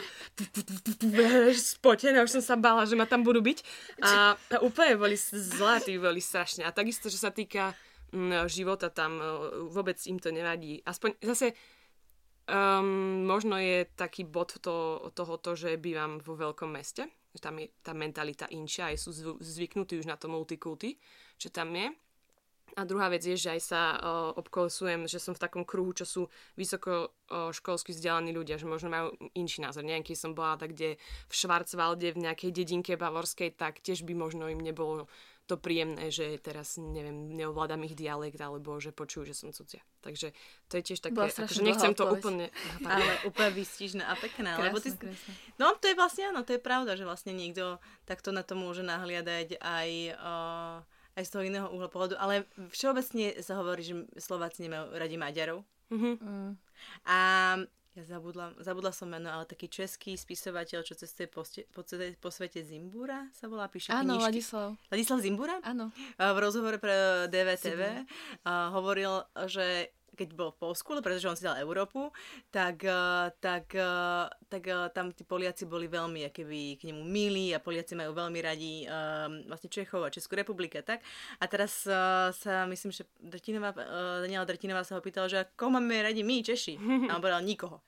spotená, 1.57 2.28
už 2.28 2.36
som 2.36 2.45
sa 2.45 2.61
bála, 2.61 2.84
že 2.84 2.93
ma 2.93 3.09
tam 3.09 3.24
budú 3.24 3.41
byť. 3.41 3.59
A, 4.05 4.36
a 4.36 4.57
úplne 4.61 5.01
boli 5.01 5.16
zlatí, 5.16 5.97
boli 5.97 6.20
strašne. 6.20 6.68
A 6.68 6.76
takisto, 6.76 7.09
čo 7.09 7.16
sa 7.16 7.32
týka 7.32 7.72
života 8.49 8.89
tam, 8.89 9.20
vôbec 9.68 10.01
im 10.09 10.16
to 10.16 10.32
nevadí. 10.32 10.80
Aspoň 10.84 11.20
zase 11.20 11.53
Um, 12.49 13.28
možno 13.28 13.61
je 13.61 13.84
taký 13.92 14.24
bod 14.24 14.57
to, 14.64 15.12
tohoto, 15.12 15.53
že 15.53 15.76
bývam 15.76 16.16
vo 16.16 16.32
veľkom 16.32 16.72
meste, 16.72 17.05
že 17.36 17.44
tam 17.44 17.61
je 17.61 17.68
tá 17.84 17.92
mentalita 17.92 18.49
inšia, 18.49 18.88
aj 18.88 18.96
sú 19.05 19.36
zvyknutí 19.36 20.01
už 20.01 20.09
na 20.09 20.16
to 20.16 20.32
multikulty, 20.32 20.96
čo 21.36 21.53
tam 21.53 21.76
je. 21.76 21.92
A 22.79 22.87
druhá 22.87 23.11
vec 23.11 23.26
je, 23.26 23.35
že 23.35 23.59
aj 23.59 23.61
sa 23.66 23.83
uh, 23.99 24.31
obkolesujem, 24.39 25.11
že 25.11 25.18
som 25.18 25.35
v 25.35 25.43
takom 25.43 25.66
kruhu, 25.66 25.91
čo 25.99 26.07
sú 26.07 26.22
vysoko 26.55 27.11
uh, 27.11 27.51
školsky 27.51 27.91
vzdelaní 27.91 28.31
ľudia, 28.31 28.55
že 28.55 28.70
možno 28.70 28.87
majú 28.87 29.11
inší 29.35 29.66
názor. 29.66 29.83
Neviem, 29.83 30.07
keď 30.07 30.14
som 30.14 30.31
bola 30.31 30.55
tak, 30.55 30.79
kde 30.79 30.95
v 31.26 31.35
Švarcvalde, 31.35 32.14
v 32.14 32.22
nejakej 32.22 32.55
dedinke 32.55 32.95
bavorskej, 32.95 33.59
tak 33.59 33.83
tiež 33.83 34.07
by 34.07 34.14
možno 34.14 34.47
im 34.47 34.62
nebolo 34.62 35.11
to 35.49 35.57
príjemné, 35.59 36.12
že 36.12 36.39
teraz, 36.39 36.76
neviem, 36.76 37.35
neovládam 37.35 37.81
ich 37.89 37.97
dialekt, 37.97 38.37
alebo 38.37 38.79
že 38.79 38.93
počujú, 38.93 39.33
že 39.33 39.35
som 39.35 39.51
cudzia. 39.51 39.81
Takže 40.05 40.37
to 40.68 40.79
je 40.79 40.83
tiež 40.93 41.01
také, 41.01 41.18
akože 41.18 41.64
nechcem 41.64 41.97
to 41.99 42.05
úplne... 42.05 42.53
Ale 42.85 43.26
úplne 43.26 43.57
vystižné 43.57 44.05
a 44.05 44.14
pekné. 44.14 44.55
Krásne, 44.55 44.70
lebo 44.70 44.79
ty... 44.79 44.93
No 45.57 45.72
to 45.74 45.89
je 45.89 45.97
vlastne, 45.97 46.31
áno, 46.31 46.45
to 46.45 46.55
je 46.55 46.61
pravda, 46.61 46.95
že 46.95 47.09
vlastne 47.09 47.33
niekto 47.33 47.81
takto 48.05 48.31
na 48.31 48.47
to 48.47 48.55
môže 48.55 48.87
nahliadať 48.87 49.59
aj... 49.59 49.91
Uh 50.14 50.97
aj 51.18 51.24
z 51.26 51.30
toho 51.34 51.42
iného 51.42 51.66
uhla 51.74 51.90
pohľadu, 51.90 52.14
ale 52.14 52.46
všeobecne 52.70 53.34
sa 53.42 53.58
hovorí, 53.58 53.82
že 53.82 53.94
Slováci 54.14 54.62
nemajú 54.62 54.94
radi 54.94 55.18
Maďarov. 55.18 55.66
Mm-hmm. 55.90 56.14
Mm. 56.22 56.52
A 57.10 57.18
ja 57.98 58.04
zabudla, 58.06 58.54
zabudla 58.62 58.94
som 58.94 59.10
meno, 59.10 59.26
ale 59.26 59.42
taký 59.42 59.66
český 59.66 60.14
spisovateľ, 60.14 60.86
čo 60.86 60.94
cestuje 60.94 61.26
po, 61.26 61.42
po, 61.74 61.82
po 62.22 62.30
svete 62.30 62.62
Zimbura, 62.62 63.26
sa 63.34 63.50
volá, 63.50 63.66
píše 63.66 63.90
Áno, 63.90 64.22
Ladislav. 64.22 64.78
Ladislav 64.86 65.18
Zimbura? 65.18 65.58
Áno. 65.66 65.90
V 66.14 66.38
rozhovore 66.38 66.78
pre 66.78 67.26
DVTV 67.26 68.06
hovoril, 68.46 69.26
že 69.50 69.90
keď 70.18 70.34
bol 70.34 70.50
v 70.50 70.66
Polsku, 70.66 70.98
pretože 70.98 71.30
on 71.30 71.38
si 71.38 71.46
dal 71.46 71.62
Európu, 71.62 72.10
tak, 72.50 72.82
eh, 72.82 73.30
tak, 73.38 73.70
eh, 73.78 74.26
tak 74.50 74.62
eh, 74.66 74.90
tam 74.90 75.14
tí 75.14 75.22
Poliaci 75.22 75.70
boli 75.70 75.86
veľmi 75.86 76.26
keby 76.34 76.82
k 76.82 76.90
nemu 76.90 77.06
milí 77.06 77.54
a 77.54 77.62
Poliaci 77.62 77.94
majú 77.94 78.10
veľmi 78.18 78.40
radi 78.42 78.82
um, 78.88 79.46
vlastne 79.46 79.70
Čechov 79.70 80.02
a 80.02 80.10
Českú 80.10 80.34
republiku 80.34 80.80
tak. 80.82 81.04
A 81.38 81.44
teraz 81.46 81.86
uh, 81.86 82.32
sa 82.34 82.66
myslím, 82.66 82.90
že 82.90 83.06
Drtinová, 83.20 83.70
uh, 83.76 84.24
Daniela 84.24 84.48
Drtinová 84.48 84.82
sa 84.82 84.98
ho 84.98 85.04
pýtala, 85.04 85.30
že 85.30 85.46
koho 85.54 85.70
máme 85.70 86.02
radi 86.02 86.26
my, 86.26 86.42
Češi? 86.42 86.74
A 87.06 87.14
on 87.14 87.22
povedal 87.22 87.44
nikoho. 87.44 87.84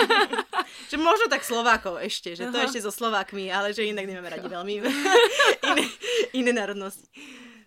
že 0.90 0.96
možno 0.96 1.26
tak 1.26 1.42
Slovákov 1.42 2.00
ešte, 2.00 2.38
že 2.38 2.48
to 2.48 2.56
Aha. 2.56 2.66
ešte 2.70 2.80
so 2.80 2.94
Slovákmi, 2.94 3.50
ale 3.50 3.74
že 3.74 3.84
inak 3.84 4.06
nemáme 4.06 4.30
radi 4.30 4.48
veľmi 4.48 4.74
iné, 5.70 5.84
iné 6.32 6.50
národnosti. 6.54 7.10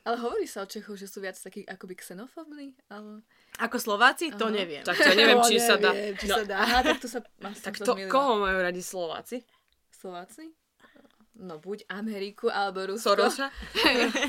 Ale 0.04 0.20
hovorí 0.20 0.44
sa 0.44 0.64
o 0.64 0.68
Čechoch, 0.68 1.00
že 1.00 1.08
sú 1.08 1.24
viac 1.24 1.40
takí 1.40 1.64
akoby 1.64 1.96
xenofóbni, 1.96 2.76
ale... 2.92 3.24
Ako 3.56 3.80
Slováci? 3.80 4.36
Aha. 4.36 4.40
To 4.40 4.52
neviem. 4.52 4.84
Tak 4.84 5.00
to 5.00 5.16
neviem, 5.16 5.40
či 5.48 5.64
sa 5.64 5.80
dá. 5.80 5.96
Či 5.96 6.28
no. 6.28 6.36
sa 6.40 6.44
dá. 6.44 6.56
Aha, 6.60 6.80
tak 6.84 7.00
to 7.00 7.08
sa... 7.08 7.24
Tak 7.40 7.80
to, 7.80 7.96
koho 8.12 8.44
majú 8.44 8.60
radi 8.60 8.84
Slováci? 8.84 9.48
Slováci? 9.88 10.52
No 11.40 11.58
buď 11.58 11.88
Ameriku, 11.88 12.52
alebo 12.52 12.84
Rusko. 12.84 13.16
Sorosa? 13.16 13.48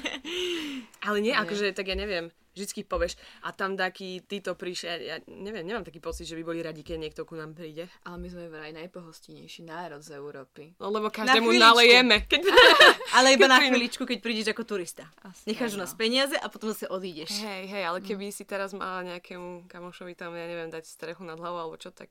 Ale 1.05 1.19
nie, 1.19 1.35
nie, 1.35 1.35
akože, 1.35 1.75
tak 1.75 1.91
ja 1.91 1.99
neviem 1.99 2.31
vždycky 2.55 2.87
povieš 2.87 3.19
a 3.43 3.51
tam 3.51 3.75
taký 3.75 4.23
títo 4.25 4.55
prišli, 4.55 4.87
ja, 5.05 5.19
neviem, 5.27 5.67
nemám 5.67 5.85
taký 5.85 5.99
pocit, 5.99 6.25
že 6.25 6.39
by 6.39 6.43
boli 6.47 6.63
radi, 6.63 6.87
keď 6.87 6.97
niekto 7.03 7.27
ku 7.27 7.35
nám 7.35 7.53
príde. 7.53 7.91
Ale 8.07 8.17
my 8.23 8.29
sme 8.31 8.45
vraj 8.47 8.71
najpohostinejší 8.73 9.67
národ 9.67 10.01
z 10.01 10.15
Európy. 10.17 10.79
No 10.79 10.95
lebo 10.95 11.11
každému 11.11 11.51
na 11.59 11.75
nalejeme. 11.75 12.25
Keď... 12.31 12.41
ale 13.19 13.35
iba 13.35 13.51
na 13.51 13.59
chvíličku, 13.59 14.07
keď 14.07 14.19
prídeš 14.23 14.47
ako 14.55 14.63
turista. 14.63 15.11
Asi, 15.27 15.51
Necháš 15.51 15.75
no. 15.75 15.85
nás 15.85 15.93
peniaze 15.93 16.39
a 16.39 16.47
potom 16.47 16.71
zase 16.71 16.87
odídeš. 16.87 17.43
Hej, 17.43 17.67
hej, 17.69 17.85
ale 17.85 17.99
keby 18.01 18.31
mm. 18.31 18.35
si 18.35 18.47
teraz 18.47 18.71
mala 18.71 19.03
nejakému 19.15 19.67
kamošovi 19.67 20.15
tam, 20.15 20.33
ja 20.39 20.47
neviem, 20.47 20.71
dať 20.71 20.87
strechu 20.87 21.27
nad 21.27 21.37
hlavou 21.37 21.69
alebo 21.69 21.77
čo, 21.77 21.91
tak. 21.91 22.09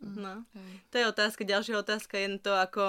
No. 0.00 0.44
To 0.90 0.94
je 0.98 1.04
otázka. 1.08 1.46
Ďalšia 1.46 1.80
otázka 1.80 2.18
je 2.18 2.38
to, 2.38 2.52
ako 2.52 2.82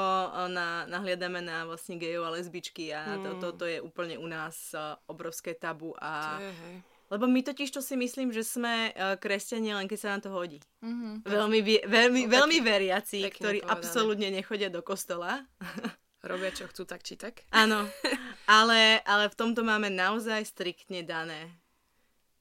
na, 0.51 0.89
nahliadame 0.89 1.39
na 1.39 1.63
vlastne 1.63 1.95
gejov 1.95 2.27
a 2.27 2.33
lesbičky 2.35 2.91
a 2.91 3.15
mm. 3.15 3.23
to, 3.23 3.29
to, 3.39 3.47
to 3.55 3.65
je 3.65 3.77
úplne 3.79 4.17
u 4.19 4.27
nás 4.27 4.73
obrovské 5.07 5.53
tabu 5.53 5.93
a... 6.01 6.41
Je, 6.41 6.51
hej. 6.51 6.77
Lebo 7.05 7.29
my 7.29 7.45
totiž 7.45 7.69
to 7.69 7.85
si 7.85 7.93
myslím, 7.93 8.33
že 8.33 8.41
sme 8.41 8.89
kresťania 9.21 9.77
len 9.77 9.85
keď 9.85 9.99
sa 10.01 10.09
nám 10.17 10.21
to 10.25 10.33
hodí. 10.33 10.57
Mm-hmm. 10.81 11.13
Veľmi, 11.21 11.59
veľmi, 11.85 12.21
no, 12.25 12.31
veľmi 12.33 12.57
veriaci, 12.65 13.29
ktorí 13.29 13.61
povedané. 13.61 13.73
absolútne 13.77 14.29
nechodia 14.33 14.73
do 14.73 14.81
kostola. 14.81 15.45
Robia 16.25 16.49
čo 16.49 16.65
chcú 16.65 16.89
tak 16.89 17.05
či 17.05 17.13
tak. 17.13 17.45
Áno, 17.53 17.85
ale, 18.49 19.05
ale 19.05 19.29
v 19.29 19.37
tomto 19.37 19.61
máme 19.61 19.93
naozaj 19.93 20.49
striktne 20.49 21.05
dané, 21.05 21.53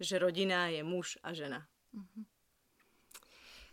že 0.00 0.16
rodina 0.16 0.72
je 0.72 0.80
muž 0.80 1.20
a 1.20 1.36
žena. 1.36 1.68
Mm-hmm. 1.92 2.34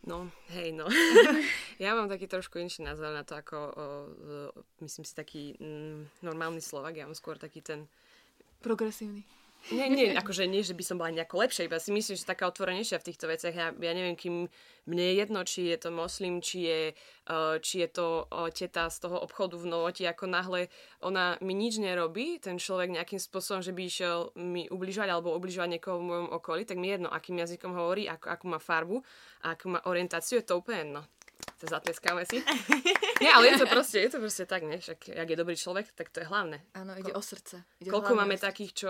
No, 0.01 0.33
hej, 0.57 0.73
no. 0.73 0.89
ja 1.83 1.93
mám 1.93 2.09
taký 2.09 2.25
trošku 2.25 2.57
inší 2.57 2.81
názor 2.81 3.13
na 3.13 3.21
to, 3.21 3.37
ako 3.37 3.57
o, 3.57 3.69
o, 3.69 3.85
myslím 4.81 5.05
si 5.05 5.13
taký 5.13 5.43
mm, 5.61 6.25
normálny 6.25 6.57
Slovak. 6.57 6.97
Ja 6.97 7.05
mám 7.05 7.13
skôr 7.13 7.37
taký 7.37 7.61
ten... 7.61 7.85
Progresívny. 8.65 9.25
Nie, 9.69 9.85
nie, 9.85 10.17
akože 10.17 10.49
nie, 10.49 10.65
že 10.65 10.73
by 10.73 10.81
som 10.81 10.97
bola 10.97 11.13
nejako 11.13 11.37
lepšia, 11.37 11.69
iba 11.69 11.77
si 11.77 11.93
myslím, 11.93 12.17
že 12.17 12.25
taká 12.25 12.49
otvorenejšia 12.49 12.97
v 12.97 13.07
týchto 13.13 13.29
veciach. 13.29 13.53
Ja, 13.53 13.67
ja 13.69 13.91
neviem, 13.93 14.17
kým 14.17 14.49
mne 14.89 15.03
je 15.05 15.13
jedno, 15.21 15.45
či 15.45 15.69
je 15.69 15.77
to 15.77 15.93
moslim, 15.93 16.41
či 16.41 16.65
je, 16.65 16.81
uh, 17.29 17.61
či 17.61 17.85
je 17.85 17.89
to 17.93 18.25
uh, 18.25 18.49
teta 18.49 18.89
z 18.89 18.97
toho 18.97 19.21
obchodu 19.21 19.61
v 19.61 19.69
Novoti, 19.69 20.09
ako 20.09 20.25
náhle 20.25 20.73
ona 21.05 21.37
mi 21.45 21.53
nič 21.53 21.77
nerobí, 21.77 22.41
ten 22.41 22.57
človek 22.57 22.89
nejakým 22.89 23.21
spôsobom, 23.21 23.61
že 23.61 23.69
by 23.69 23.85
išiel 23.85 24.33
mi 24.41 24.65
ubližovať 24.65 25.09
alebo 25.13 25.37
ubližovať 25.37 25.77
niekoho 25.77 26.01
v 26.01 26.07
mojom 26.09 26.27
okolí, 26.33 26.65
tak 26.65 26.81
mi 26.81 26.89
je 26.89 26.97
jedno, 26.97 27.13
akým 27.13 27.37
jazykom 27.37 27.77
hovorí, 27.77 28.09
ako, 28.09 28.25
akú 28.33 28.45
má 28.49 28.57
farbu 28.57 29.05
akú 29.41 29.73
má 29.73 29.79
orientáciu, 29.89 30.39
je 30.39 30.45
to 30.45 30.61
úplne 30.61 30.85
jedno. 30.85 31.01
To 31.61 31.65
zatleskáme 31.65 32.25
si. 32.25 32.41
Nie, 33.21 33.33
ale 33.33 33.53
je 33.53 33.65
to 33.65 33.67
proste, 33.69 33.97
je 34.01 34.09
to 34.09 34.21
proste 34.21 34.45
tak, 34.45 34.65
ne? 34.65 34.77
Však, 34.77 35.13
ak 35.13 35.27
je 35.29 35.37
dobrý 35.37 35.57
človek, 35.57 35.93
tak 35.93 36.09
to 36.09 36.21
je 36.21 36.29
hlavné. 36.29 36.61
Áno, 36.73 36.93
ide 36.97 37.13
Ko- 37.13 37.21
o 37.21 37.23
srdce. 37.25 37.65
Ide 37.81 37.89
koľko 37.89 38.13
máme 38.17 38.37
takých, 38.37 38.71
čo 38.73 38.89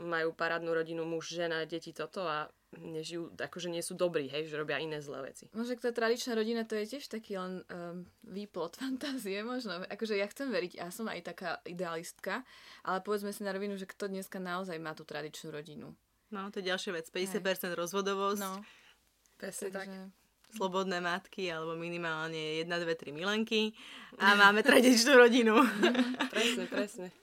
majú 0.00 0.32
parádnu 0.32 0.72
rodinu, 0.72 1.04
muž, 1.04 1.36
žena, 1.36 1.68
deti, 1.68 1.92
toto 1.92 2.24
a 2.24 2.48
nežijú, 2.72 3.36
akože 3.36 3.68
nie 3.68 3.84
sú 3.84 3.92
dobrí, 3.92 4.32
hej, 4.32 4.48
že 4.48 4.56
robia 4.56 4.80
iné 4.80 5.04
zlé 5.04 5.28
veci. 5.28 5.52
Možno, 5.52 5.76
tá 5.76 5.92
tradičná 5.92 6.32
rodina, 6.32 6.64
to 6.64 6.72
je 6.80 6.96
tiež 6.96 7.04
taký 7.12 7.36
len 7.36 7.60
um, 7.68 8.08
výplot 8.24 8.78
fantázie, 8.82 9.44
možno. 9.44 9.84
Akože 9.92 10.16
ja 10.16 10.24
chcem 10.28 10.48
veriť, 10.48 10.80
ja 10.80 10.88
som 10.88 11.04
aj 11.08 11.20
taká 11.20 11.60
idealistka, 11.68 12.48
ale 12.80 13.04
povedzme 13.04 13.28
si 13.28 13.44
na 13.44 13.52
rovinu, 13.52 13.76
že 13.76 13.84
kto 13.84 14.08
dneska 14.08 14.40
naozaj 14.40 14.80
má 14.80 14.96
tú 14.96 15.04
tradičnú 15.04 15.52
rodinu. 15.52 15.92
No, 16.32 16.48
to 16.48 16.64
je 16.64 16.72
ďalšia 16.72 16.96
vec. 16.96 17.06
50% 17.12 17.44
hej. 17.44 17.76
rozvodovosť. 17.76 18.40
No. 18.40 18.64
Presne 19.36 19.68
tak. 19.68 19.88
Slobodné 20.52 21.00
matky, 21.04 21.52
alebo 21.52 21.76
minimálne 21.76 22.64
1, 22.64 22.68
2, 22.68 22.88
3 22.88 23.12
milenky. 23.12 23.76
A 24.16 24.32
máme 24.32 24.64
tradičnú 24.68 25.12
rodinu. 25.12 25.60
presne, 26.32 26.64
presne. 26.72 27.21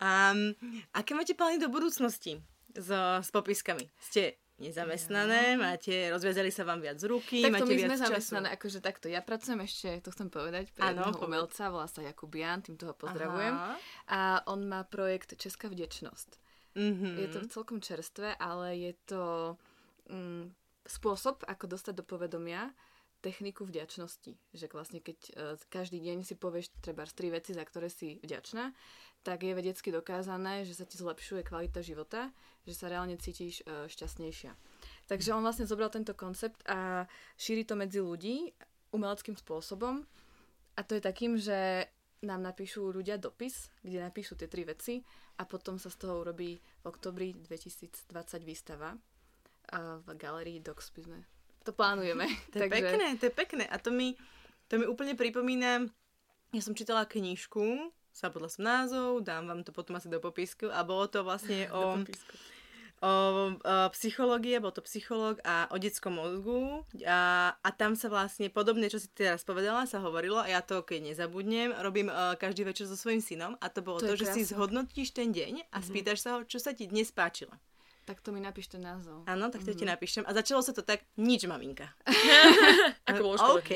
Um, 0.00 0.56
aké 0.96 1.12
máte 1.12 1.36
plány 1.36 1.60
do 1.60 1.68
budúcnosti 1.68 2.40
s, 2.72 2.88
s 2.90 3.28
popiskami? 3.28 3.84
Ste 4.00 4.40
nezamestnané, 4.60 5.56
ja. 5.56 5.60
máte, 5.60 5.94
rozviazali 6.12 6.52
sa 6.52 6.68
vám 6.68 6.84
viac 6.84 7.00
z 7.00 7.08
ruky, 7.08 7.40
tak 7.40 7.56
máte 7.56 7.72
my 7.72 7.80
viac 7.80 7.96
sme 7.96 7.96
zamestnané, 7.96 8.48
akože 8.60 8.84
takto, 8.84 9.08
ja 9.08 9.24
pracujem 9.24 9.64
ešte, 9.64 10.04
to 10.04 10.12
chcem 10.12 10.28
povedať, 10.28 10.68
pre 10.76 10.84
ano, 10.84 11.08
jedného 11.08 11.24
umelca, 11.24 11.72
volá 11.72 11.88
sa 11.88 12.04
Jakub 12.04 12.28
Jan, 12.28 12.60
tým 12.60 12.76
toho 12.76 12.92
pozdravujem. 12.92 13.56
Aha. 13.56 13.74
A 14.12 14.20
on 14.52 14.68
má 14.68 14.84
projekt 14.84 15.32
Česká 15.40 15.72
vdečnosť. 15.72 16.36
Mm-hmm. 16.76 17.14
Je 17.18 17.28
to 17.32 17.38
celkom 17.48 17.80
čerstvé, 17.80 18.36
ale 18.36 18.76
je 18.76 18.92
to 19.08 19.22
mm, 20.12 20.52
spôsob, 20.86 21.42
ako 21.48 21.64
dostať 21.66 21.94
do 21.96 22.04
povedomia 22.04 22.70
techniku 23.20 23.68
vďačnosti. 23.68 24.32
Že 24.54 24.66
vlastne 24.72 25.00
keď 25.02 25.18
uh, 25.36 25.56
každý 25.68 26.00
deň 26.00 26.24
si 26.24 26.34
povieš 26.38 26.72
treba 26.80 27.04
tri 27.10 27.28
veci, 27.28 27.52
za 27.52 27.64
ktoré 27.66 27.92
si 27.92 28.16
vďačná, 28.22 28.72
tak 29.20 29.44
je 29.44 29.52
vedecky 29.52 29.92
dokázané, 29.92 30.64
že 30.64 30.76
sa 30.76 30.88
ti 30.88 30.96
zlepšuje 30.96 31.44
kvalita 31.44 31.84
života, 31.84 32.32
že 32.64 32.72
sa 32.72 32.88
reálne 32.88 33.20
cítiš 33.20 33.60
uh, 33.64 33.84
šťastnejšia. 33.88 34.52
Takže 35.08 35.36
on 35.36 35.44
vlastne 35.44 35.68
zobral 35.68 35.92
tento 35.92 36.16
koncept 36.16 36.60
a 36.64 37.04
šíri 37.36 37.68
to 37.68 37.76
medzi 37.76 38.00
ľudí 38.00 38.56
umeleckým 38.96 39.36
spôsobom. 39.36 40.02
A 40.76 40.80
to 40.86 40.96
je 40.96 41.02
takým, 41.04 41.36
že 41.36 41.88
nám 42.24 42.44
napíšu 42.44 42.92
ľudia 42.92 43.16
dopis, 43.16 43.68
kde 43.80 44.04
napíšu 44.04 44.36
tie 44.36 44.48
tri 44.48 44.64
veci 44.64 45.00
a 45.40 45.44
potom 45.48 45.80
sa 45.80 45.88
z 45.88 45.96
toho 46.00 46.20
urobí 46.20 46.60
v 46.60 46.84
oktobri 46.84 47.32
2020 47.32 48.08
výstava 48.44 48.96
a 49.72 50.00
v 50.00 50.08
galerii 50.16 50.60
Docs 50.60 50.92
by 50.96 51.02
sme 51.04 51.20
to 51.64 51.72
plánujeme. 51.72 52.26
To 52.52 52.58
je 52.58 52.68
Takže... 52.68 52.76
pekné, 52.76 53.06
to 53.16 53.24
je 53.28 53.34
pekné. 53.34 53.64
A 53.68 53.76
to 53.78 53.90
mi, 53.92 54.16
to 54.68 54.80
mi 54.80 54.84
úplne 54.88 55.14
pripomína, 55.14 55.86
ja 56.50 56.62
som 56.64 56.74
čítala 56.74 57.06
knižku, 57.06 57.92
zabudla 58.14 58.48
som 58.50 58.66
názov, 58.66 59.22
dám 59.24 59.46
vám 59.46 59.60
to 59.62 59.70
potom 59.70 59.96
asi 59.96 60.10
do 60.10 60.20
popisku. 60.20 60.68
A 60.70 60.82
bolo 60.82 61.06
to 61.06 61.22
vlastne 61.22 61.70
o, 61.76 62.00
o, 63.00 63.12
o 63.54 63.76
psychológie, 63.96 64.58
bol 64.58 64.74
to 64.74 64.84
psychológ 64.84 65.38
a 65.46 65.70
o 65.70 65.76
detskom 65.78 66.18
mozgu. 66.18 66.84
A, 67.06 67.52
a 67.54 67.68
tam 67.72 67.94
sa 67.94 68.10
vlastne 68.12 68.50
podobne, 68.52 68.90
čo 68.90 68.98
si 68.98 69.08
teraz 69.12 69.46
povedala, 69.46 69.88
sa 69.88 70.02
hovorilo 70.02 70.42
a 70.42 70.50
ja 70.50 70.60
to 70.60 70.82
keď 70.82 71.14
nezabudnem, 71.14 71.72
robím 71.80 72.10
uh, 72.10 72.36
každý 72.36 72.66
večer 72.66 72.90
so 72.90 72.98
svojím 72.98 73.22
synom. 73.22 73.52
A 73.62 73.70
to 73.70 73.80
bolo 73.80 74.02
to, 74.02 74.12
to 74.12 74.20
že 74.20 74.34
si 74.34 74.42
zhodnotíš 74.50 75.14
ten 75.14 75.30
deň 75.30 75.70
a 75.70 75.78
mm-hmm. 75.78 75.82
spýtaš 75.86 76.18
sa 76.20 76.30
ho, 76.36 76.38
čo 76.44 76.58
sa 76.58 76.74
ti 76.74 76.90
dnes 76.90 77.08
páčilo. 77.14 77.54
Tak 78.08 78.24
to 78.24 78.32
mi 78.32 78.40
napíš 78.40 78.72
ten 78.72 78.82
názov. 78.82 79.22
Áno, 79.28 79.52
tak 79.52 79.62
to 79.62 79.70
mm-hmm. 79.70 79.78
ti 79.78 79.84
mhm. 79.84 79.92
napíšem. 79.94 80.22
A 80.26 80.32
začalo 80.34 80.60
sa 80.64 80.72
to 80.72 80.82
tak, 80.82 81.04
nič 81.20 81.46
maminka. 81.46 81.92
Ako 83.10 83.22
bolo 83.22 83.60
OK. 83.60 83.72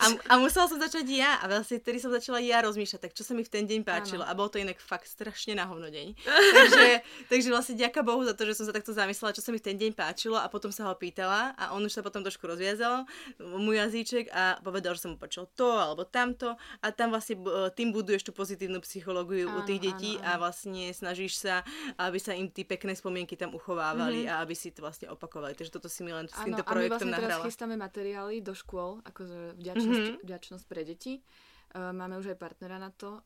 A, 0.00 0.04
a 0.30 0.32
musela 0.40 0.66
som 0.70 0.78
začať 0.80 1.06
ja. 1.10 1.42
A 1.42 1.50
vlastne 1.50 1.82
vtedy 1.82 1.98
som 2.00 2.08
začala 2.14 2.40
ja 2.40 2.62
rozmýšľať, 2.64 3.00
tak 3.10 3.12
čo 3.12 3.26
sa 3.26 3.36
mi 3.36 3.42
v 3.44 3.50
ten 3.50 3.64
deň 3.66 3.84
páčilo. 3.84 4.22
Áno. 4.24 4.30
A 4.32 4.38
bolo 4.38 4.48
to 4.48 4.62
inak 4.62 4.78
fakt 4.78 5.10
strašne 5.10 5.58
na 5.58 5.66
hovno 5.66 5.90
deň. 5.90 6.14
takže, 6.58 6.86
takže 7.28 7.48
vlastne 7.50 7.74
ďaká 7.76 8.00
Bohu 8.06 8.22
za 8.22 8.32
to, 8.32 8.46
že 8.46 8.56
som 8.56 8.64
sa 8.68 8.74
takto 8.74 8.94
zamyslela, 8.94 9.36
čo 9.36 9.42
sa 9.42 9.50
mi 9.50 9.58
v 9.58 9.66
ten 9.66 9.76
deň 9.76 9.92
páčilo 9.96 10.36
a 10.38 10.46
potom 10.48 10.70
sa 10.70 10.88
ho 10.88 10.94
pýtala 10.96 11.52
a 11.56 11.72
on 11.72 11.82
už 11.82 11.96
sa 11.96 12.02
potom 12.04 12.20
trošku 12.20 12.44
rozviazal, 12.46 13.08
môj 13.40 13.80
jazyček 13.88 14.28
a 14.30 14.60
povedal, 14.60 14.94
že 14.94 15.08
som 15.08 15.16
mu 15.16 15.18
počul 15.18 15.48
to 15.56 15.66
alebo 15.66 16.04
tamto 16.04 16.54
a 16.84 16.86
tam 16.92 17.16
vlastne 17.16 17.40
tým 17.72 17.90
buduješ 17.90 18.28
tú 18.28 18.32
pozitívnu 18.36 18.84
psychológiu 18.84 19.48
áno, 19.48 19.60
u 19.60 19.66
tých 19.66 19.80
detí 19.80 20.20
áno, 20.20 20.22
áno. 20.22 20.28
a 20.28 20.40
vlastne 20.44 20.84
snažíš 20.92 21.40
sa, 21.40 21.64
aby 21.96 22.18
sa 22.20 22.36
im 22.36 22.52
tie 22.52 22.68
pekné 22.68 22.92
spomienky 22.92 23.39
tam 23.40 23.56
uchovávali 23.56 24.28
mm-hmm. 24.28 24.36
a 24.36 24.44
aby 24.44 24.52
si 24.52 24.68
to 24.68 24.84
vlastne 24.84 25.08
opakovali. 25.08 25.56
Takže 25.56 25.72
toto 25.72 25.88
si 25.88 26.04
mi 26.04 26.12
len 26.12 26.28
s 26.28 26.36
týmto 26.36 26.60
ano, 26.60 26.68
projektom 26.68 26.76
a 26.76 26.84
my 26.84 26.92
vlastne 26.92 27.12
nahrala. 27.16 27.40
teraz 27.40 27.48
chystáme 27.48 27.76
materiály 27.80 28.44
do 28.44 28.52
škôl, 28.52 29.00
akože 29.08 29.56
vďačnosť, 29.56 30.04
mm-hmm. 30.04 30.24
vďačnosť 30.28 30.64
pre 30.68 30.82
deti. 30.84 31.12
Máme 31.70 32.18
už 32.18 32.34
aj 32.34 32.38
partnera 32.42 32.82
na 32.82 32.90
to. 32.90 33.22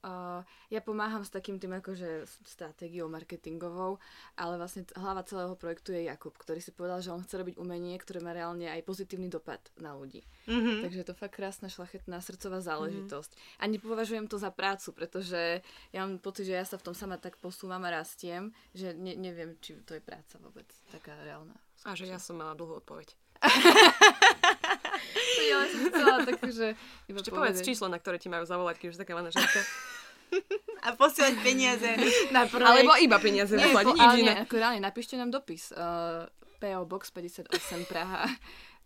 Ja 0.69 0.85
pomáham 0.85 1.25
s 1.25 1.33
takým 1.33 1.57
tým 1.57 1.81
akože 1.81 2.29
stratégiou 2.45 3.09
marketingovou, 3.09 3.97
ale 4.37 4.55
vlastne 4.61 4.85
hlava 5.01 5.25
celého 5.25 5.57
projektu 5.57 5.97
je 5.97 6.05
Jakub, 6.05 6.37
ktorý 6.37 6.61
si 6.61 6.69
povedal, 6.69 7.01
že 7.01 7.09
on 7.09 7.25
chce 7.25 7.41
robiť 7.41 7.57
umenie, 7.57 7.97
ktoré 7.97 8.21
má 8.21 8.37
reálne 8.37 8.69
aj 8.69 8.85
pozitívny 8.85 9.33
dopad 9.33 9.65
na 9.81 9.97
ľudí. 9.97 10.21
Mm-hmm. 10.45 10.85
Takže 10.85 10.99
je 11.01 11.09
to 11.09 11.17
fakt 11.17 11.41
krásna, 11.41 11.73
šlachetná 11.73 12.21
srdcová 12.21 12.61
záležitosť. 12.61 13.31
Mm-hmm. 13.33 13.61
A 13.61 13.65
nepovažujem 13.65 14.27
to 14.29 14.37
za 14.37 14.53
prácu, 14.53 14.93
pretože 14.93 15.65
ja 15.97 16.01
mám 16.05 16.21
pocit, 16.21 16.45
že 16.45 16.61
ja 16.61 16.69
sa 16.69 16.77
v 16.77 16.93
tom 16.93 16.95
sama 16.95 17.17
tak 17.17 17.41
posúvam 17.41 17.81
a 17.89 17.97
rastiem, 17.97 18.53
že 18.77 18.93
ne, 18.93 19.17
neviem, 19.17 19.57
či 19.65 19.81
to 19.89 19.97
je 19.97 20.05
práca 20.05 20.37
vôbec 20.37 20.69
taká 20.93 21.17
reálna. 21.25 21.57
A 21.89 21.97
že 21.97 22.05
ja 22.05 22.21
som 22.21 22.37
mala 22.37 22.53
dlhú 22.53 22.85
odpoveď. 22.85 23.17
ja 25.51 25.59
som 25.69 25.81
chcela 25.91 26.17
tak, 26.25 26.41
že... 26.49 26.67
Iba 27.11 27.19
Ešte 27.21 27.33
povedz 27.33 27.59
číslo, 27.61 27.87
na 27.93 27.99
ktoré 28.01 28.17
ti 28.17 28.33
majú 28.33 28.45
zavolať, 28.47 28.81
keď 28.81 28.87
už 28.95 28.99
taká 29.01 29.13
manažerka. 29.17 29.61
A 30.85 30.93
posielať 30.99 31.41
peniaze 31.41 31.89
na 32.35 32.45
projekt. 32.45 32.85
Alebo 32.85 32.93
iba 32.99 33.17
peniaze 33.23 33.55
nie, 33.55 33.71
po, 33.71 33.95
nič 33.95 34.13
iné. 34.21 34.45
ako 34.45 34.55
reálne, 34.59 34.83
napíšte 34.83 35.15
nám 35.17 35.31
dopis. 35.31 35.73
Uh, 35.73 36.29
PO 36.61 36.85
Box 36.85 37.09
58 37.15 37.49
Praha, 37.89 38.29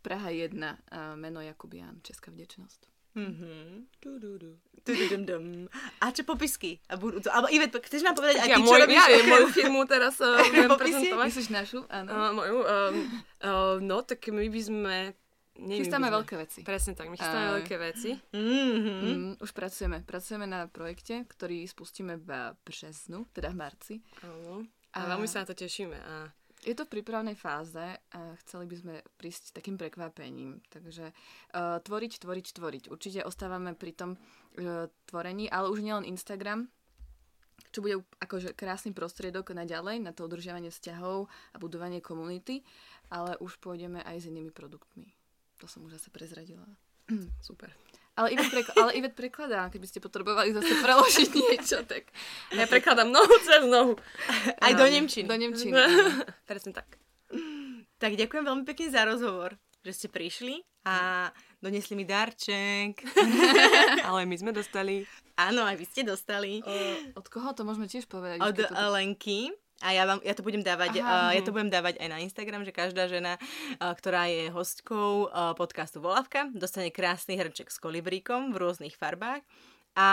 Praha 0.04 0.30
1, 0.30 0.54
uh, 0.54 1.16
meno 1.18 1.42
Jakubian, 1.42 1.98
Česká 2.04 2.30
vdečnosť. 2.30 2.98
Mm-hmm. 3.18 3.66
Du, 3.98 4.10
du, 4.18 4.38
du. 4.38 4.50
Du, 4.86 4.94
du, 4.94 5.04
dum, 5.10 5.22
dum. 5.26 5.44
A 5.98 6.14
čo 6.14 6.22
popisky? 6.22 6.78
A 6.86 6.94
budú 6.94 7.18
to, 7.18 7.28
alebo 7.34 7.50
Ivet, 7.50 7.74
chceš 7.74 8.06
nám 8.06 8.14
povedať 8.14 8.38
aj 8.38 8.48
ja, 8.48 8.56
ty, 8.56 8.62
môj, 8.62 8.70
čo 8.70 8.82
robíš? 8.86 8.94
Ja 8.94 9.06
viem, 9.10 9.26
moju 9.26 9.48
firmu 9.50 9.80
teraz 9.90 10.14
uh, 10.22 10.38
budem 10.54 10.70
prezentovať. 10.78 11.26
Myslíš 11.34 11.48
našu? 11.50 11.80
Áno. 11.90 12.08
Uh, 12.08 12.30
moju, 12.30 12.56
um, 12.62 12.94
uh, 13.42 13.76
no, 13.82 14.06
tak 14.06 14.22
my 14.30 14.46
by 14.46 14.60
sme 14.62 14.96
Neviem, 15.58 15.82
chystáme 15.82 16.06
veľké 16.06 16.34
veci. 16.38 16.60
Presne 16.62 16.94
tak, 16.94 17.10
my 17.10 17.18
chystáme 17.18 17.48
uh, 17.50 17.54
veľké 17.58 17.76
veci. 17.82 18.10
Mm-hmm. 18.14 18.98
Mm, 19.02 19.32
už 19.42 19.50
pracujeme. 19.50 20.06
Pracujeme 20.06 20.46
na 20.46 20.70
projekte, 20.70 21.26
ktorý 21.26 21.66
spustíme 21.66 22.14
v 22.14 22.54
březnu, 22.62 23.26
teda 23.34 23.50
v 23.50 23.56
marci. 23.58 23.94
Uh, 24.22 24.62
a, 24.94 25.02
a 25.02 25.18
veľmi 25.18 25.26
sa 25.26 25.42
na 25.42 25.50
to 25.50 25.58
tešíme. 25.58 25.98
A... 25.98 26.30
Je 26.62 26.74
to 26.78 26.86
v 26.86 26.98
prípravnej 26.98 27.34
fáze 27.34 27.82
a 27.90 28.20
chceli 28.46 28.70
by 28.70 28.76
sme 28.78 28.94
prísť 29.18 29.50
takým 29.50 29.74
prekvapením. 29.74 30.62
Takže 30.70 31.10
uh, 31.10 31.82
tvoriť, 31.82 32.22
tvoriť, 32.22 32.46
tvoriť. 32.54 32.84
Určite 32.94 33.26
ostávame 33.26 33.74
pri 33.74 33.98
tom 33.98 34.10
uh, 34.14 34.86
tvorení, 35.10 35.50
ale 35.50 35.74
už 35.74 35.82
nielen 35.82 36.06
Instagram, 36.06 36.70
čo 37.74 37.82
bude 37.82 38.06
akože 38.22 38.54
krásny 38.54 38.94
prostriedok 38.94 39.50
na 39.58 39.66
ďalej, 39.66 40.06
na 40.06 40.14
to 40.14 40.22
udržiavanie 40.30 40.70
vzťahov 40.70 41.26
a 41.26 41.56
budovanie 41.58 41.98
komunity, 41.98 42.62
ale 43.10 43.34
už 43.42 43.58
pôjdeme 43.58 44.06
aj 44.06 44.22
s 44.22 44.30
inými 44.30 44.54
produktmi. 44.54 45.17
To 45.58 45.66
som 45.66 45.82
už 45.86 45.98
zase 45.98 46.08
prezradila. 46.14 46.66
Super. 47.42 47.74
Ale 48.18 48.34
Ivet, 48.34 48.50
prek- 48.50 48.74
ale 48.74 48.90
Ivet 48.98 49.14
prekladá, 49.14 49.70
keby 49.70 49.86
ste 49.86 50.02
potrebovali 50.02 50.50
zase 50.50 50.74
preložiť 50.82 51.30
niečo, 51.46 51.78
tak... 51.86 52.10
Ja 52.50 52.66
prekladám 52.66 53.06
nohu 53.14 53.36
cez 53.46 53.62
nohu. 53.62 53.94
Aj 54.58 54.72
do 54.74 54.82
Nemčiny. 54.82 55.30
Do 55.30 55.38
Nemčiny. 55.38 55.70
Presne 56.50 56.74
tak. 56.74 56.98
Tak 57.98 58.18
ďakujem 58.18 58.42
veľmi 58.42 58.64
pekne 58.66 58.90
za 58.90 59.06
rozhovor, 59.06 59.54
že 59.86 59.92
ste 59.94 60.08
prišli 60.10 60.66
a 60.82 61.30
donesli 61.62 61.94
mi 61.94 62.02
darček. 62.02 63.06
ale 64.08 64.26
my 64.26 64.34
sme 64.34 64.50
dostali. 64.50 65.06
Áno, 65.38 65.62
aj 65.62 65.78
vy 65.78 65.86
ste 65.86 66.02
dostali. 66.02 66.58
O, 66.66 66.74
od 67.22 67.26
koho 67.30 67.54
to 67.54 67.62
môžeme 67.62 67.86
tiež 67.86 68.10
povedať? 68.10 68.42
Od 68.42 68.58
Lenky. 68.98 69.54
A 69.78 69.94
ja, 69.94 70.10
vám, 70.10 70.18
ja, 70.26 70.34
to 70.34 70.42
budem 70.42 70.66
dávať, 70.66 70.98
Aha, 70.98 71.30
uh, 71.30 71.32
ja 71.38 71.42
to 71.46 71.54
budem 71.54 71.70
dávať 71.70 72.02
aj 72.02 72.08
na 72.10 72.18
Instagram, 72.18 72.66
že 72.66 72.74
každá 72.74 73.06
žena, 73.06 73.38
uh, 73.38 73.94
ktorá 73.94 74.26
je 74.26 74.50
hostkou 74.50 75.30
uh, 75.30 75.54
podcastu 75.54 76.02
Volavka, 76.02 76.50
dostane 76.50 76.90
krásny 76.90 77.38
hrček 77.38 77.70
s 77.70 77.78
kolibríkom 77.78 78.50
v 78.50 78.58
rôznych 78.58 78.98
farbách. 78.98 79.46
A 79.94 80.08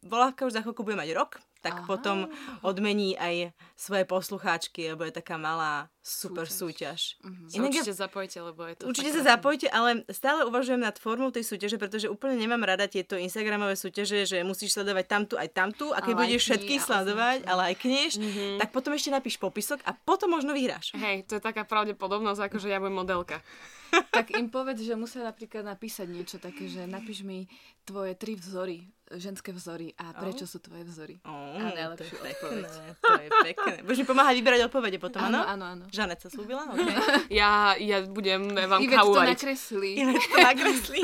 Volavka 0.00 0.48
už 0.48 0.56
za 0.56 0.64
chvíľku 0.64 0.80
bude 0.80 0.96
mať 0.96 1.12
rok, 1.12 1.40
tak 1.66 1.82
Aha. 1.82 1.86
potom 1.90 2.30
odmení 2.62 3.18
aj 3.18 3.50
svoje 3.74 4.06
poslucháčky, 4.06 4.94
lebo 4.94 5.02
je 5.02 5.18
taká 5.18 5.34
malá 5.34 5.90
super 5.98 6.46
súťaž. 6.46 7.18
súťaž. 7.18 7.58
Inak 7.58 7.74
určite 7.74 7.90
ja, 7.90 8.00
zapojte, 8.06 8.38
lebo 8.38 8.60
je 8.62 8.74
to 8.78 8.82
Určite 8.86 9.10
sa 9.10 9.22
zapojte, 9.34 9.66
ale 9.66 10.06
stále 10.14 10.46
uvažujem 10.46 10.78
nad 10.78 10.94
formou 11.02 11.34
tej 11.34 11.42
súťaže, 11.42 11.74
pretože 11.82 12.06
úplne 12.06 12.38
nemám 12.38 12.62
rada 12.62 12.86
tieto 12.86 13.18
Instagramové 13.18 13.74
súťaže, 13.74 14.22
že 14.22 14.46
musíš 14.46 14.78
sledovať 14.78 15.04
tamtu 15.10 15.34
aj 15.34 15.48
tamtu 15.50 15.90
a 15.90 15.98
keď 15.98 16.14
ale 16.14 16.20
budeš 16.22 16.40
všetky 16.46 16.74
sledovať, 16.78 17.38
ale 17.50 17.74
aj 17.74 17.76
knieš, 17.82 18.12
uh-huh. 18.22 18.62
tak 18.62 18.70
potom 18.70 18.94
ešte 18.94 19.10
napíš 19.10 19.34
popisok 19.42 19.82
a 19.82 19.90
potom 19.90 20.30
možno 20.30 20.54
vyhráš. 20.54 20.94
Hej, 20.94 21.26
to 21.26 21.36
je 21.36 21.42
taká 21.42 21.66
pravdepodobnosť, 21.66 22.46
ako 22.46 22.56
že 22.62 22.70
ja 22.70 22.78
budem 22.78 23.02
modelka. 23.02 23.42
tak 24.14 24.34
im 24.38 24.46
povedz, 24.50 24.82
že 24.82 24.94
musia 24.94 25.26
napríklad 25.26 25.66
napísať 25.66 26.06
niečo 26.06 26.36
také, 26.38 26.70
že 26.70 26.86
napíš 26.86 27.26
mi 27.26 27.50
tvoje 27.82 28.14
tri 28.14 28.38
vzory, 28.38 28.86
ženské 29.14 29.54
vzory 29.54 29.94
a 29.94 30.10
prečo 30.18 30.44
oh. 30.46 30.50
sú 30.50 30.58
tvoje 30.58 30.82
vzory. 30.82 31.14
Oh, 31.22 31.54
a 31.54 31.70
najlepšiu 31.70 32.16
to 32.18 32.26
odpoveď. 32.26 32.34
Pekné, 32.34 32.82
to 32.98 33.12
je 33.22 33.30
pekné. 33.54 33.74
Budeš 33.86 33.98
mi 34.02 34.06
pomáhať 34.10 34.34
vyberať 34.42 34.60
odpovede 34.66 34.98
potom, 34.98 35.22
áno? 35.22 35.46
Áno, 35.46 35.64
áno. 35.64 35.84
Žanet 35.94 36.18
sa 36.18 36.28
slúbila? 36.28 36.68
Okay. 36.76 37.40
ja, 37.40 37.72
ja 37.78 38.04
budem 38.04 38.52
vám 38.52 38.82
Ivet 38.84 39.00
to 39.00 39.16
nakreslí. 39.16 39.90
Ivet 39.96 40.18
to 40.18 40.36
nakreslí. 40.38 41.00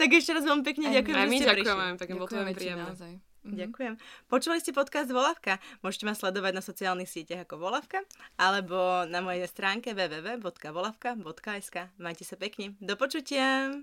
tak 0.00 0.08
ešte 0.14 0.32
raz 0.32 0.42
veľmi 0.46 0.64
pekne 0.64 0.88
ďakujem, 0.90 1.12
že 1.12 1.28
ste 1.28 1.28
prišli. 1.28 1.66
Ďakujem, 1.66 1.96
pekne, 1.98 2.14
bolo 2.16 2.28
to 2.30 2.36
veľmi 2.40 2.54
príjemné. 2.56 2.88
Naozaj. 2.88 3.12
Mm-hmm. 3.42 3.58
Ďakujem. 3.58 3.98
Počuli 4.30 4.62
ste 4.62 4.70
podcast 4.70 5.10
Volavka? 5.10 5.58
Môžete 5.82 6.06
ma 6.06 6.14
sledovať 6.14 6.52
na 6.54 6.62
sociálnych 6.62 7.10
sieťach 7.10 7.42
ako 7.42 7.58
Volavka 7.58 8.06
alebo 8.38 9.02
na 9.10 9.18
mojej 9.18 9.42
stránke 9.50 9.90
www.volavka.sk. 9.98 11.76
Majte 11.98 12.22
sa 12.22 12.38
pekne. 12.38 12.78
Do 12.78 12.94
počutia! 12.94 13.82